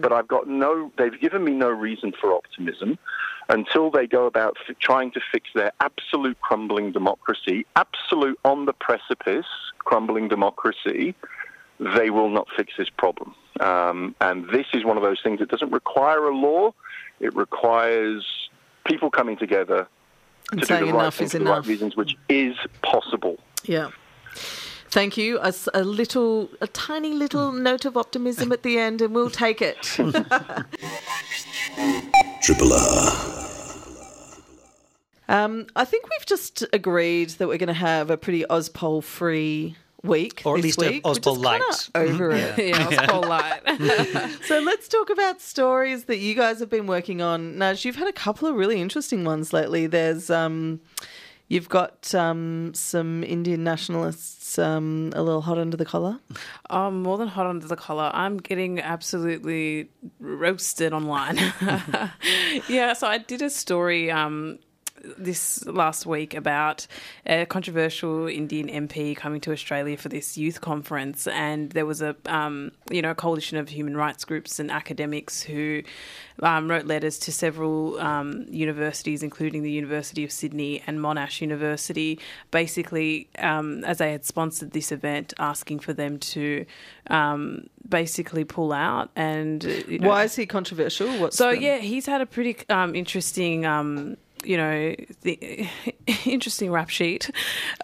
But 0.00 0.12
I've 0.12 0.28
got 0.28 0.46
no. 0.46 0.92
They've 0.98 1.18
given 1.18 1.42
me 1.44 1.52
no 1.52 1.70
reason 1.70 2.12
for 2.12 2.34
optimism 2.34 2.98
until 3.48 3.90
they 3.90 4.06
go 4.06 4.26
about 4.26 4.58
f- 4.68 4.76
trying 4.78 5.10
to 5.12 5.20
fix 5.32 5.48
their 5.54 5.72
absolute 5.80 6.38
crumbling 6.40 6.92
democracy, 6.92 7.64
absolute 7.76 8.38
on 8.44 8.66
the 8.66 8.74
precipice 8.74 9.46
crumbling 9.78 10.28
democracy. 10.28 11.14
They 11.78 12.10
will 12.10 12.28
not 12.28 12.48
fix 12.54 12.74
this 12.76 12.90
problem. 12.90 13.34
Um, 13.60 14.14
and 14.20 14.46
this 14.50 14.66
is 14.74 14.84
one 14.84 14.98
of 14.98 15.02
those 15.02 15.20
things 15.22 15.38
that 15.38 15.48
doesn't 15.48 15.72
require 15.72 16.24
a 16.26 16.34
law. 16.36 16.74
It 17.20 17.34
requires 17.34 18.50
people 18.84 19.10
coming 19.10 19.36
together 19.38 19.86
to 20.58 20.66
saying 20.66 20.80
do 20.80 20.86
the 20.86 20.92
right 20.92 21.02
enough 21.02 21.16
thing 21.16 21.26
is 21.26 21.32
for 21.32 21.38
the 21.38 21.44
enough. 21.44 21.56
right 21.58 21.66
reasons, 21.66 21.96
which 21.96 22.16
is 22.28 22.56
possible. 22.82 23.38
Yeah. 23.64 23.90
Thank 24.90 25.16
you. 25.16 25.38
A 25.40 25.84
little, 25.84 26.50
a 26.60 26.66
tiny 26.66 27.12
little 27.12 27.52
note 27.52 27.84
of 27.84 27.96
optimism 27.96 28.50
at 28.50 28.64
the 28.64 28.78
end, 28.78 29.00
and 29.00 29.14
we'll 29.14 29.30
take 29.30 29.62
it. 29.62 29.82
Triple 32.42 32.72
R. 32.72 33.30
Um, 35.28 35.68
I 35.76 35.84
think 35.84 36.08
we've 36.10 36.26
just 36.26 36.64
agreed 36.72 37.30
that 37.30 37.46
we're 37.46 37.58
going 37.58 37.68
to 37.68 37.72
have 37.72 38.10
a 38.10 38.16
pretty 38.16 38.44
Ozpol 38.50 39.04
free 39.04 39.76
week, 40.02 40.42
Or 40.44 40.56
at 40.56 40.62
this 40.62 40.78
least 40.78 40.82
a 40.82 40.94
week. 40.94 41.04
We're 41.06 41.12
Ozpol 41.12 41.14
just 41.14 41.26
kinda 41.26 41.40
light. 41.40 41.90
Over 41.94 42.30
it. 42.32 42.58
yeah, 42.58 42.88
it's 42.90 43.10
cold 43.10 43.26
light. 43.26 43.60
So 44.46 44.60
let's 44.60 44.88
talk 44.88 45.10
about 45.10 45.40
stories 45.40 46.04
that 46.04 46.18
you 46.18 46.34
guys 46.34 46.58
have 46.60 46.70
been 46.70 46.86
working 46.86 47.20
on. 47.22 47.54
Naj, 47.56 47.84
you've 47.84 47.96
had 47.96 48.08
a 48.08 48.12
couple 48.12 48.48
of 48.48 48.54
really 48.56 48.80
interesting 48.80 49.24
ones 49.24 49.52
lately. 49.52 49.86
There's 49.86 50.30
um, 50.30 50.80
you've 51.48 51.68
got 51.68 52.14
um, 52.14 52.72
some 52.74 53.22
Indian 53.24 53.62
nationalists 53.64 54.58
um, 54.58 55.12
a 55.14 55.22
little 55.22 55.42
hot 55.42 55.58
under 55.58 55.76
the 55.76 55.84
collar. 55.84 56.18
I'm 56.70 57.02
more 57.02 57.18
than 57.18 57.28
hot 57.28 57.46
under 57.46 57.66
the 57.68 57.76
collar. 57.76 58.10
I'm 58.12 58.38
getting 58.38 58.80
absolutely 58.80 59.90
roasted 60.18 60.92
online. 60.92 61.36
yeah, 62.68 62.94
so 62.94 63.06
I 63.06 63.18
did 63.18 63.42
a 63.42 63.50
story 63.50 64.10
um, 64.10 64.58
this 65.18 65.64
last 65.66 66.06
week 66.06 66.34
about 66.34 66.86
a 67.26 67.46
controversial 67.46 68.26
Indian 68.26 68.68
MP 68.68 69.16
coming 69.16 69.40
to 69.42 69.52
Australia 69.52 69.96
for 69.96 70.08
this 70.08 70.36
youth 70.36 70.60
conference, 70.60 71.26
and 71.26 71.70
there 71.70 71.86
was 71.86 72.02
a 72.02 72.16
um, 72.26 72.72
you 72.90 73.02
know 73.02 73.10
a 73.10 73.14
coalition 73.14 73.58
of 73.58 73.68
human 73.68 73.96
rights 73.96 74.24
groups 74.24 74.58
and 74.58 74.70
academics 74.70 75.42
who 75.42 75.82
um, 76.42 76.70
wrote 76.70 76.86
letters 76.86 77.18
to 77.18 77.32
several 77.32 77.98
um, 78.00 78.46
universities, 78.50 79.22
including 79.22 79.62
the 79.62 79.70
University 79.70 80.24
of 80.24 80.32
Sydney 80.32 80.82
and 80.86 80.98
Monash 80.98 81.40
University, 81.40 82.18
basically 82.50 83.28
um, 83.38 83.84
as 83.84 83.98
they 83.98 84.12
had 84.12 84.24
sponsored 84.24 84.72
this 84.72 84.92
event, 84.92 85.34
asking 85.38 85.80
for 85.80 85.92
them 85.92 86.18
to 86.18 86.64
um, 87.08 87.66
basically 87.88 88.44
pull 88.44 88.72
out 88.72 89.10
and 89.16 89.64
you 89.64 89.98
know, 89.98 90.08
Why 90.08 90.24
is 90.24 90.36
he 90.36 90.46
controversial? 90.46 91.08
What's 91.18 91.36
so 91.36 91.50
the- 91.50 91.60
yeah, 91.60 91.78
he's 91.78 92.06
had 92.06 92.20
a 92.20 92.26
pretty 92.26 92.56
um, 92.68 92.94
interesting, 92.94 93.66
um, 93.66 94.16
you 94.44 94.56
know, 94.56 94.94
the, 95.22 95.68
interesting 96.26 96.70
rap 96.70 96.88
sheet. 96.88 97.30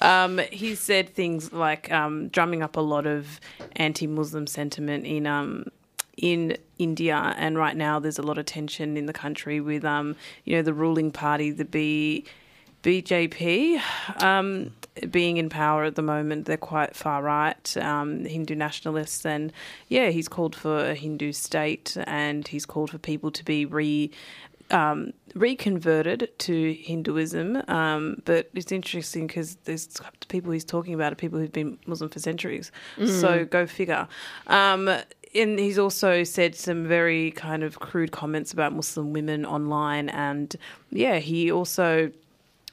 Um, 0.01 0.41
he 0.51 0.75
said 0.75 1.09
things 1.09 1.53
like 1.53 1.91
um, 1.93 2.29
drumming 2.29 2.63
up 2.63 2.77
a 2.77 2.81
lot 2.81 3.07
of 3.07 3.41
anti-Muslim 3.77 4.47
sentiment 4.47 5.07
in 5.07 5.27
um, 5.27 5.67
in 6.17 6.57
India, 6.79 7.35
and 7.37 7.59
right 7.59 7.77
now 7.77 7.99
there's 7.99 8.19
a 8.19 8.23
lot 8.23 8.39
of 8.39 8.47
tension 8.47 8.97
in 8.97 9.07
the 9.07 9.13
country 9.13 9.61
with 9.61 9.85
um, 9.85 10.17
you 10.45 10.57
know 10.57 10.63
the 10.63 10.75
ruling 10.75 11.11
party, 11.11 11.51
the 11.51 11.65
B. 11.65 12.25
BJP 12.83 13.81
um, 14.23 14.73
being 15.11 15.39
in 15.39 15.49
power 15.49 15.83
at 15.83 15.97
the 15.97 16.03
moment, 16.03 16.47
they're 16.47 16.57
quite 16.57 16.95
far 16.95 17.21
right, 17.21 17.77
um, 17.79 18.25
Hindu 18.25 18.55
nationalists, 18.55 19.27
and 19.27 19.53
yeah, 19.89 20.11
he's 20.11 20.29
called 20.29 20.55
for 20.55 20.91
a 20.91 20.95
Hindu 20.95 21.33
state, 21.33 21.97
and 22.07 22.47
he's 22.47 22.65
called 22.65 22.91
for 22.91 22.99
people 22.99 23.33
to 23.33 23.45
be 23.45 23.65
re 23.65 24.13
um, 24.71 25.13
reconverted 25.35 26.31
to 26.39 26.73
Hinduism. 26.75 27.63
Um, 27.69 28.23
but 28.25 28.51
it's 28.55 28.73
interesting 28.73 29.27
because 29.27 29.57
there's 29.65 30.01
people 30.29 30.53
he's 30.53 30.65
talking 30.65 30.95
about 30.95 31.13
are 31.13 31.17
people 31.17 31.39
who've 31.39 31.53
been 31.53 31.79
Muslim 31.87 32.11
for 32.11 32.19
centuries. 32.19 32.73
So 33.21 33.45
go 33.45 33.67
figure. 33.67 34.09
Um, 34.47 34.89
and 35.35 35.59
he's 35.59 35.79
also 35.79 36.25
said 36.25 36.55
some 36.55 36.87
very 36.87 37.31
kind 37.33 37.63
of 37.63 37.79
crude 37.79 38.13
comments 38.13 38.53
about 38.53 38.73
Muslim 38.73 39.13
women 39.13 39.45
online, 39.45 40.09
and 40.09 40.57
yeah, 40.91 41.19
he 41.19 41.51
also 41.51 42.11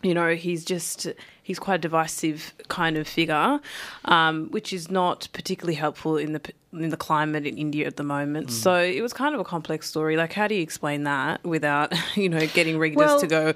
you 0.02 0.14
know 0.14 0.36
he's 0.36 0.64
just 0.64 1.08
he's 1.44 1.60
quite 1.60 1.76
a 1.76 1.80
divisive 1.80 2.54
kind 2.70 2.98
of 2.98 3.08
figure, 3.08 3.60
um, 4.06 4.48
which 4.50 4.74
is 4.74 4.90
not 4.90 5.28
particularly 5.34 5.76
helpful 5.76 6.18
in 6.18 6.34
the 6.34 6.42
in 6.74 6.90
the 6.90 6.98
climate 6.98 7.46
in 7.46 7.58
India 7.58 7.86
at 7.86 7.98
the 7.98 8.04
moment. 8.04 8.48
Mm. 8.48 8.52
So 8.52 8.76
it 8.76 9.02
was 9.02 9.14
kind 9.14 9.36
of 9.36 9.42
a 9.42 9.44
complex 9.44 9.88
story. 9.88 10.18
Like, 10.18 10.34
how 10.34 10.48
do 10.48 10.56
you 10.56 10.62
explain 10.64 11.04
that 11.04 11.44
without 11.44 11.94
you 12.16 12.30
know 12.30 12.46
getting 12.48 12.80
readers 12.80 12.98
Well- 12.98 13.20
to 13.20 13.28
go, 13.28 13.54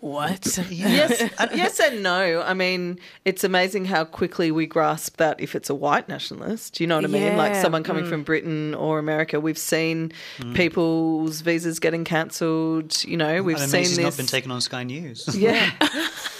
what? 0.00 0.58
yes, 0.70 1.30
uh, 1.38 1.48
yes 1.54 1.78
and 1.78 2.02
no. 2.02 2.42
I 2.42 2.54
mean, 2.54 2.98
it's 3.24 3.44
amazing 3.44 3.84
how 3.84 4.04
quickly 4.04 4.50
we 4.50 4.66
grasp 4.66 5.18
that 5.18 5.38
if 5.40 5.54
it's 5.54 5.68
a 5.68 5.74
white 5.74 6.08
nationalist. 6.08 6.74
Do 6.74 6.84
you 6.84 6.88
know 6.88 6.96
what 6.96 7.04
I 7.04 7.08
mean? 7.08 7.36
Like 7.36 7.54
someone 7.54 7.82
coming 7.82 8.04
mm. 8.04 8.08
from 8.08 8.22
Britain 8.22 8.74
or 8.74 8.98
America. 8.98 9.40
We've 9.40 9.58
seen 9.58 10.12
mm. 10.38 10.54
people's 10.54 11.42
visas 11.42 11.78
getting 11.80 12.04
cancelled. 12.04 13.04
You 13.04 13.18
know, 13.18 13.42
we've 13.42 13.60
and 13.60 13.70
seen 13.70 13.82
this. 13.82 13.98
not 13.98 14.16
been 14.16 14.26
taken 14.26 14.50
on 14.50 14.62
Sky 14.62 14.84
News. 14.84 15.28
yeah, 15.36 15.70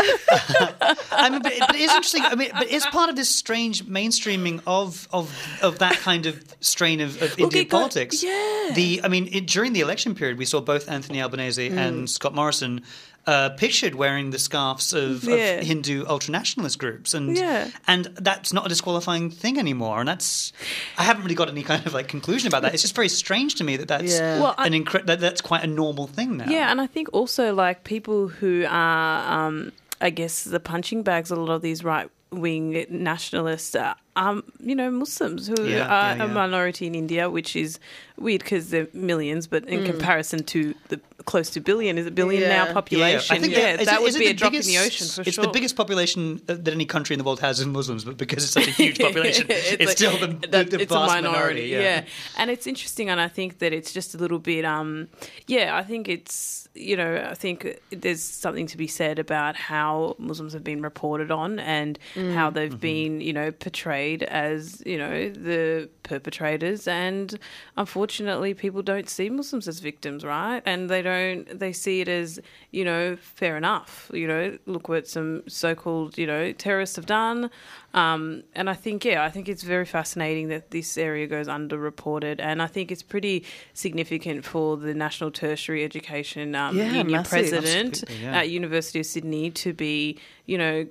I 0.00 1.28
mean, 1.30 1.42
but, 1.42 1.52
it- 1.52 1.60
but 1.60 1.74
it 1.76 1.80
is 1.80 1.90
interesting. 1.90 2.22
I 2.22 2.34
mean, 2.34 2.50
but 2.52 2.70
it's 2.70 2.86
part 2.86 3.10
of 3.10 3.16
this 3.16 3.28
strange 3.34 3.84
mainstreaming 3.84 4.60
of 4.66 5.08
of 5.12 5.32
of 5.62 5.78
that 5.78 5.94
kind 5.98 6.26
of 6.26 6.42
strain 6.60 7.00
of, 7.00 7.20
of 7.22 7.38
Indian 7.38 7.66
got- 7.68 7.78
politics. 7.78 8.22
yeah. 8.22 8.70
The 8.74 9.00
I 9.04 9.08
mean, 9.08 9.28
it, 9.32 9.46
during 9.46 9.72
the 9.72 9.80
election 9.80 10.14
period, 10.14 10.38
we 10.38 10.44
saw 10.44 10.60
both 10.60 10.88
Anthony 10.88 11.20
Albanese 11.22 11.70
Mm. 11.70 11.76
and 11.76 12.10
Scott 12.10 12.34
Morrison. 12.34 12.82
Uh, 13.26 13.48
pictured 13.50 13.94
wearing 13.94 14.30
the 14.32 14.38
scarves 14.38 14.92
of, 14.92 15.24
Yeah. 15.24 15.34
of 15.60 15.66
Hindu 15.66 16.04
ultranationalist 16.04 16.76
groups, 16.76 17.14
and 17.14 17.34
Yeah. 17.36 17.70
and 17.86 18.04
that's 18.20 18.52
not 18.52 18.66
a 18.66 18.68
disqualifying 18.68 19.30
thing 19.30 19.58
anymore. 19.58 20.00
And 20.00 20.08
that's 20.08 20.52
I 20.98 21.04
haven't 21.04 21.22
really 21.22 21.34
got 21.34 21.48
any 21.48 21.62
kind 21.62 21.86
of 21.86 21.94
like 21.94 22.06
conclusion 22.06 22.48
about 22.48 22.60
that. 22.62 22.74
It's 22.74 22.82
just 22.82 22.94
very 22.94 23.08
strange 23.08 23.54
to 23.54 23.64
me 23.64 23.78
that 23.78 23.88
that's 23.88 24.12
Yeah. 24.18 24.40
Well, 24.40 24.54
I- 24.58 24.66
an 24.66 24.74
incre- 24.74 25.06
that, 25.06 25.20
that's 25.20 25.40
quite 25.40 25.64
a 25.64 25.66
normal 25.66 26.06
thing 26.06 26.36
now. 26.36 26.50
Yeah, 26.50 26.70
and 26.70 26.82
I 26.82 26.86
think 26.86 27.08
also 27.14 27.54
like 27.54 27.84
people 27.84 28.28
who 28.28 28.66
are, 28.68 29.46
um, 29.46 29.72
I 30.02 30.10
guess, 30.10 30.44
the 30.44 30.60
punching 30.60 31.02
bags. 31.02 31.30
A 31.30 31.36
lot 31.36 31.50
of 31.54 31.62
these 31.62 31.82
right 31.82 32.10
wing 32.30 32.84
nationalists 32.90 33.74
are, 33.76 33.94
um, 34.16 34.42
you 34.60 34.74
know, 34.74 34.90
Muslims 34.90 35.46
who 35.46 35.54
Yeah, 35.64 35.86
are 35.86 36.16
yeah, 36.16 36.24
a 36.24 36.28
minority 36.28 36.86
in 36.86 36.94
India, 36.94 37.30
which 37.30 37.54
is 37.56 37.78
weird 38.18 38.42
because 38.42 38.70
they're 38.70 38.88
millions, 38.92 39.46
but 39.46 39.64
Mm. 39.64 39.68
in 39.70 39.84
comparison 39.86 40.42
to 40.44 40.74
the 40.88 41.00
close 41.24 41.48
to 41.50 41.60
billion, 41.60 41.96
is 41.98 42.06
a 42.06 42.10
billion 42.10 42.42
Yeah. 42.42 42.48
now 42.58 42.64
Yeah, 42.66 42.72
population? 42.72 43.36
I 43.36 43.40
think 43.40 43.52
yeah, 43.56 43.76
is 43.80 43.86
that 43.86 44.00
it- 44.00 44.02
would 44.02 44.14
it 44.14 44.18
be 44.18 44.24
a 44.26 44.28
the 44.28 44.34
drop 44.34 44.52
biggest- 44.52 44.68
in 44.68 44.74
the 44.74 44.80
ocean 44.86 45.06
for 45.08 45.20
it's 45.22 45.34
sure. 45.34 45.44
It's 45.44 45.46
the 45.48 45.48
biggest 45.58 45.76
population 45.76 46.40
uh, 46.48 46.54
that 46.54 46.68
any 46.68 46.84
country 46.86 47.14
in 47.14 47.18
the 47.18 47.24
world 47.24 47.40
has 47.40 47.60
is 47.60 47.66
Muslims, 47.66 48.04
but 48.04 48.16
because 48.16 48.44
it's 48.44 48.52
such 48.52 48.68
a 48.68 48.70
huge 48.82 48.98
population, 48.98 49.46
it's, 49.48 49.78
like- 49.86 49.96
still 49.96 50.18
the, 50.18 50.26
the, 50.28 50.46
that 50.48 50.70
the 50.70 50.80
it's 50.80 50.92
vast 50.92 51.10
a 51.18 51.22
minority, 51.22 51.62
yeah. 51.68 52.04
and 52.36 52.50
it's 52.50 52.66
interesting, 52.66 53.08
and 53.10 53.20
I 53.20 53.28
think 53.28 53.58
that 53.60 53.72
it's 53.72 53.92
just 53.92 54.14
a 54.14 54.18
little 54.18 54.38
bit, 54.38 54.64
um, 54.64 55.08
yeah, 55.46 55.76
I 55.76 55.82
think 55.82 56.08
it's 56.08 56.62
you 56.76 56.96
know, 56.96 57.24
I 57.30 57.34
think 57.34 57.78
there's 57.90 58.20
something 58.20 58.66
to 58.66 58.76
be 58.76 58.88
said 58.88 59.20
about 59.20 59.54
how 59.54 60.16
Muslims 60.18 60.52
have 60.54 60.64
been 60.64 60.82
reported 60.82 61.30
on 61.30 61.60
and 61.60 61.96
how 62.16 62.50
they've 62.50 62.64
Mm-hmm. 62.70 62.78
been, 62.80 63.20
you 63.20 63.32
know, 63.32 63.52
portrayed 63.52 64.24
as 64.24 64.82
you 64.84 64.98
know 64.98 65.30
the 65.30 65.88
perpetrators, 66.02 66.88
and 66.88 67.38
unfortunately, 67.76 68.54
people 68.54 68.82
don't 68.82 69.08
see 69.08 69.30
Muslims 69.30 69.68
as 69.68 69.78
victims, 69.80 70.24
right? 70.24 70.62
And 70.66 70.88
they 70.90 71.02
don't, 71.02 71.13
they 71.52 71.72
see 71.72 72.00
it 72.00 72.08
as 72.08 72.40
you 72.70 72.84
know, 72.84 73.16
fair 73.16 73.56
enough. 73.56 74.10
You 74.12 74.26
know, 74.26 74.58
look 74.66 74.88
what 74.88 75.06
some 75.06 75.42
so-called 75.48 76.18
you 76.18 76.26
know 76.26 76.52
terrorists 76.52 76.96
have 76.96 77.06
done. 77.06 77.50
Um, 77.94 78.42
and 78.56 78.68
I 78.68 78.74
think, 78.74 79.04
yeah, 79.04 79.22
I 79.22 79.30
think 79.30 79.48
it's 79.48 79.62
very 79.62 79.84
fascinating 79.84 80.48
that 80.48 80.72
this 80.72 80.98
area 80.98 81.28
goes 81.28 81.46
underreported, 81.46 82.40
and 82.40 82.60
I 82.60 82.66
think 82.66 82.90
it's 82.90 83.04
pretty 83.04 83.44
significant 83.72 84.44
for 84.44 84.76
the 84.76 84.94
National 84.94 85.30
Tertiary 85.30 85.84
Education 85.84 86.56
um, 86.56 86.76
Yeah, 86.76 86.86
Union 86.86 87.12
massive. 87.12 87.30
president 87.30 88.02
Absolutely, 88.02 88.24
yeah. 88.24 88.38
at 88.38 88.50
University 88.50 88.98
of 88.98 89.06
Sydney 89.06 89.50
to 89.52 89.72
be, 89.72 90.18
you 90.46 90.58
know, 90.58 90.86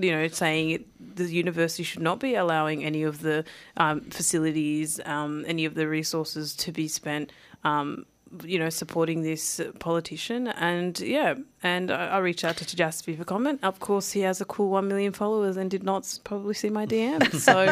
you 0.00 0.10
know, 0.10 0.26
saying 0.26 0.70
it, 0.70 1.16
the 1.16 1.26
university 1.26 1.84
should 1.84 2.02
not 2.02 2.18
be 2.18 2.34
allowing 2.34 2.84
any 2.84 3.04
of 3.04 3.20
the 3.20 3.44
um, 3.76 4.00
facilities, 4.10 4.98
um, 5.06 5.44
any 5.46 5.64
of 5.64 5.74
the 5.74 5.86
resources 5.86 6.56
to 6.56 6.72
be 6.72 6.88
spent. 6.88 7.30
Um, 7.62 8.06
you 8.44 8.58
know, 8.58 8.70
supporting 8.70 9.22
this 9.22 9.60
politician, 9.78 10.48
and 10.48 10.98
yeah, 11.00 11.34
and 11.62 11.90
I, 11.90 12.06
I 12.06 12.18
reached 12.18 12.44
out 12.44 12.56
to 12.58 12.64
Tejasvi 12.64 13.16
for 13.16 13.24
comment. 13.24 13.60
Of 13.62 13.80
course, 13.80 14.12
he 14.12 14.20
has 14.20 14.40
a 14.40 14.44
cool 14.44 14.70
one 14.70 14.88
million 14.88 15.12
followers 15.12 15.56
and 15.56 15.70
did 15.70 15.82
not 15.82 16.18
probably 16.24 16.54
see 16.54 16.70
my 16.70 16.86
DM. 16.86 17.20
So, 17.40 17.66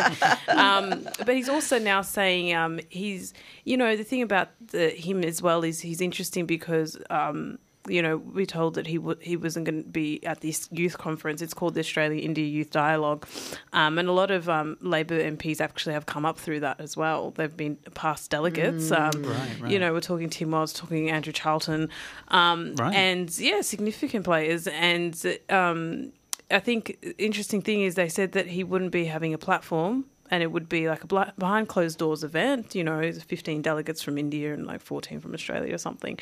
um, 0.48 1.06
but 1.18 1.36
he's 1.36 1.48
also 1.48 1.78
now 1.78 2.00
saying 2.02 2.54
um, 2.54 2.80
he's, 2.88 3.34
you 3.64 3.76
know, 3.76 3.96
the 3.96 4.02
thing 4.04 4.22
about 4.22 4.48
the, 4.68 4.88
him 4.88 5.22
as 5.22 5.42
well 5.42 5.62
is 5.62 5.80
he's 5.80 6.00
interesting 6.00 6.46
because. 6.46 6.96
Um, 7.10 7.58
you 7.88 8.02
know, 8.02 8.16
we 8.18 8.46
told 8.46 8.74
that 8.74 8.86
he 8.86 8.96
w- 8.96 9.18
he 9.20 9.36
wasn't 9.36 9.64
going 9.66 9.82
to 9.82 9.88
be 9.88 10.24
at 10.24 10.40
this 10.40 10.68
youth 10.70 10.98
conference. 10.98 11.42
It's 11.42 11.54
called 11.54 11.74
the 11.74 11.80
Australia 11.80 12.20
India 12.22 12.44
Youth 12.46 12.70
Dialogue, 12.70 13.26
um, 13.72 13.98
and 13.98 14.08
a 14.08 14.12
lot 14.12 14.30
of 14.30 14.48
um, 14.48 14.76
Labor 14.80 15.18
MPs 15.18 15.60
actually 15.60 15.92
have 15.94 16.06
come 16.06 16.24
up 16.26 16.38
through 16.38 16.60
that 16.60 16.80
as 16.80 16.96
well. 16.96 17.30
They've 17.32 17.56
been 17.56 17.76
past 17.94 18.30
delegates. 18.30 18.90
um, 18.92 19.10
Right, 19.22 19.60
right. 19.60 19.70
You 19.72 19.78
know, 19.78 19.92
we're 19.92 20.00
talking 20.00 20.30
Tim 20.30 20.52
Oz, 20.54 20.72
talking 20.72 21.10
Andrew 21.10 21.32
Charlton, 21.32 21.88
um, 22.28 22.74
Right. 22.76 22.94
and 22.94 23.36
yeah, 23.38 23.60
significant 23.62 24.24
players. 24.24 24.66
And 24.68 25.38
um, 25.50 26.12
I 26.50 26.58
think 26.60 26.98
the 27.02 27.14
interesting 27.24 27.62
thing 27.62 27.82
is 27.82 27.94
they 27.94 28.08
said 28.08 28.32
that 28.32 28.46
he 28.48 28.64
wouldn't 28.64 28.92
be 28.92 29.06
having 29.06 29.34
a 29.34 29.38
platform. 29.38 30.06
And 30.30 30.42
it 30.42 30.52
would 30.52 30.68
be 30.68 30.90
like 30.90 31.02
a 31.04 31.32
behind 31.38 31.68
closed 31.68 31.98
doors 31.98 32.22
event, 32.22 32.74
you 32.74 32.84
know, 32.84 33.10
15 33.10 33.62
delegates 33.62 34.02
from 34.02 34.18
India 34.18 34.52
and 34.52 34.66
like 34.66 34.82
14 34.82 35.20
from 35.20 35.32
Australia 35.32 35.74
or 35.74 35.78
something. 35.78 36.18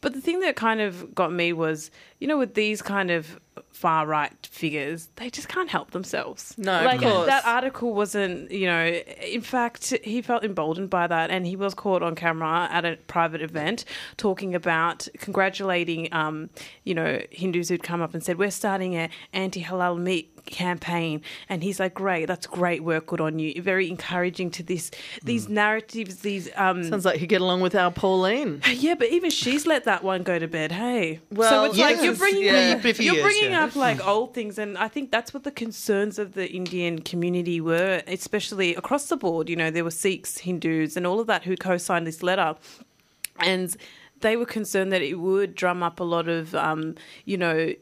But 0.00 0.14
the 0.14 0.20
thing 0.20 0.40
that 0.40 0.54
kind 0.56 0.80
of 0.80 1.14
got 1.14 1.32
me 1.32 1.52
was, 1.52 1.90
you 2.20 2.28
know, 2.28 2.38
with 2.38 2.54
these 2.54 2.82
kind 2.82 3.10
of 3.10 3.40
far 3.72 4.06
right 4.06 4.46
figures, 4.48 5.08
they 5.16 5.30
just 5.30 5.48
can't 5.48 5.68
help 5.68 5.90
themselves. 5.90 6.54
No, 6.56 6.78
of 6.78 6.84
like 6.84 7.00
course. 7.00 7.26
that 7.26 7.44
article 7.44 7.94
wasn't, 7.94 8.50
you 8.50 8.66
know, 8.66 8.84
in 8.86 9.40
fact, 9.40 9.92
he 10.04 10.22
felt 10.22 10.44
emboldened 10.44 10.90
by 10.90 11.06
that, 11.08 11.30
and 11.30 11.46
he 11.46 11.56
was 11.56 11.74
caught 11.74 12.02
on 12.02 12.14
camera 12.14 12.68
at 12.70 12.84
a 12.84 12.96
private 13.08 13.42
event 13.42 13.84
talking 14.16 14.54
about 14.54 15.08
congratulating, 15.18 16.12
um, 16.12 16.50
you 16.84 16.94
know, 16.94 17.20
Hindus 17.30 17.68
who'd 17.68 17.82
come 17.82 18.00
up 18.00 18.14
and 18.14 18.22
said, 18.22 18.38
"We're 18.38 18.50
starting 18.50 18.94
a 18.96 19.08
anti-halal 19.32 19.98
meat." 19.98 20.37
Campaign 20.50 21.20
and 21.48 21.62
he's 21.62 21.78
like 21.78 21.94
great 21.94 22.26
that's 22.26 22.46
great 22.46 22.82
work 22.82 23.06
good 23.06 23.20
on 23.20 23.38
you 23.38 23.60
very 23.62 23.88
encouraging 23.88 24.50
to 24.50 24.62
this 24.62 24.90
these 25.22 25.48
narratives 25.48 26.16
these 26.16 26.48
um 26.56 26.82
sounds 26.84 27.04
like 27.04 27.20
you 27.20 27.26
get 27.26 27.40
along 27.40 27.60
with 27.60 27.74
our 27.74 27.90
Pauline. 27.98 28.62
yeah, 28.72 28.94
but 28.94 29.08
even 29.08 29.30
she's 29.30 29.66
let 29.66 29.84
that 29.84 30.04
one 30.04 30.22
go 30.22 30.38
to 30.38 30.48
bed. 30.48 30.72
Hey, 30.72 31.20
Well, 31.30 31.50
so 31.50 31.64
it's 31.64 31.78
like 31.78 32.02
you're 32.02 32.14
bringing 32.14 32.44
yeah. 32.44 32.78
Few 32.78 32.92
you're 33.04 33.14
years, 33.16 33.24
bringing 33.24 33.50
yeah. 33.50 33.64
up 33.64 33.76
like 33.76 34.06
old 34.06 34.34
things, 34.34 34.58
and 34.58 34.78
I 34.78 34.88
think 34.88 35.10
that's 35.10 35.34
what 35.34 35.44
the 35.44 35.50
concerns 35.50 36.18
of 36.18 36.34
the 36.34 36.48
Indian 36.50 37.00
community 37.00 37.60
were, 37.60 38.02
especially 38.06 38.74
across 38.74 39.06
the 39.08 39.16
board. 39.16 39.48
You 39.48 39.56
know, 39.56 39.70
there 39.70 39.84
were 39.84 39.90
Sikhs, 39.90 40.38
Hindus, 40.38 40.96
and 40.96 41.06
all 41.06 41.20
of 41.20 41.26
that 41.26 41.44
who 41.44 41.56
co-signed 41.56 42.06
this 42.06 42.22
letter, 42.22 42.54
and 43.40 43.76
they 44.20 44.36
were 44.36 44.46
concerned 44.46 44.92
that 44.92 45.02
it 45.02 45.14
would 45.14 45.54
drum 45.54 45.82
up 45.82 46.00
a 46.00 46.04
lot 46.04 46.28
of, 46.28 46.54
um, 46.54 46.94
you 47.24 47.36
know, 47.36 47.72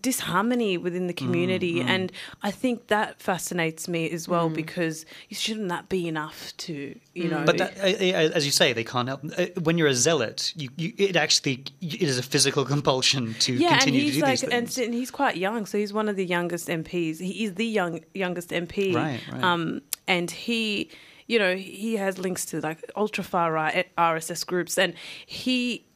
disharmony 0.00 0.76
within 0.78 1.06
the 1.06 1.12
community, 1.12 1.80
and 1.80 2.10
I 2.42 2.50
think 2.50 2.88
that 2.88 3.20
fascinates 3.20 3.88
me 3.88 4.10
as 4.10 4.28
well 4.28 4.48
because 4.48 5.06
shouldn't 5.30 5.68
that 5.68 5.88
be 5.88 6.08
enough 6.08 6.52
to, 6.58 6.98
you 7.14 7.28
know? 7.28 7.44
But 7.44 7.58
that, 7.58 7.78
uh, 7.78 7.82
uh, 7.82 8.34
as 8.34 8.44
you 8.44 8.52
say, 8.52 8.72
they 8.72 8.84
can't 8.84 9.08
help. 9.08 9.20
Uh, 9.36 9.46
when 9.62 9.78
you're 9.78 9.88
a 9.88 9.94
zealot, 9.94 10.52
you, 10.56 10.68
you, 10.76 10.92
it 10.98 11.16
actually 11.16 11.64
it 11.80 12.02
is 12.02 12.18
a 12.18 12.22
physical 12.22 12.64
compulsion 12.74 13.34
to 13.40 13.52
yeah, 13.54 13.74
and 13.74 13.78
continue 13.80 14.00
he's 14.00 14.14
to 14.14 14.20
do 14.20 14.22
like, 14.22 14.40
these 14.40 14.42
and, 14.42 14.68
things. 14.68 14.78
and 14.78 14.94
he's 14.94 15.10
quite 15.10 15.36
young, 15.36 15.66
so 15.66 15.78
he's 15.78 15.92
one 15.92 16.08
of 16.08 16.16
the 16.16 16.26
youngest 16.26 16.68
MPs. 16.68 17.20
He 17.20 17.44
is 17.44 17.54
the 17.54 17.66
young 17.66 18.00
youngest 18.14 18.50
MP, 18.50 18.94
Right, 18.94 19.20
right. 19.32 19.42
Um, 19.42 19.82
and 20.06 20.30
he, 20.30 20.90
you 21.26 21.38
know, 21.38 21.56
he 21.56 21.96
has 21.96 22.18
links 22.18 22.44
to 22.46 22.60
like 22.60 22.90
ultra 22.96 23.24
far 23.24 23.52
right 23.52 23.88
RSS 23.96 24.46
groups, 24.46 24.78
and 24.78 24.94
he. 25.26 25.86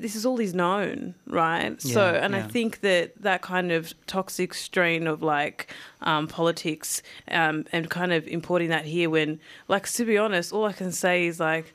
This 0.00 0.14
is 0.16 0.24
all 0.26 0.36
he's 0.36 0.54
known, 0.54 1.14
right? 1.26 1.80
so, 1.80 2.12
Yeah, 2.12 2.24
and 2.24 2.34
I 2.36 2.42
think 2.42 2.80
that 2.80 3.20
that 3.22 3.42
kind 3.42 3.72
of 3.72 3.94
toxic 4.06 4.54
strain 4.54 5.06
of 5.06 5.22
like 5.22 5.72
um, 6.02 6.26
politics 6.28 7.02
um, 7.30 7.64
and 7.72 7.90
kind 7.90 8.12
of 8.12 8.26
importing 8.28 8.68
that 8.70 8.84
here, 8.84 9.10
when, 9.10 9.40
like, 9.68 9.88
to 9.92 10.04
be 10.04 10.18
honest, 10.18 10.52
all 10.52 10.64
I 10.64 10.72
can 10.72 10.92
say 10.92 11.26
is 11.26 11.40
like, 11.40 11.74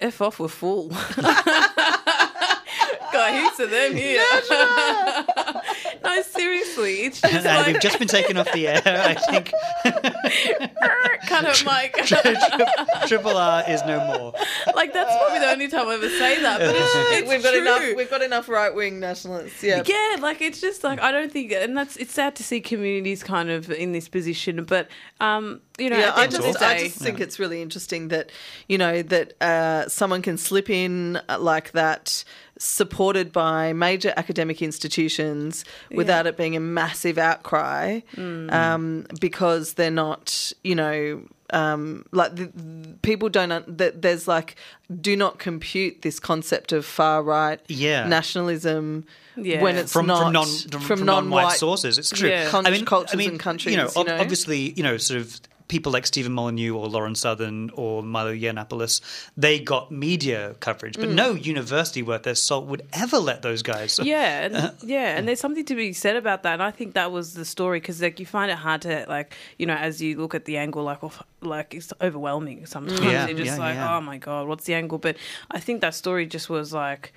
"F 0.00 0.20
off, 0.20 0.38
we're 0.38 0.48
full." 0.48 0.88
Got 3.12 3.32
heaps 3.32 3.60
of 3.60 3.70
them 3.70 3.94
here. 3.94 4.24
No, 6.14 6.22
seriously, 6.34 7.02
it's 7.02 7.20
just 7.20 7.34
and 7.34 7.44
like 7.44 7.66
we've 7.66 7.80
just 7.80 7.98
been 7.98 8.08
taken 8.08 8.36
off 8.36 8.50
the 8.52 8.68
air. 8.68 8.82
I 8.84 9.14
think 9.14 9.52
kind 11.26 11.46
of 11.46 11.64
like 11.64 11.94
Triple 13.06 13.36
R 13.36 13.64
is 13.68 13.82
no 13.84 14.04
more. 14.06 14.34
like 14.74 14.92
that's 14.92 15.16
probably 15.16 15.38
the 15.40 15.50
only 15.50 15.68
time 15.68 15.88
I 15.88 15.94
ever 15.94 16.08
say 16.08 16.42
that. 16.42 16.58
But 16.60 16.74
it's, 16.74 16.94
it's 16.94 17.28
we've 17.28 17.42
got 17.42 17.50
true. 17.50 17.60
enough. 17.60 17.96
We've 17.96 18.10
got 18.10 18.22
enough 18.22 18.48
right 18.48 18.74
wing 18.74 19.00
nationalists. 19.00 19.62
Yeah. 19.62 19.82
Yeah, 19.84 20.16
like 20.20 20.40
it's 20.40 20.60
just 20.60 20.84
like 20.84 21.00
I 21.00 21.12
don't 21.12 21.32
think, 21.32 21.52
and 21.52 21.76
that's 21.76 21.96
it's 21.96 22.12
sad 22.12 22.36
to 22.36 22.44
see 22.44 22.60
communities 22.60 23.22
kind 23.22 23.50
of 23.50 23.70
in 23.70 23.92
this 23.92 24.08
position. 24.08 24.64
But 24.64 24.88
um, 25.20 25.60
you 25.78 25.90
know, 25.90 25.98
yeah, 25.98 26.08
at 26.08 26.14
the 26.14 26.20
I 26.20 26.24
end 26.24 26.34
of 26.34 26.40
just, 26.42 26.58
the 26.58 26.66
I 26.66 26.78
just 26.84 26.98
think 26.98 27.20
it's 27.20 27.38
really 27.38 27.60
interesting 27.60 28.08
that 28.08 28.30
you 28.68 28.78
know 28.78 29.02
that 29.02 29.42
uh, 29.42 29.88
someone 29.88 30.22
can 30.22 30.36
slip 30.36 30.70
in 30.70 31.20
uh, 31.28 31.38
like 31.40 31.72
that, 31.72 32.24
supported 32.58 33.32
by 33.32 33.72
major 33.72 34.12
academic 34.16 34.62
institutions, 34.62 35.64
without 35.90 36.26
it 36.26 36.36
being 36.36 36.54
a 36.56 36.60
massive 36.60 37.18
outcry, 37.18 38.00
Mm. 38.16 38.52
um, 38.52 39.06
because 39.20 39.74
they're 39.74 39.90
not, 39.90 40.52
you 40.62 40.74
know. 40.74 41.22
Um, 41.52 42.06
like 42.10 42.34
the, 42.36 42.46
the- 42.46 42.94
people 43.02 43.28
don't 43.28 43.52
un- 43.52 43.64
that 43.68 44.00
there's 44.00 44.26
like 44.26 44.56
do 45.00 45.14
not 45.14 45.38
compute 45.38 46.00
this 46.00 46.18
concept 46.18 46.72
of 46.72 46.86
far 46.86 47.22
right 47.22 47.60
Yeah. 47.68 48.08
nationalism 48.08 49.04
Yeah. 49.36 49.60
when 49.62 49.76
it's 49.76 49.92
from, 49.92 50.06
not 50.06 50.22
from 50.22 50.32
non 50.32 50.46
from, 50.46 50.80
from 50.80 51.04
non-white 51.04 51.40
non-white 51.42 51.58
sources. 51.58 51.98
It's 51.98 52.10
true. 52.10 52.30
Yeah. 52.30 52.48
Con- 52.48 52.66
I 52.66 52.70
mean, 52.70 52.86
cultures 52.86 53.12
I 53.14 53.16
mean, 53.18 53.30
and 53.32 53.38
countries, 53.40 53.74
You 53.76 53.82
know, 53.82 53.90
you 53.94 54.04
know? 54.04 54.16
obviously, 54.20 54.72
you 54.72 54.82
know, 54.82 54.96
sort 54.96 55.20
of 55.20 55.38
people 55.68 55.90
like 55.92 56.06
Stefan 56.06 56.32
Molyneux 56.32 56.74
or 56.74 56.88
Lauren 56.88 57.14
Southern 57.14 57.70
or 57.74 58.02
Milo 58.02 58.34
Yiannopoulos, 58.34 59.00
they 59.36 59.58
got 59.58 59.90
media 59.90 60.54
coverage, 60.60 60.94
Mm. 60.96 61.00
but 61.00 61.08
no 61.10 61.32
university 61.32 62.02
worth 62.02 62.22
their 62.24 62.34
salt 62.34 62.66
would 62.66 62.82
ever 62.92 63.18
let 63.18 63.42
those 63.42 63.62
guys. 63.62 63.98
yeah 64.02 64.46
and, 64.46 64.72
yeah 64.82 65.16
and 65.16 65.26
there's 65.26 65.40
something 65.40 65.64
to 65.64 65.74
be 65.74 65.92
said 65.92 66.16
about 66.16 66.42
that 66.42 66.54
and 66.54 66.62
i 66.62 66.70
think 66.70 66.94
that 66.94 67.10
was 67.10 67.34
the 67.34 67.44
story 67.44 67.80
because 67.80 68.00
like 68.02 68.20
you 68.20 68.26
find 68.26 68.50
it 68.50 68.58
hard 68.58 68.82
to 68.82 69.04
like 69.08 69.34
you 69.58 69.66
know 69.66 69.74
as 69.74 70.00
you 70.02 70.16
look 70.18 70.34
at 70.34 70.44
the 70.44 70.56
angle 70.58 70.82
like 70.84 71.00
like 71.40 71.74
it's 71.74 71.92
overwhelming 72.00 72.66
sometimes 72.66 73.00
Yeah, 73.00 73.26
you're 73.26 73.36
just 73.38 73.56
yeah, 73.58 73.64
like 73.66 73.74
yeah. 73.76 73.96
oh 73.96 74.00
my 74.00 74.18
god 74.18 74.46
what's 74.48 74.64
the 74.64 74.74
angle 74.74 74.98
but 74.98 75.16
i 75.50 75.58
think 75.60 75.80
that 75.80 75.94
story 75.94 76.26
just 76.26 76.48
was 76.50 76.72
like 76.72 77.12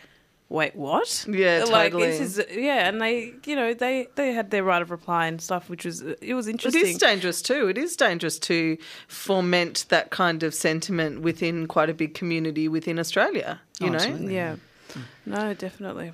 wait 0.49 0.75
what 0.75 1.25
Yeah, 1.27 1.65
like 1.69 1.91
totally. 1.91 2.07
this 2.17 2.37
is 2.37 2.45
yeah 2.55 2.87
and 2.87 3.01
they 3.01 3.33
you 3.45 3.55
know 3.55 3.73
they 3.73 4.07
they 4.15 4.31
had 4.33 4.49
their 4.51 4.63
right 4.63 4.81
of 4.81 4.91
reply 4.91 5.27
and 5.27 5.41
stuff 5.41 5.69
which 5.69 5.83
was 5.85 6.01
it 6.01 6.33
was 6.33 6.47
interesting 6.47 6.81
It 6.83 6.87
is 6.87 6.97
dangerous 6.97 7.41
too. 7.41 7.67
It 7.67 7.77
is 7.77 7.95
dangerous 7.97 8.39
to 8.39 8.77
foment 9.07 9.85
that 9.89 10.09
kind 10.09 10.43
of 10.43 10.53
sentiment 10.53 11.21
within 11.21 11.67
quite 11.67 11.89
a 11.89 11.93
big 11.93 12.13
community 12.13 12.67
within 12.67 12.97
Australia. 12.99 13.59
You 13.79 13.87
Oh, 13.87 13.89
know, 13.91 13.95
absolutely. 13.97 14.35
yeah 14.35 14.55
mm. 14.93 15.01
no 15.25 15.53
definitely 15.53 16.13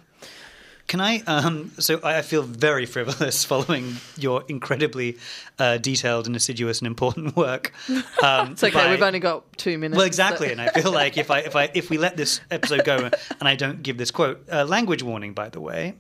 Can 0.88 1.01
I? 1.01 1.19
Um, 1.25 1.71
so 1.79 1.99
I 2.03 2.21
feel 2.21 2.43
very 2.43 2.86
frivolous 2.86 3.43
following 3.51 3.95
your 4.17 4.43
incredibly 4.47 5.17
uh, 5.57 5.77
detailed 5.77 6.27
and 6.27 6.36
assiduous 6.36 6.79
and 6.79 6.88
important 6.88 7.36
work. 7.38 7.73
Um, 8.21 8.51
it's 8.51 8.63
okay. 8.63 8.73
by- 8.73 8.91
We've 8.91 9.01
only 9.01 9.19
got 9.19 9.57
two 9.57 9.77
minutes. 9.77 9.97
Well, 9.97 10.05
exactly, 10.05 10.51
and 10.51 10.61
I 10.61 10.67
feel 10.69 10.91
like 11.01 11.17
if 11.17 11.31
I 11.31 11.39
if 11.39 11.55
I 11.55 11.71
if 11.73 11.89
we 11.89 11.97
let 11.97 12.15
this 12.17 12.41
episode 12.51 12.86
go 12.86 12.97
and 13.39 13.47
I 13.47 13.55
don't 13.55 13.81
give 13.81 13.97
this 13.97 14.11
quote, 14.11 14.43
uh, 14.51 14.65
language 14.65 15.01
warning, 15.01 15.34
by 15.34 15.49
the 15.49 15.61
way. 15.61 15.95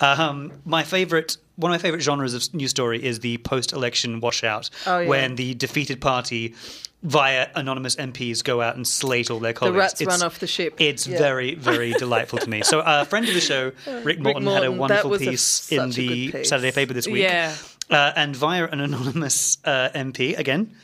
Um, 0.00 0.52
my 0.64 0.84
favorite, 0.84 1.36
one 1.56 1.72
of 1.72 1.78
my 1.78 1.82
favorite 1.82 2.02
genres 2.02 2.34
of 2.34 2.54
news 2.54 2.70
story 2.70 3.04
is 3.04 3.20
the 3.20 3.38
post-election 3.38 4.20
washout, 4.20 4.70
Oh, 4.86 5.00
yeah. 5.00 5.08
when 5.08 5.34
the 5.34 5.54
defeated 5.54 6.00
party, 6.00 6.54
via 7.02 7.48
anonymous 7.54 7.94
MPs, 7.96 8.42
go 8.42 8.60
out 8.60 8.74
and 8.76 8.86
slate 8.86 9.30
all 9.30 9.38
their 9.40 9.52
colleagues. 9.52 9.74
the 9.74 9.78
rats 9.78 10.00
It's- 10.00 10.20
run 10.20 10.26
off 10.26 10.38
the 10.40 10.46
ship. 10.48 10.74
It's 10.80 11.06
Yeah. 11.06 11.18
very, 11.18 11.54
very 11.54 11.92
delightful 11.92 12.38
to 12.40 12.48
me. 12.50 12.62
So, 12.62 12.80
uh, 12.80 13.00
a 13.02 13.04
friend 13.04 13.26
of 13.28 13.34
the 13.34 13.40
show, 13.40 13.72
Rick 14.02 14.18
Morton, 14.20 14.46
had 14.46 14.64
a 14.64 14.72
wonderful 14.72 15.10
was 15.10 15.22
a- 15.22 15.30
piece 15.30 15.70
in 15.72 15.90
the 15.90 16.32
piece. 16.32 16.48
Saturday 16.48 16.72
paper 16.72 16.92
this 16.94 17.06
week. 17.06 17.22
Yeah. 17.22 17.54
Uh, 17.90 18.12
and 18.16 18.34
via 18.36 18.64
an 18.66 18.80
anonymous 18.80 19.58
uh, 19.64 19.88
MP, 19.94 20.36
again, 20.36 20.74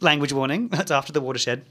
language 0.00 0.32
warning, 0.32 0.68
that's 0.72 0.90
after 0.90 1.12
the 1.12 1.20
watershed. 1.20 1.64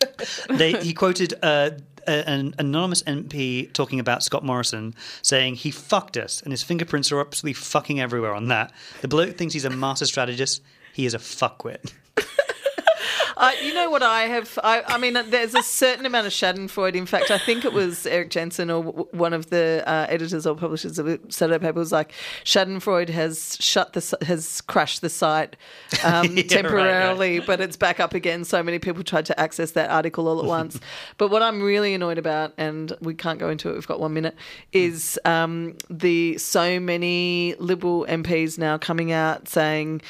they, 0.50 0.72
he 0.82 0.92
quoted 0.92 1.34
uh, 1.42 1.70
an 2.06 2.54
anonymous 2.58 3.02
MP 3.04 3.72
talking 3.72 4.00
about 4.00 4.22
Scott 4.22 4.44
Morrison, 4.44 4.94
saying 5.22 5.56
he 5.56 5.70
fucked 5.70 6.16
us, 6.16 6.42
and 6.42 6.52
his 6.52 6.62
fingerprints 6.62 7.12
are 7.12 7.20
absolutely 7.20 7.54
fucking 7.54 8.00
everywhere 8.00 8.34
on 8.34 8.48
that. 8.48 8.72
The 9.00 9.08
bloke 9.08 9.36
thinks 9.36 9.54
he's 9.54 9.64
a 9.64 9.70
master 9.70 10.06
strategist. 10.06 10.62
He 10.92 11.06
is 11.06 11.14
a 11.14 11.18
fuckwit. 11.18 11.92
Uh, 13.36 13.52
you 13.62 13.74
know 13.74 13.90
what 13.90 14.02
I 14.02 14.22
have? 14.22 14.58
I, 14.62 14.82
I 14.86 14.98
mean, 14.98 15.14
there's 15.14 15.54
a 15.54 15.62
certain 15.62 16.06
amount 16.06 16.26
of 16.26 16.32
Schadenfreude. 16.32 16.94
In 16.94 17.06
fact, 17.06 17.30
I 17.30 17.38
think 17.38 17.64
it 17.64 17.72
was 17.72 18.06
Erik 18.06 18.30
Jensen 18.30 18.70
or 18.70 18.84
w- 18.84 19.08
one 19.12 19.32
of 19.32 19.50
the 19.50 19.82
uh, 19.86 20.06
editors 20.08 20.46
or 20.46 20.54
publishers 20.54 20.98
of 20.98 21.20
Saturday 21.28 21.58
paper 21.58 21.78
was 21.78 21.92
like, 21.92 22.12
Schadenfreude 22.44 23.08
has 23.10 23.56
shut 23.60 23.92
the 23.92 24.18
has 24.26 24.60
crashed 24.62 25.00
the 25.00 25.08
site 25.08 25.56
um, 26.04 26.26
right, 26.26 26.36
right. 26.36 26.48
temporarily, 26.48 27.40
but 27.40 27.60
it's 27.60 27.76
back 27.76 28.00
up 28.00 28.14
again. 28.14 28.44
So 28.44 28.62
many 28.62 28.78
people 28.78 29.02
tried 29.02 29.26
to 29.26 29.40
access 29.40 29.72
that 29.72 29.90
article 29.90 30.28
all 30.28 30.40
at 30.40 30.44
once. 30.52 30.78
but 31.18 31.28
what 31.28 31.42
I'm 31.42 31.62
really 31.62 31.94
annoyed 31.94 32.18
about, 32.18 32.52
and 32.58 32.96
we 33.00 33.14
can't 33.14 33.38
go 33.38 33.48
into 33.48 33.70
it, 33.70 33.74
we've 33.74 33.86
got 33.86 34.00
one 34.00 34.14
minute, 34.14 34.36
is 34.72 35.18
um, 35.24 35.76
the 35.88 36.38
so 36.38 36.78
many 36.80 37.54
Liberal 37.58 38.06
MPs 38.08 38.58
now 38.58 38.78
coming 38.78 39.12
out 39.12 39.48
saying 39.48 40.02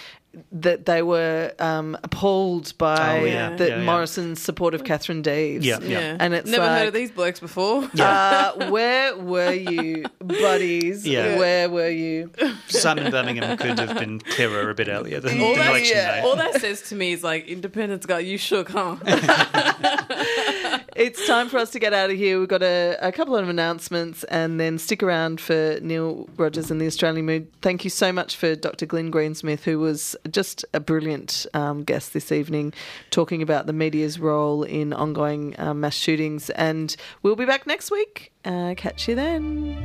that 0.50 0.86
they 0.86 1.02
were 1.02 1.52
um, 1.58 1.96
appalled 2.02 2.72
by 2.78 3.18
Oh, 3.20 3.24
yeah. 3.24 3.56
the 3.56 3.68
Yeah, 3.68 3.76
yeah. 3.78 3.84
Morrison's 3.84 4.40
support 4.40 4.72
of 4.74 4.82
Catherine 4.84 5.22
Deves. 5.22 5.62
Yeah, 5.64 5.78
yeah 5.82 6.16
And 6.18 6.32
it's 6.32 6.48
never 6.50 6.66
heard 6.66 6.88
of 6.88 6.94
these 6.94 7.10
blokes 7.10 7.38
before 7.40 7.88
Uh, 7.98 8.52
where 8.70 9.16
were 9.16 9.52
you, 9.52 10.04
buddies? 10.20 11.06
Yeah. 11.06 11.38
Where 11.38 11.68
were 11.68 11.90
you? 11.90 12.30
Simon 12.68 13.10
Birmingham 13.10 13.56
could 13.58 13.78
have 13.78 13.98
been 13.98 14.20
clearer 14.20 14.70
a 14.70 14.74
bit 14.74 14.88
earlier 14.88 15.20
than 15.20 15.40
all 15.40 15.50
the 15.54 15.60
that, 15.60 15.70
election 15.70 15.96
yeah. 15.96 16.10
night. 16.16 16.24
all 16.24 16.36
that 16.36 16.54
says 16.60 16.80
to 16.88 16.94
me 16.94 17.12
is 17.12 17.22
like 17.22 17.46
independence 17.46 18.06
got 18.06 18.24
you 18.24 18.38
shook 18.38 18.70
huh 18.70 18.96
It's 20.94 21.26
time 21.26 21.48
for 21.48 21.56
us 21.56 21.70
to 21.70 21.78
get 21.78 21.94
out 21.94 22.10
of 22.10 22.16
here. 22.16 22.38
We've 22.38 22.48
got 22.48 22.62
a, 22.62 22.98
a 23.00 23.12
couple 23.12 23.34
of 23.34 23.48
announcements 23.48 24.24
and 24.24 24.60
then 24.60 24.78
stick 24.78 25.02
around 25.02 25.40
for 25.40 25.78
Neil 25.80 26.28
Rogers 26.36 26.70
and 26.70 26.80
the 26.80 26.86
Australian 26.86 27.24
Mood. 27.24 27.50
Thank 27.62 27.84
you 27.84 27.90
so 27.90 28.12
much 28.12 28.36
for 28.36 28.54
Dr. 28.54 28.84
Glynn 28.84 29.10
Greensmith, 29.10 29.62
who 29.62 29.78
was 29.78 30.14
just 30.30 30.64
a 30.74 30.80
brilliant 30.80 31.46
um, 31.54 31.82
guest 31.82 32.12
this 32.12 32.30
evening, 32.30 32.74
talking 33.10 33.40
about 33.40 33.66
the 33.66 33.72
media's 33.72 34.20
role 34.20 34.64
in 34.64 34.92
ongoing 34.92 35.54
um, 35.58 35.80
mass 35.80 35.94
shootings. 35.94 36.50
And 36.50 36.94
we'll 37.22 37.36
be 37.36 37.46
back 37.46 37.66
next 37.66 37.90
week. 37.90 38.32
Uh, 38.44 38.74
catch 38.76 39.08
you 39.08 39.14
then. 39.14 39.78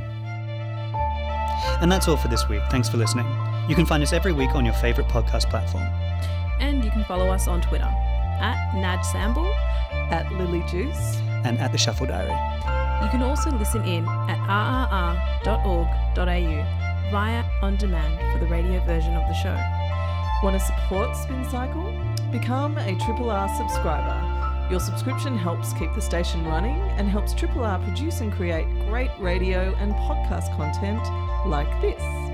And 1.80 1.90
that's 1.90 2.06
all 2.06 2.16
for 2.16 2.28
this 2.28 2.48
week. 2.48 2.62
Thanks 2.70 2.88
for 2.88 2.98
listening. 2.98 3.26
You 3.66 3.74
can 3.74 3.86
find 3.86 4.02
us 4.02 4.12
every 4.12 4.32
week 4.32 4.54
on 4.54 4.64
your 4.64 4.74
favourite 4.74 5.10
podcast 5.10 5.48
platform. 5.48 5.84
And 6.60 6.84
you 6.84 6.90
can 6.90 7.04
follow 7.04 7.28
us 7.28 7.48
on 7.48 7.62
Twitter 7.62 7.88
at 8.40 8.74
Nad 8.74 9.00
Sambul. 9.00 9.52
At 10.10 10.30
Lily 10.32 10.62
Juice. 10.68 11.16
And 11.44 11.58
at 11.58 11.72
the 11.72 11.78
Shuffle 11.78 12.06
Diary. 12.06 12.30
You 13.02 13.08
can 13.10 13.22
also 13.22 13.50
listen 13.50 13.84
in 13.84 14.04
at 14.28 14.38
rrr.org.au 15.46 16.28
via 17.10 17.44
On 17.62 17.76
Demand 17.76 18.32
for 18.32 18.44
the 18.44 18.50
radio 18.50 18.84
version 18.84 19.14
of 19.14 19.26
the 19.28 19.34
show. 19.34 19.56
Want 20.42 20.58
to 20.58 20.64
support 20.64 21.16
Spin 21.16 21.44
Cycle? 21.48 21.92
Become 22.30 22.76
a 22.78 22.96
Triple 22.98 23.30
R 23.30 23.48
subscriber. 23.56 24.68
Your 24.70 24.80
subscription 24.80 25.38
helps 25.38 25.72
keep 25.72 25.94
the 25.94 26.02
station 26.02 26.44
running 26.44 26.78
and 26.98 27.08
helps 27.08 27.32
Triple 27.32 27.64
R 27.64 27.78
produce 27.78 28.20
and 28.20 28.32
create 28.32 28.66
great 28.88 29.10
radio 29.18 29.74
and 29.76 29.92
podcast 29.94 30.54
content 30.56 31.02
like 31.46 31.70
this. 31.80 32.27